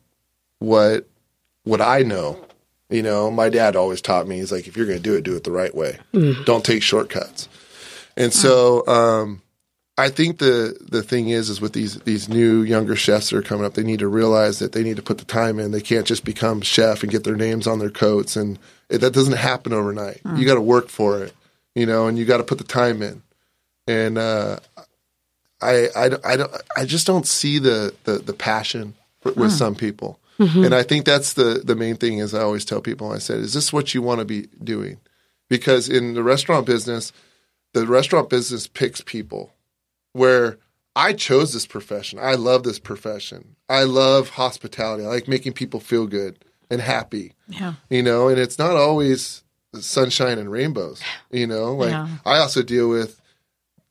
what 0.60 1.08
what 1.64 1.82
I 1.82 2.00
know. 2.04 2.46
You 2.90 3.04
know, 3.04 3.30
my 3.32 3.50
dad 3.50 3.76
always 3.76 4.02
taught 4.02 4.28
me 4.28 4.38
he's 4.38 4.52
like, 4.52 4.68
if 4.68 4.76
you're 4.76 4.86
going 4.86 4.98
to 4.98 5.04
do 5.04 5.16
it, 5.16 5.24
do 5.24 5.36
it 5.36 5.46
the 5.46 5.52
right 5.52 5.74
way. 5.74 5.98
Don't 6.44 6.66
take 6.66 6.84
shortcuts. 6.84 7.48
And 8.18 8.34
so, 8.34 8.86
um, 8.86 9.42
I 10.02 10.10
think 10.10 10.40
the 10.40 10.76
the 10.82 11.04
thing 11.04 11.30
is, 11.30 11.50
is 11.50 11.62
with 11.62 11.74
these 11.74 12.00
these 12.00 12.28
new 12.28 12.64
younger 12.64 12.96
chefs 12.96 13.30
that 13.30 13.38
are 13.38 13.44
coming 13.44 13.66
up, 13.66 13.76
they 13.76 13.84
need 13.84 14.00
to 14.00 14.08
realize 14.08 14.60
that 14.60 14.72
they 14.72 14.84
need 14.84 14.96
to 14.96 15.04
put 15.04 15.20
the 15.20 15.26
time 15.26 15.60
in. 15.60 15.72
They 15.72 15.82
can't 15.82 16.08
just 16.08 16.26
become 16.26 16.62
chef 16.62 17.04
and 17.04 17.12
get 17.12 17.24
their 17.24 17.36
names 17.36 17.68
on 17.68 17.80
their 17.80 17.92
coats, 17.92 18.36
and 18.36 18.58
it, 18.90 18.98
that 19.00 19.14
doesn't 19.14 19.38
happen 19.38 19.74
overnight. 19.74 20.20
Hmm. 20.22 20.38
You 20.38 20.46
got 20.46 20.56
to 20.56 20.62
work 20.62 20.90
for 20.90 21.24
it, 21.24 21.34
you 21.76 21.86
know, 21.86 22.08
and 22.08 22.18
you 22.18 22.26
got 22.26 22.38
to 22.38 22.44
put 22.44 22.58
the 22.58 22.64
time 22.64 23.02
in. 23.04 23.22
And 23.88 24.18
uh, 24.18 24.58
I, 25.62 25.88
I, 25.96 26.10
I 26.24 26.38
don't 26.38 26.52
I 26.76 26.86
just 26.86 27.06
don't 27.06 27.28
see 27.28 27.60
the 27.60 27.94
the, 28.04 28.14
the 28.14 28.34
passion 28.34 28.96
with, 29.24 29.38
with 29.38 29.52
some 29.52 29.76
people, 29.76 30.20
mm-hmm. 30.40 30.64
and 30.64 30.74
I 30.74 30.84
think 30.84 31.06
that's 31.06 31.34
the 31.34 31.62
the 31.64 31.76
main 31.76 31.96
thing. 31.96 32.18
Is 32.18 32.34
I 32.34 32.42
always 32.42 32.66
tell 32.66 32.82
people, 32.82 33.12
I 33.12 33.20
said, 33.20 33.40
is 33.40 33.54
this 33.54 33.72
what 33.72 33.94
you 33.94 34.02
want 34.02 34.20
to 34.20 34.26
be 34.26 34.48
doing? 34.64 34.98
Because 35.48 35.90
in 35.90 36.16
the 36.16 36.24
restaurant 36.24 36.66
business, 36.66 37.14
the 37.74 37.86
restaurant 37.86 38.30
business 38.30 38.68
picks 38.68 39.02
people 39.02 39.54
where 40.14 40.58
I 40.96 41.14
chose 41.14 41.54
this 41.54 41.66
profession. 41.66 42.20
I 42.20 42.36
love 42.36 42.64
this 42.64 42.80
profession. 42.80 43.56
I 43.70 43.84
love 43.84 44.30
hospitality. 44.30 45.06
I 45.06 45.08
like 45.08 45.28
making 45.28 45.54
people 45.54 45.80
feel 45.80 46.06
good 46.08 46.44
and 46.70 46.82
happy. 46.82 47.34
Yeah. 47.48 47.74
You 47.90 48.04
know, 48.04 48.28
and 48.28 48.38
it's 48.40 48.60
not 48.60 48.76
always 48.76 49.44
sunshine 49.80 50.38
and 50.38 50.52
rainbows. 50.52 51.02
You 51.32 51.48
know, 51.48 51.74
like 51.76 51.92
Yeah. 51.92 52.08
I 52.26 52.38
also 52.40 52.62
deal 52.62 52.90
with 52.90 53.22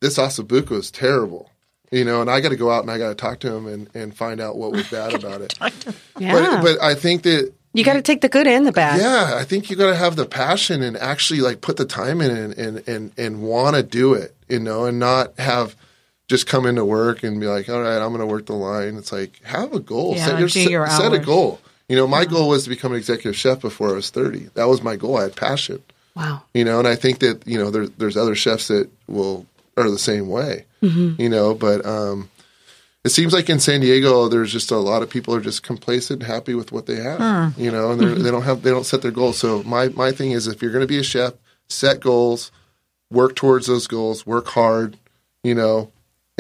this 0.01 0.19
osso 0.19 0.45
buco 0.47 0.73
is 0.79 0.91
terrible. 0.91 1.51
You 1.91 2.05
know, 2.05 2.21
and 2.21 2.31
I 2.31 2.41
got 2.41 2.51
to 2.51 2.57
go 2.57 2.71
out 2.71 2.83
and 2.83 2.91
I 2.91 2.99
got 2.99 3.09
to 3.09 3.15
talk 3.17 3.41
to 3.41 3.53
him 3.53 3.67
and, 3.67 3.91
and 3.95 4.15
find 4.17 4.41
out 4.41 4.57
what 4.57 4.71
was 4.73 4.87
bad 4.91 5.13
about 5.15 5.41
it. 5.41 5.55
Yeah, 6.19 6.33
But 6.33 6.63
but 6.63 6.83
I 6.83 6.95
think 6.95 7.23
that 7.23 7.53
you 7.73 7.83
got 7.85 7.95
to 7.95 8.03
take 8.03 8.21
the 8.21 8.29
good 8.29 8.47
and 8.47 8.67
the 8.67 8.73
bad. 8.73 9.01
yeah, 9.01 9.37
I 9.37 9.45
think 9.45 9.71
you 9.71 9.77
got 9.77 9.89
to 9.91 9.97
have 9.97 10.17
the 10.17 10.27
passion 10.27 10.83
and 10.83 10.97
actually 10.97 11.41
like 11.41 11.61
put 11.63 11.77
the 11.79 11.85
time 11.87 12.21
in 12.21 12.31
and 12.31 12.53
and 12.59 12.89
and, 12.89 13.13
and 13.17 13.43
want 13.43 13.75
to 13.77 13.83
do 13.83 14.13
it, 14.15 14.37
you 14.49 14.61
know, 14.61 14.85
and 14.85 14.99
not 15.01 15.39
have 15.41 15.75
just 16.31 16.47
come 16.47 16.64
into 16.64 16.85
work 16.85 17.25
and 17.25 17.40
be 17.40 17.47
like, 17.49 17.69
all 17.69 17.83
right, 17.83 17.97
I'm 18.01 18.11
going 18.11 18.21
to 18.21 18.27
work 18.27 18.47
the 18.47 18.53
line. 18.55 18.95
It's 18.97 19.11
like 19.11 19.43
have 19.43 19.73
a 19.75 19.81
goal, 19.81 20.14
Yeah, 20.14 20.27
set, 20.27 20.38
your, 20.38 20.47
do 20.49 20.61
your 20.62 20.87
set 20.87 21.12
a 21.12 21.19
goal. 21.19 21.61
You 21.88 21.97
know, 21.97 22.07
my 22.07 22.25
goal 22.25 22.49
was 22.49 22.62
to 22.62 22.71
become 22.71 22.93
an 22.93 22.99
executive 22.99 23.35
chef 23.37 23.61
before 23.61 23.88
I 23.88 23.95
was 23.95 24.11
30. 24.11 24.51
That 24.55 24.69
was 24.69 24.81
my 24.81 24.95
goal. 24.95 25.16
I 25.19 25.23
had 25.25 25.35
passion, 25.35 25.83
Wow. 26.14 26.45
you 26.55 26.64
know, 26.64 26.79
and 26.79 26.87
I 26.87 26.95
think 26.95 27.19
that 27.19 27.45
you 27.49 27.59
know 27.59 27.73
there, 27.73 27.88
there's 27.88 28.16
other 28.16 28.37
chefs 28.37 28.69
that 28.69 28.88
will 29.09 29.45
are 29.77 29.90
the 29.90 29.99
same 29.99 30.29
way, 30.29 30.66
you 30.83 31.29
know, 31.29 31.53
but 31.55 31.85
um, 31.85 32.31
it 33.03 33.09
seems 33.09 33.33
like 33.33 33.49
in 33.51 33.59
San 33.59 33.81
Diego, 33.81 34.29
there's 34.29 34.53
just 34.53 34.71
a 34.71 34.77
lot 34.77 35.03
of 35.03 35.11
people 35.11 35.35
are 35.35 35.40
just 35.40 35.64
complacent, 35.64 36.23
and 36.23 36.31
happy 36.31 36.55
with 36.55 36.71
what 36.71 36.87
they 36.87 36.97
have, 36.97 37.59
you 37.59 37.73
know, 37.73 37.90
and 37.90 38.01
they're, 38.01 38.14
they 38.14 38.31
don't 38.31 38.43
have 38.43 38.62
they 38.62 38.71
don't 38.71 38.87
set 38.87 39.03
their 39.03 39.11
goals. 39.11 39.38
So 39.38 39.64
my 39.64 39.88
my 39.88 40.12
thing 40.12 40.31
is, 40.31 40.47
if 40.47 40.62
you're 40.62 40.71
going 40.71 40.87
to 40.87 40.95
be 40.95 40.99
a 40.99 41.03
chef, 41.03 41.35
set 41.69 41.99
goals, 42.01 42.53
work 43.11 43.35
towards 43.35 43.66
those 43.66 43.88
goals, 43.88 44.25
work 44.27 44.47
hard, 44.49 44.97
you 45.43 45.55
know, 45.57 45.90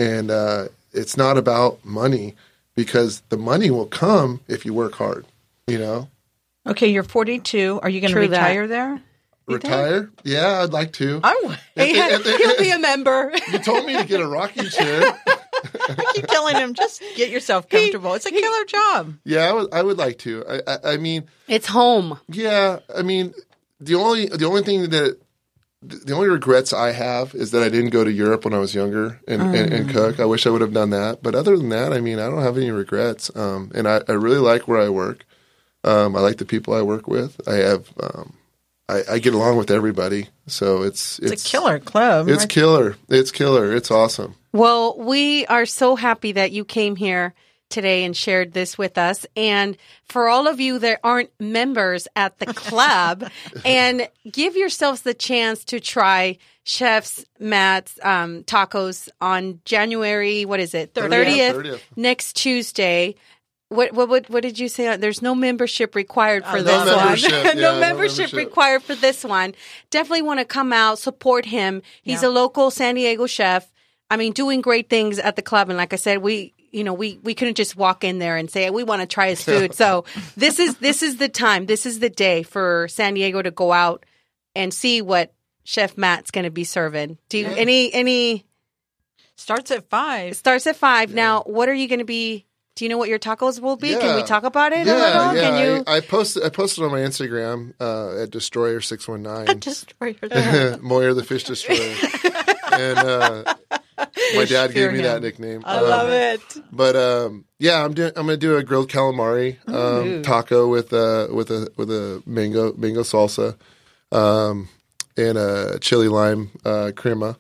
and 0.00 0.30
uh, 0.30 0.68
it's 0.92 1.16
not 1.16 1.36
about 1.36 1.84
money 1.84 2.34
because 2.74 3.20
the 3.28 3.36
money 3.36 3.70
will 3.70 3.86
come 3.86 4.40
if 4.48 4.64
you 4.64 4.72
work 4.72 4.94
hard, 4.94 5.26
you 5.66 5.78
know. 5.78 6.08
Okay, 6.66 6.88
you're 6.88 7.02
42. 7.02 7.80
Are 7.82 7.88
you 7.88 8.00
going 8.00 8.08
to 8.10 8.14
True 8.14 8.28
that. 8.28 8.36
retire 8.38 8.66
there? 8.66 9.02
Retire? 9.46 10.10
Yeah, 10.24 10.62
I'd 10.62 10.72
like 10.72 10.92
to. 10.94 11.20
I 11.24 11.40
would. 11.44 11.58
If 11.74 11.74
they- 11.74 11.90
if 12.14 12.24
they- 12.24 12.36
He'll 12.36 12.58
be 12.58 12.70
a 12.70 12.78
member. 12.78 13.32
you 13.52 13.58
told 13.58 13.84
me 13.84 13.96
to 13.96 14.04
get 14.04 14.20
a 14.20 14.26
rocking 14.26 14.68
chair. 14.68 15.02
I 15.88 16.12
keep 16.14 16.26
telling 16.26 16.56
him, 16.56 16.72
just 16.74 17.02
get 17.16 17.30
yourself 17.30 17.68
comfortable. 17.68 18.14
It's 18.14 18.26
a 18.26 18.30
killer 18.30 18.64
job. 18.66 19.14
Yeah, 19.24 19.48
I 19.48 19.52
would. 19.52 19.74
I 19.74 19.82
would 19.82 19.98
like 19.98 20.18
to. 20.20 20.44
I, 20.48 20.60
I, 20.66 20.78
I 20.92 20.96
mean, 20.96 21.24
It's 21.48 21.66
home. 21.66 22.18
Yeah, 22.28 22.78
I 22.96 23.02
mean, 23.02 23.34
the 23.80 23.96
only 23.96 24.26
the 24.26 24.46
only 24.46 24.62
thing 24.62 24.88
that 24.90 25.18
the 25.82 26.12
only 26.12 26.28
regrets 26.28 26.72
I 26.72 26.92
have 26.92 27.34
is 27.34 27.52
that 27.52 27.62
I 27.62 27.68
didn't 27.70 27.90
go 27.90 28.04
to 28.04 28.12
Europe 28.12 28.44
when 28.44 28.52
I 28.52 28.58
was 28.58 28.74
younger 28.74 29.18
and, 29.26 29.40
and, 29.40 29.72
and 29.72 29.90
cook. 29.90 30.20
I 30.20 30.26
wish 30.26 30.46
I 30.46 30.50
would 30.50 30.60
have 30.60 30.74
done 30.74 30.90
that. 30.90 31.22
But 31.22 31.34
other 31.34 31.56
than 31.56 31.70
that, 31.70 31.92
I 31.92 32.00
mean, 32.00 32.18
I 32.18 32.28
don't 32.28 32.42
have 32.42 32.58
any 32.58 32.70
regrets. 32.70 33.34
Um, 33.34 33.70
and 33.74 33.88
I, 33.88 34.02
I 34.06 34.12
really 34.12 34.38
like 34.38 34.68
where 34.68 34.80
I 34.80 34.90
work. 34.90 35.24
Um, 35.82 36.14
I 36.14 36.20
like 36.20 36.36
the 36.36 36.44
people 36.44 36.74
I 36.74 36.82
work 36.82 37.08
with. 37.08 37.40
I 37.48 37.54
have 37.54 37.88
um, 38.02 38.34
I, 38.90 39.02
I 39.12 39.18
get 39.18 39.32
along 39.32 39.56
with 39.56 39.70
everybody. 39.70 40.28
So 40.46 40.82
it's 40.82 41.18
It's, 41.20 41.46
a 41.46 41.48
killer 41.48 41.78
club. 41.78 42.28
It's 42.28 42.42
right? 42.42 42.48
killer. 42.48 42.96
It's 43.08 43.30
killer. 43.30 43.74
It's 43.74 43.90
awesome. 43.90 44.34
Well, 44.52 44.98
we 44.98 45.46
are 45.46 45.64
so 45.64 45.96
happy 45.96 46.32
that 46.32 46.52
you 46.52 46.64
came 46.64 46.96
here 46.96 47.34
today 47.70 48.04
and 48.04 48.16
shared 48.16 48.52
this 48.52 48.76
with 48.76 48.98
us. 48.98 49.24
And 49.36 49.76
for 50.08 50.28
all 50.28 50.46
of 50.46 50.60
you 50.60 50.78
that 50.80 51.00
aren't 51.02 51.30
members 51.40 52.06
at 52.16 52.38
the 52.38 52.46
club, 52.46 53.30
and 53.64 54.08
give 54.30 54.56
yourselves 54.56 55.02
the 55.02 55.14
chance 55.14 55.64
to 55.66 55.80
try 55.80 56.36
Chef's 56.64 57.24
Matt's 57.38 57.98
um, 58.02 58.44
tacos 58.44 59.08
on 59.20 59.60
January, 59.64 60.44
what 60.44 60.60
is 60.60 60.74
it? 60.74 60.94
30th. 60.94 61.54
30th, 61.54 61.80
next 61.96 62.36
Tuesday. 62.36 63.14
What, 63.68 63.92
what 63.92 64.08
what 64.08 64.28
what 64.28 64.42
did 64.42 64.58
you 64.58 64.66
say? 64.66 64.96
There's 64.96 65.22
no 65.22 65.32
membership 65.32 65.94
required 65.94 66.44
for 66.44 66.56
no 66.56 66.64
this 66.64 66.84
membership. 66.86 67.32
one. 67.32 67.40
Yeah, 67.44 67.52
no, 67.52 67.74
no 67.74 67.80
membership 67.80 68.18
membership. 68.18 68.36
required 68.36 68.82
for 68.82 68.96
this 68.96 69.24
one. 69.24 69.54
Definitely 69.90 70.22
want 70.22 70.40
to 70.40 70.44
come 70.44 70.72
out, 70.72 70.98
support 70.98 71.46
him. 71.46 71.80
He's 72.02 72.24
a 72.24 72.28
local 72.28 72.72
San 72.72 72.96
Diego 72.96 73.26
chef. 73.26 73.70
I 74.10 74.16
mean, 74.16 74.32
doing 74.32 74.60
great 74.60 74.90
things 74.90 75.20
at 75.20 75.36
the 75.36 75.42
club. 75.42 75.68
And 75.68 75.78
like 75.78 75.92
I 75.92 75.96
said, 75.96 76.18
we, 76.18 76.52
you 76.70 76.84
know, 76.84 76.92
we, 76.94 77.18
we 77.22 77.34
couldn't 77.34 77.56
just 77.56 77.76
walk 77.76 78.04
in 78.04 78.18
there 78.18 78.36
and 78.36 78.50
say, 78.50 78.70
we 78.70 78.84
want 78.84 79.00
to 79.02 79.06
try 79.06 79.28
his 79.30 79.42
food. 79.42 79.74
so 79.74 80.04
this 80.36 80.58
is, 80.58 80.76
this 80.76 81.02
is 81.02 81.16
the 81.16 81.28
time. 81.28 81.66
This 81.66 81.86
is 81.86 81.98
the 81.98 82.10
day 82.10 82.42
for 82.42 82.86
San 82.88 83.14
Diego 83.14 83.42
to 83.42 83.50
go 83.50 83.72
out 83.72 84.06
and 84.54 84.72
see 84.72 85.02
what 85.02 85.32
Chef 85.64 85.96
Matt's 85.96 86.30
going 86.30 86.44
to 86.44 86.50
be 86.50 86.64
serving. 86.64 87.18
Do 87.28 87.38
you, 87.38 87.46
any, 87.46 87.92
any, 87.92 88.46
Starts 89.36 89.70
at 89.70 89.88
five. 89.88 90.36
starts 90.36 90.66
at 90.66 90.76
five. 90.76 91.14
Now, 91.14 91.42
what 91.46 91.68
are 91.70 91.74
you 91.74 91.88
going 91.88 92.00
to 92.00 92.04
be, 92.04 92.44
do 92.76 92.84
you 92.84 92.88
know 92.90 92.98
what 92.98 93.08
your 93.08 93.18
tacos 93.18 93.58
will 93.58 93.76
be? 93.76 93.94
Can 93.96 94.16
we 94.16 94.22
talk 94.22 94.44
about 94.44 94.72
it 94.72 94.86
a 94.86 94.90
Yeah, 94.90 94.94
little? 94.96 95.34
yeah. 95.34 95.40
Can 95.40 95.64
you? 95.76 95.84
I, 95.86 95.96
I 95.96 96.00
posted 96.00 96.42
I 96.44 96.50
posted 96.50 96.84
on 96.84 96.90
my 96.90 97.00
Instagram 97.00 97.72
uh, 97.80 98.22
at 98.22 98.30
Destroyer 98.30 98.80
six 98.82 99.08
one 99.08 99.22
nine. 99.22 99.46
Destroyer. 99.60 100.14
Moyer 100.82 101.14
the 101.14 101.24
fish 101.24 101.44
destroyer. 101.44 101.94
and 102.72 102.98
uh, 102.98 103.54
my 104.34 104.44
dad 104.44 104.72
gave 104.74 104.90
me 104.92 104.98
fear 104.98 105.12
that 105.12 105.22
nickname. 105.22 105.62
I 105.64 105.76
Um, 105.78 105.82
love 105.84 106.08
it. 106.08 106.40
But 106.72 106.96
um, 106.96 107.44
yeah, 107.58 107.84
I'm 107.84 107.94
doing. 107.94 108.12
I'm 108.16 108.26
gonna 108.26 108.36
do 108.36 108.56
a 108.56 108.62
grilled 108.62 108.88
calamari 108.88 109.56
um, 109.68 110.22
taco 110.22 110.68
with 110.68 110.92
uh, 110.92 111.28
with 111.30 111.50
a 111.50 111.70
with 111.76 111.90
a 111.90 112.22
mango 112.26 112.72
mango 112.74 113.02
salsa, 113.02 113.56
um, 114.12 114.68
and 115.16 115.36
a 115.38 115.78
chili 115.80 116.08
lime 116.08 116.50
uh, 116.64 116.92
crema, 116.94 117.36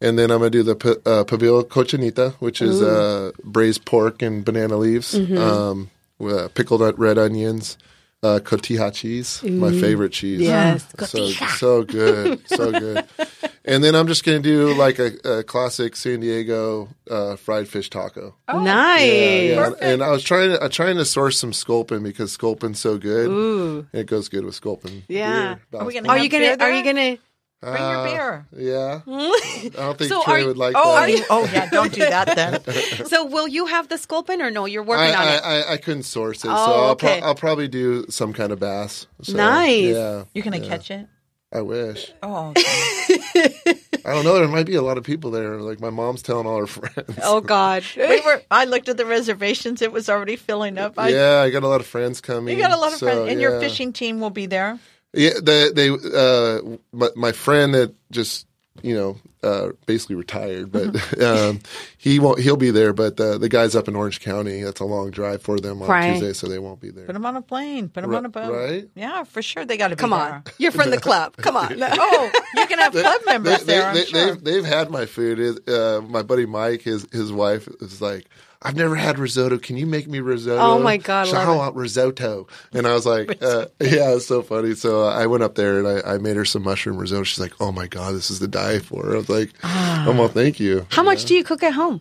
and 0.00 0.18
then 0.18 0.30
I'm 0.30 0.38
gonna 0.38 0.50
do 0.50 0.62
the 0.62 0.76
pa- 0.76 1.10
uh, 1.10 1.24
pibil 1.24 1.62
cochinita, 1.64 2.34
which 2.34 2.62
is 2.62 2.80
uh, 2.80 3.32
braised 3.44 3.84
pork 3.84 4.22
and 4.22 4.44
banana 4.44 4.76
leaves, 4.76 5.14
um, 5.14 5.90
with 6.18 6.36
uh, 6.36 6.48
pickled 6.48 6.98
red 6.98 7.18
onions. 7.18 7.78
Uh, 8.20 8.40
cotija 8.42 8.92
cheese, 8.92 9.44
my 9.44 9.70
favorite 9.70 10.10
cheese. 10.10 10.40
Yes, 10.40 10.84
so 11.06 11.28
so 11.28 11.84
good, 11.84 12.40
so 12.48 12.72
good. 12.72 13.04
And 13.68 13.84
then 13.84 13.94
I'm 13.94 14.06
just 14.06 14.24
gonna 14.24 14.38
do 14.40 14.74
like 14.74 14.98
a, 14.98 15.12
a 15.24 15.42
classic 15.44 15.94
San 15.96 16.20
Diego 16.20 16.88
uh, 17.10 17.36
fried 17.36 17.68
fish 17.68 17.90
taco. 17.90 18.34
nice. 18.48 19.02
Yeah, 19.06 19.40
yeah. 19.40 19.70
And 19.80 20.02
I 20.02 20.10
was 20.10 20.22
trying 20.24 20.50
to, 20.50 20.62
I'm 20.64 20.70
trying 20.70 20.96
to 20.96 21.04
source 21.04 21.38
some 21.38 21.52
sculpin 21.52 22.02
because 22.02 22.32
sculpin's 22.32 22.78
so 22.80 22.98
good. 22.98 23.28
Ooh. 23.28 23.86
It 23.92 24.06
goes 24.06 24.28
good 24.28 24.44
with 24.44 24.54
sculpin. 24.54 25.04
Yeah. 25.08 25.56
beer, 25.70 25.80
Are 25.80 25.86
we 25.86 25.94
gonna 25.94 26.08
Are 26.08 26.18
you 26.18 26.28
gonna? 26.28 26.56
Are 26.60 26.70
you 26.72 26.82
gonna? 26.84 27.18
Bring 27.60 27.74
your 27.74 27.82
Uh, 27.96 28.04
beer. 28.04 28.46
Yeah. 28.56 29.00
I 29.08 29.70
don't 29.74 29.98
think 29.98 30.12
So 30.12 30.22
Trey 30.22 30.44
are- 30.44 30.46
would 30.46 30.56
like 30.56 30.74
Oh, 30.78 30.94
that. 30.94 31.02
are 31.02 31.08
you? 31.08 31.24
Oh, 31.28 31.44
yeah. 31.52 31.68
Don't 31.70 31.92
do 31.92 32.02
that 32.02 32.36
then. 32.36 32.60
So 33.08 33.24
will 33.26 33.48
you 33.48 33.66
have 33.66 33.88
the 33.88 33.98
sculpin 33.98 34.40
or 34.40 34.48
no? 34.52 34.64
You're 34.66 34.84
I, 34.84 34.86
working 34.86 35.14
on 35.16 35.26
I, 35.28 35.34
it. 35.34 35.42
I, 35.68 35.72
I 35.72 35.76
couldn't 35.78 36.04
source 36.04 36.44
it, 36.44 36.50
Oh, 36.52 36.66
so 36.66 36.72
I'll, 36.72 36.94
pro- 36.96 37.10
I'll 37.26 37.34
probably 37.34 37.66
do 37.66 38.06
some 38.10 38.32
kind 38.32 38.52
of 38.52 38.60
bass. 38.60 39.08
So, 39.22 39.32
Nice. 39.36 39.86
Yeah, 39.92 40.24
You're 40.34 40.44
gonna 40.44 40.60
catch 40.60 40.92
it. 40.92 41.08
I 41.52 41.62
wish. 41.62 42.12
Oh, 42.22 42.48
okay. 42.50 43.78
I 44.04 44.12
don't 44.12 44.24
know. 44.24 44.34
There 44.34 44.48
might 44.48 44.66
be 44.66 44.74
a 44.74 44.82
lot 44.82 44.98
of 44.98 45.04
people 45.04 45.30
there. 45.30 45.56
Like 45.60 45.80
my 45.80 45.90
mom's 45.90 46.22
telling 46.22 46.46
all 46.46 46.58
her 46.58 46.66
friends. 46.66 47.18
Oh 47.22 47.40
God. 47.40 47.84
we 47.96 48.20
were. 48.20 48.42
I 48.50 48.66
looked 48.66 48.88
at 48.88 48.96
the 48.96 49.06
reservations. 49.06 49.80
It 49.80 49.92
was 49.92 50.08
already 50.08 50.36
filling 50.36 50.76
up. 50.76 50.98
I, 50.98 51.08
yeah, 51.08 51.40
I 51.40 51.50
got 51.50 51.62
a 51.62 51.68
lot 51.68 51.80
of 51.80 51.86
friends 51.86 52.20
coming. 52.20 52.56
You 52.56 52.62
got 52.62 52.72
a 52.72 52.80
lot 52.80 52.92
of 52.92 52.98
so, 52.98 53.06
friends, 53.06 53.30
and 53.30 53.40
your 53.40 53.60
fishing 53.60 53.92
team 53.92 54.20
will 54.20 54.30
be 54.30 54.46
there. 54.46 54.78
Yeah, 55.14 55.40
they 55.42 55.70
they 55.72 55.88
uh 55.88 56.60
my, 56.92 57.08
my 57.16 57.32
friend 57.32 57.74
that 57.74 57.94
just 58.10 58.46
you 58.82 58.94
know 58.94 59.16
uh 59.42 59.68
basically 59.86 60.16
retired, 60.16 60.72
but 60.72 60.94
um 61.22 61.60
he 61.96 62.18
won't 62.18 62.40
he'll 62.40 62.56
be 62.56 62.70
there. 62.70 62.92
But 62.92 63.20
uh, 63.20 63.38
the 63.38 63.48
guys 63.48 63.74
up 63.76 63.88
in 63.88 63.94
Orange 63.96 64.20
County, 64.20 64.62
that's 64.62 64.80
a 64.80 64.84
long 64.84 65.10
drive 65.10 65.42
for 65.42 65.58
them 65.58 65.80
on 65.82 65.88
Right. 65.88 66.12
Tuesday, 66.12 66.32
so 66.32 66.48
they 66.48 66.58
won't 66.58 66.80
be 66.80 66.90
there. 66.90 67.06
Put 67.06 67.12
them 67.14 67.26
on 67.26 67.36
a 67.36 67.42
plane. 67.42 67.88
Put 67.88 68.00
them 68.02 68.10
Ri- 68.10 68.16
on 68.16 68.24
a 68.26 68.28
boat. 68.28 68.52
right? 68.52 68.88
Yeah, 68.94 69.24
for 69.24 69.42
sure. 69.42 69.64
They 69.64 69.76
got 69.76 69.88
to 69.88 69.96
be 69.96 70.00
Come 70.00 70.10
there. 70.10 70.18
on. 70.20 70.42
You're 70.58 70.72
from 70.72 70.90
the 70.90 70.98
club. 71.00 71.36
Come 71.36 71.56
on. 71.56 71.74
Oh, 71.82 72.30
you 72.56 72.66
can 72.66 72.78
have 72.78 72.92
club 72.92 73.20
members 73.26 73.64
they, 73.64 73.74
there. 73.74 73.86
I'm 73.88 73.94
they, 73.94 74.04
sure. 74.04 74.26
they've, 74.34 74.44
they've 74.44 74.64
had 74.64 74.90
my 74.90 75.06
food. 75.06 75.38
It- 75.38 75.68
Uh, 75.68 76.00
my 76.02 76.22
buddy 76.22 76.46
Mike, 76.46 76.82
his 76.82 77.06
his 77.12 77.32
wife, 77.32 77.68
is 77.80 78.00
like, 78.00 78.26
I've 78.60 78.74
never 78.76 78.96
had 78.96 79.18
risotto. 79.20 79.58
Can 79.58 79.76
you 79.76 79.86
make 79.86 80.08
me 80.08 80.18
risotto? 80.20 80.60
Oh, 80.60 80.78
my 80.80 80.96
God, 80.96 81.26
She's 81.26 81.34
love 81.34 81.46
like, 81.46 81.54
I 81.54 81.58
want 81.58 81.76
risotto. 81.76 82.48
And 82.72 82.86
I 82.88 82.92
was 82.92 83.06
like, 83.06 83.40
uh, 83.42 83.66
yeah, 83.80 84.14
it's 84.14 84.26
so 84.26 84.42
funny. 84.42 84.74
So 84.74 85.04
uh, 85.04 85.14
I 85.14 85.26
went 85.26 85.44
up 85.44 85.54
there 85.54 85.78
and 85.78 85.86
I, 85.86 86.14
I 86.14 86.18
made 86.18 86.36
her 86.36 86.44
some 86.44 86.64
mushroom 86.64 86.96
risotto. 86.98 87.22
She's 87.22 87.38
like, 87.38 87.52
oh 87.60 87.70
my 87.70 87.86
God, 87.86 88.14
this 88.14 88.30
is 88.30 88.40
the 88.40 88.48
die 88.48 88.80
for. 88.80 89.12
I 89.12 89.16
was 89.16 89.28
like, 89.28 89.52
oh, 89.62 90.14
well, 90.18 90.28
thank 90.28 90.58
you. 90.58 90.86
How 90.90 91.04
much 91.04 91.24
do 91.24 91.34
you 91.34 91.44
cook 91.44 91.62
at 91.62 91.74
home? 91.74 92.00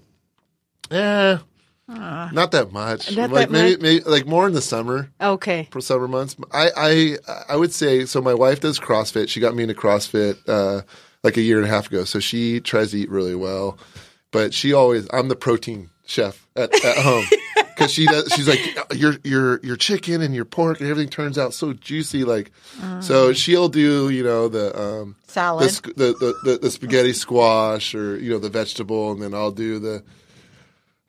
Yeah. 0.89 1.39
Not 1.89 2.51
that 2.51 2.71
much. 2.73 3.15
Not 3.15 3.31
like 3.31 3.47
that 3.47 3.51
maybe, 3.51 3.71
much? 3.73 3.81
maybe 3.81 4.03
like 4.03 4.25
more 4.27 4.45
in 4.47 4.53
the 4.53 4.61
summer 4.61 5.09
Okay. 5.21 5.69
for 5.71 5.79
summer 5.79 6.07
months. 6.07 6.35
I, 6.51 6.69
I 6.75 7.17
I 7.49 7.55
would 7.55 7.71
say 7.73 8.05
so. 8.05 8.21
My 8.21 8.33
wife 8.33 8.59
does 8.59 8.77
CrossFit. 8.77 9.29
She 9.29 9.39
got 9.39 9.55
me 9.55 9.63
into 9.63 9.75
CrossFit 9.75 10.37
uh, 10.49 10.81
like 11.23 11.37
a 11.37 11.41
year 11.41 11.57
and 11.57 11.65
a 11.65 11.69
half 11.69 11.87
ago. 11.87 12.03
So 12.03 12.19
she 12.19 12.59
tries 12.59 12.91
to 12.91 12.97
eat 12.99 13.09
really 13.09 13.35
well, 13.35 13.77
but 14.31 14.53
she 14.53 14.73
always 14.73 15.07
I'm 15.13 15.29
the 15.29 15.35
protein 15.37 15.89
chef 16.07 16.47
at, 16.55 16.73
at 16.83 16.97
home 16.97 17.25
because 17.55 17.91
she 17.91 18.05
does. 18.05 18.31
She's 18.35 18.47
like 18.47 18.59
your 18.95 19.15
your 19.23 19.59
your 19.63 19.75
chicken 19.75 20.21
and 20.21 20.33
your 20.33 20.45
pork 20.45 20.79
and 20.79 20.89
everything 20.89 21.09
turns 21.09 21.37
out 21.37 21.53
so 21.53 21.73
juicy. 21.73 22.23
Like 22.23 22.51
so 23.01 23.33
she'll 23.33 23.69
do 23.69 24.09
you 24.09 24.23
know 24.23 24.47
the 24.47 24.79
um, 24.79 25.15
Salad. 25.27 25.69
the, 25.69 25.91
the, 25.95 26.13
the, 26.13 26.51
the, 26.51 26.57
the 26.59 26.71
spaghetti 26.71 27.13
squash 27.13 27.93
or 27.93 28.17
you 28.17 28.31
know 28.31 28.39
the 28.39 28.49
vegetable 28.49 29.11
and 29.11 29.21
then 29.21 29.33
I'll 29.33 29.51
do 29.51 29.77
the 29.79 30.03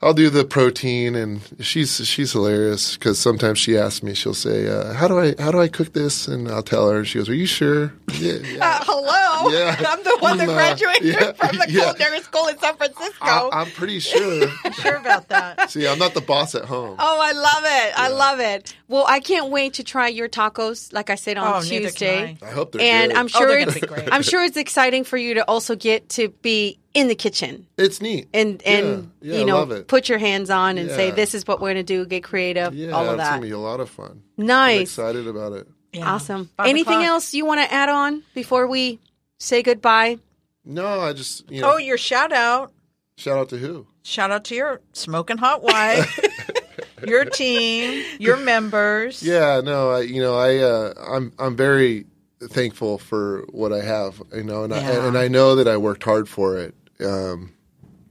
I'll 0.01 0.14
do 0.14 0.30
the 0.30 0.44
protein 0.44 1.16
and 1.16 1.40
she's 1.61 2.07
she's 2.07 2.32
hilarious 2.32 2.96
because 2.96 3.18
sometimes 3.18 3.59
she 3.59 3.76
asks 3.76 4.01
me 4.03 4.14
she'll 4.14 4.32
say 4.32 4.68
uh, 4.68 4.92
how 4.92 5.09
do 5.09 5.18
I 5.18 5.34
how 5.40 5.51
do 5.51 5.61
I 5.61 5.66
cook 5.66 5.92
this 5.92 6.28
and 6.28 6.49
I'll 6.49 6.62
tell 6.62 6.88
her 6.88 7.05
she 7.05 7.18
goes 7.18 7.28
are 7.28 7.34
you 7.34 7.46
sure 7.46 7.92
yeah, 8.14 8.34
yeah. 8.34 8.78
Hello. 8.86 9.51
Yeah. 9.51 9.74
I'm 9.88 10.03
the 10.05 10.16
one 10.20 10.38
that 10.38 10.49
Uh, 10.49 10.55
graduated 10.55 11.03
yeah, 11.05 11.32
from 11.32 11.59
the 11.59 11.66
yeah. 11.68 11.92
culinary 11.92 12.20
school 12.20 12.46
in 12.46 12.59
San 12.59 12.76
Francisco. 12.76 13.24
I, 13.24 13.49
I'm 13.53 13.70
pretty 13.72 13.99
sure 13.99 14.49
sure 14.72 14.96
about 14.96 15.28
that. 15.30 15.70
see 15.70 15.86
I'm 15.88 15.99
not 15.99 16.14
the 16.14 16.20
boss 16.20 16.55
at 16.55 16.64
home 16.64 16.94
Oh, 16.99 17.18
I 17.20 17.32
love 17.32 17.64
it. 17.64 17.99
I 17.99 18.09
love 18.09 18.38
it. 18.40 18.76
Well, 18.86 19.05
I 19.09 19.18
can't 19.20 19.51
wait 19.51 19.74
to 19.74 19.84
try 19.84 20.09
your 20.09 20.28
tacos, 20.28 20.92
like 20.92 21.11
I 21.11 21.16
said 21.16 21.36
on 21.38 21.46
Oh, 21.46 21.61
neither 21.61 21.90
can 21.90 21.90
Tuesday. 21.90 22.38
I. 22.40 22.46
I 22.46 22.51
hope 22.51 22.70
they're 22.72 22.80
And 22.82 23.11
good. 23.11 23.18
I'm 23.18 23.28
sure 23.28 23.49
they're 23.49 23.59
it's 23.59 23.74
be 23.74 23.80
great. 23.80 24.09
I'm 24.12 24.22
sure 24.22 24.44
it's 24.44 24.57
exciting 24.57 25.03
for 25.05 25.16
you 25.16 25.34
to 25.34 25.44
also 25.49 25.74
get 25.76 26.09
to 26.11 26.28
be 26.42 26.78
in 26.95 27.09
the 27.09 27.14
kitchen 27.14 27.66
it's 27.76 28.01
neat 28.01 28.28
and 28.32 28.62
and 28.64 29.11
Yeah, 29.20 29.34
yeah, 29.34 29.39
you 29.41 29.47
know 29.47 29.82
put 29.86 30.09
your 30.09 30.18
hands 30.18 30.51
on 30.51 30.78
and 30.78 30.91
say 30.91 31.11
this 31.11 31.34
is 31.34 31.47
what 31.47 31.61
we're 31.61 31.66
going 31.74 31.76
to 31.76 31.82
do, 31.82 32.07
get 32.07 32.24
creative, 32.24 32.74
yeah 32.74 32.91
all 32.93 33.05
of 33.07 33.14
it's 33.14 33.22
that. 33.22 33.30
gonna 33.36 33.43
be 33.43 33.51
a 33.51 33.59
lot 33.59 33.80
of 33.80 33.89
fun 33.91 34.22
I'm 34.39 34.47
Nice. 34.47 34.80
excited 34.82 35.26
about 35.26 35.53
it 35.53 35.66
Yeah. 35.93 36.12
Awesome. 36.14 36.51
Five 36.57 36.66
Anything 36.68 36.95
o'clock. 36.95 37.07
else 37.09 37.34
you 37.34 37.45
want 37.47 37.61
to 37.61 37.72
add 37.72 37.89
on 37.89 38.22
before 38.34 38.66
we 38.66 38.99
say 39.39 39.62
goodbye? 39.62 40.18
no 40.64 41.01
I 41.01 41.12
just 41.12 41.51
you 41.51 41.61
know 41.62 41.74
Oh, 41.74 41.76
your 41.76 41.99
shout 41.99 42.32
out. 42.32 42.72
shout 43.16 43.39
out 43.39 43.49
to 43.51 43.59
who 43.59 43.86
Shout 44.03 44.30
out 44.30 44.45
to 44.47 44.55
your 44.55 44.80
smoking 44.95 45.36
hot 45.36 45.62
wife, 45.62 46.18
your 47.07 47.26
team, 47.26 48.03
your 48.18 48.39
members. 48.39 49.22
Yeah, 49.22 49.61
no, 49.62 49.91
I, 49.91 50.01
you 50.01 50.22
know, 50.22 50.34
I, 50.39 50.57
uh, 50.57 50.95
I'm, 51.11 51.32
I'm 51.39 51.55
very 51.55 52.07
thankful 52.41 52.97
for 52.97 53.45
what 53.51 53.70
I 53.70 53.82
have, 53.82 54.22
you 54.34 54.45
know, 54.45 54.64
and 54.64 54.72
Yeah. 54.72 54.78
I, 54.78 55.07
and 55.09 55.18
I 55.18 55.28
know 55.28 55.57
that 55.57 55.68
I 55.68 55.76
worked 55.76 56.05
hard 56.05 56.26
for 56.26 56.57
it. 56.57 56.74
Um, 57.05 57.53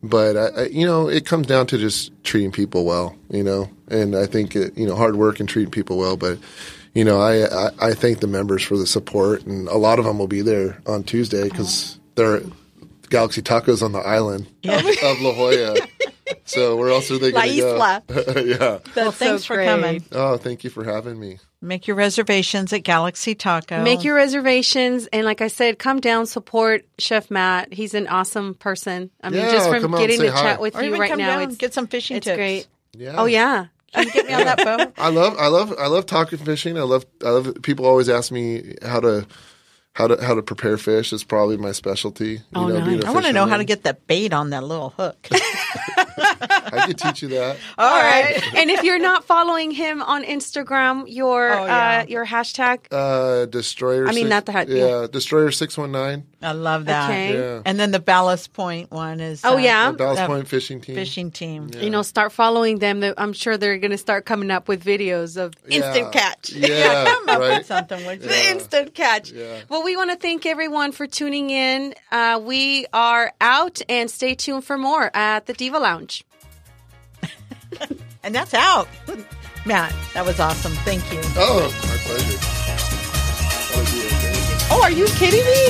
but 0.03 0.37
I, 0.37 0.61
I, 0.61 0.65
you 0.67 0.85
know, 0.85 1.07
it 1.09 1.25
comes 1.25 1.47
down 1.47 1.67
to 1.67 1.77
just 1.77 2.11
treating 2.23 2.51
people 2.51 2.85
well, 2.85 3.15
you 3.29 3.43
know, 3.43 3.69
and 3.89 4.15
I 4.15 4.25
think, 4.25 4.55
it, 4.55 4.77
you 4.77 4.87
know, 4.87 4.95
hard 4.95 5.15
work 5.15 5.39
and 5.39 5.49
treating 5.49 5.71
people 5.71 5.97
well, 5.97 6.15
but, 6.17 6.37
you 6.93 7.03
know, 7.03 7.19
I, 7.19 7.45
I, 7.45 7.69
I 7.89 7.93
thank 7.93 8.19
the 8.19 8.27
members 8.27 8.63
for 8.63 8.77
the 8.77 8.85
support 8.87 9.45
and 9.45 9.67
a 9.67 9.77
lot 9.77 9.99
of 9.99 10.05
them 10.05 10.19
will 10.19 10.27
be 10.27 10.41
there 10.41 10.81
on 10.85 11.03
Tuesday 11.03 11.49
because 11.49 11.99
they're 12.15 12.41
Galaxy 13.09 13.41
Tacos 13.41 13.81
on 13.81 13.91
the 13.91 13.99
island 13.99 14.47
Yeah. 14.63 14.77
of 14.79 15.21
La 15.21 15.33
Jolla. 15.33 15.75
so 16.45 16.75
where 16.75 16.89
else 16.89 17.09
are 17.11 17.17
they 17.17 17.31
La 17.31 17.41
going 17.41 17.55
to 17.55 17.61
go? 17.61 17.75
Isla. 17.75 18.03
yeah. 18.45 18.79
Well, 18.95 19.11
thanks 19.11 19.45
for 19.45 19.63
coming. 19.63 20.03
Oh, 20.11 20.37
thank 20.37 20.63
you 20.63 20.69
for 20.69 20.83
having 20.83 21.19
me. 21.19 21.39
Make 21.61 21.87
your 21.87 21.95
reservations 21.95 22.71
at 22.71 22.83
Galaxy 22.83 23.33
Taco. 23.33 23.83
Make 23.83 24.03
your 24.03 24.15
reservations 24.15 25.07
and 25.07 25.25
like 25.25 25.41
I 25.41 25.47
said, 25.47 25.79
come 25.79 25.99
down, 25.99 26.27
support 26.27 26.85
Chef 26.99 27.31
Matt. 27.31 27.73
He's 27.73 27.95
an 27.95 28.07
awesome 28.07 28.53
person. 28.53 29.09
I 29.23 29.29
mean, 29.29 29.41
Yeah, 29.41 29.51
just 29.51 29.69
from 29.69 29.81
come 29.81 29.93
out, 29.95 29.99
getting 29.99 30.17
say 30.19 30.27
to 30.27 30.31
hi. 30.31 30.41
chat 30.43 30.61
with 30.61 30.75
or 30.75 30.81
you 30.81 30.89
even 30.89 30.99
right 31.01 31.09
come 31.09 31.17
now, 31.19 31.39
down, 31.39 31.49
it's 31.49 31.57
get 31.57 31.73
some 31.73 31.87
fishing 31.87 32.17
it's 32.17 32.25
tips. 32.25 32.37
great. 32.37 32.67
Yeah. 32.93 33.15
Oh 33.17 33.25
yeah. 33.25 33.67
Can 33.93 34.05
you 34.05 34.11
get 34.13 34.27
me 34.27 34.33
on 34.33 34.45
that 34.45 34.57
boat? 34.65 34.93
I 34.99 35.09
love, 35.09 35.35
I 35.39 35.47
love, 35.47 35.73
I 35.79 35.87
love 35.87 36.05
taco 36.05 36.37
fishing. 36.37 36.77
I 36.77 36.83
love, 36.83 37.05
I 37.25 37.29
love. 37.29 37.57
People 37.63 37.85
always 37.85 38.07
ask 38.09 38.31
me 38.31 38.75
how 38.83 38.99
to 38.99 39.25
how 39.93 40.05
to 40.07 40.23
how 40.23 40.35
to 40.35 40.43
prepare 40.43 40.77
fish 40.77 41.11
is 41.11 41.23
probably 41.23 41.57
my 41.57 41.71
specialty. 41.71 42.33
You 42.33 42.41
Oh, 42.53 42.67
know, 42.67 42.85
being 42.85 42.97
nice. 42.99 43.05
a 43.05 43.07
I 43.07 43.11
want 43.13 43.25
to 43.25 43.33
know 43.33 43.47
how 43.47 43.57
to 43.57 43.63
get 43.63 43.81
that 43.83 44.05
bait 44.05 44.31
on 44.33 44.51
that 44.51 44.63
little 44.63 44.89
hook. 44.91 45.27
I 46.17 46.83
could 46.87 46.97
teach 46.97 47.21
you 47.21 47.29
that. 47.29 47.57
All 47.77 47.89
right. 47.99 48.41
and 48.55 48.69
if 48.69 48.83
you're 48.83 48.99
not 48.99 49.23
following 49.25 49.71
him 49.71 50.01
on 50.01 50.23
Instagram, 50.23 51.05
your 51.07 51.51
Oh, 51.51 51.65
yeah. 51.65 52.03
uh, 52.03 52.09
your 52.09 52.25
hashtag. 52.25 52.79
Uh, 52.91 53.45
destroyer. 53.45 54.03
I 54.07 54.11
mean, 54.11 54.25
six- 54.25 54.29
not 54.29 54.45
the 54.45 54.51
hat- 54.51 54.67
Yeah, 54.69 55.01
yeah. 55.01 55.07
destroyer 55.11 55.51
six 55.51 55.77
one 55.77 55.91
nine. 55.91 56.25
I 56.41 56.51
love 56.51 56.85
that. 56.85 57.09
Okay. 57.09 57.33
Yeah. 57.37 57.61
And 57.65 57.79
then 57.79 57.89
the 57.91 57.99
Ballast 57.99 58.53
Point 58.53 58.91
one 58.91 59.19
is 59.19 59.43
Oh 59.43 59.55
uh, 59.55 59.57
yeah, 59.57 59.91
Ballast 59.91 60.17
that 60.17 60.27
Point 60.27 60.47
fishing 60.47 60.81
team. 60.81 60.95
fishing 60.95 61.31
team. 61.31 61.69
you 61.79 61.89
know, 61.89 62.03
start 62.03 62.31
following 62.31 62.77
them. 62.79 63.03
I'm 63.17 63.33
sure 63.33 63.57
they're 63.57 63.79
going 63.79 63.91
to 63.91 63.97
start 63.97 64.25
coming 64.25 64.51
up 64.51 64.67
with 64.67 64.83
videos 64.83 65.35
of 65.37 65.53
instant 65.67 66.11
catch. 66.11 66.51
Yeah, 66.67 67.05
Come 67.05 67.29
up 67.29 67.39
with 67.39 67.49
right. 67.49 67.65
something, 67.65 68.05
would 68.05 68.21
you? 68.21 68.27
The 68.29 68.49
instant 68.51 68.93
catch. 68.93 69.31
Yeah. 69.31 69.61
Well, 69.69 69.83
we 69.83 69.95
want 69.95 70.11
to 70.11 70.17
thank 70.17 70.45
everyone 70.45 70.91
for 70.91 71.07
tuning 71.07 71.49
in. 71.49 71.93
Uh, 72.11 72.39
we 72.43 72.85
are 72.93 73.31
out, 73.41 73.81
and 73.89 74.09
stay 74.09 74.35
tuned 74.35 74.63
for 74.63 74.77
more 74.77 75.09
at 75.15 75.45
the 75.47 75.53
Diva 75.53 75.79
Lounge. 75.79 76.06
And 78.23 78.35
that's 78.35 78.53
out. 78.53 78.89
Matt, 79.65 79.93
that 80.13 80.25
was 80.25 80.37
awesome. 80.37 80.73
Thank 80.83 81.01
you. 81.13 81.21
Oh, 81.37 81.73
my 81.83 81.97
pleasure. 81.97 82.37
That 82.37 83.73
would 83.77 83.85
be 83.85 84.05
okay. 84.05 84.67
Oh, 84.69 84.81
are 84.83 84.91
you 84.91 85.05
kidding 85.15 85.45
me? 85.45 85.69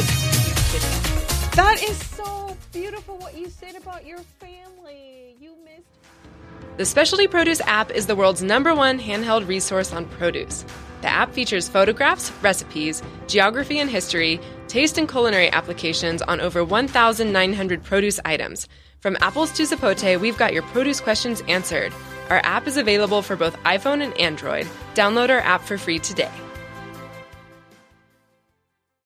That 1.55 1.83
is 1.83 1.97
so 2.15 2.57
beautiful 2.71 3.17
what 3.17 3.37
you 3.37 3.49
said 3.49 3.75
about 3.75 4.07
your 4.07 4.19
family. 4.39 5.35
You 5.39 5.53
missed. 5.63 6.77
The 6.77 6.85
Specialty 6.85 7.27
Produce 7.27 7.61
app 7.61 7.91
is 7.91 8.07
the 8.07 8.15
world's 8.15 8.41
number 8.41 8.73
one 8.73 8.99
handheld 8.99 9.47
resource 9.47 9.93
on 9.93 10.05
produce. 10.05 10.65
The 11.01 11.09
app 11.09 11.33
features 11.33 11.69
photographs, 11.69 12.31
recipes, 12.41 13.03
geography 13.27 13.77
and 13.77 13.89
history, 13.89 14.39
taste 14.67 14.97
and 14.97 15.07
culinary 15.07 15.51
applications 15.51 16.21
on 16.23 16.41
over 16.41 16.63
1,900 16.63 17.83
produce 17.83 18.19
items. 18.25 18.67
From 18.99 19.15
apples 19.21 19.51
to 19.51 19.63
zapote, 19.63 20.19
we've 20.19 20.37
got 20.37 20.53
your 20.53 20.63
produce 20.63 20.99
questions 20.99 21.41
answered. 21.47 21.93
Our 22.29 22.41
app 22.43 22.67
is 22.67 22.77
available 22.77 23.21
for 23.21 23.35
both 23.35 23.55
iPhone 23.63 24.03
and 24.03 24.17
Android. 24.19 24.67
Download 24.95 25.29
our 25.29 25.39
app 25.39 25.61
for 25.61 25.77
free 25.77 25.99
today. 25.99 26.31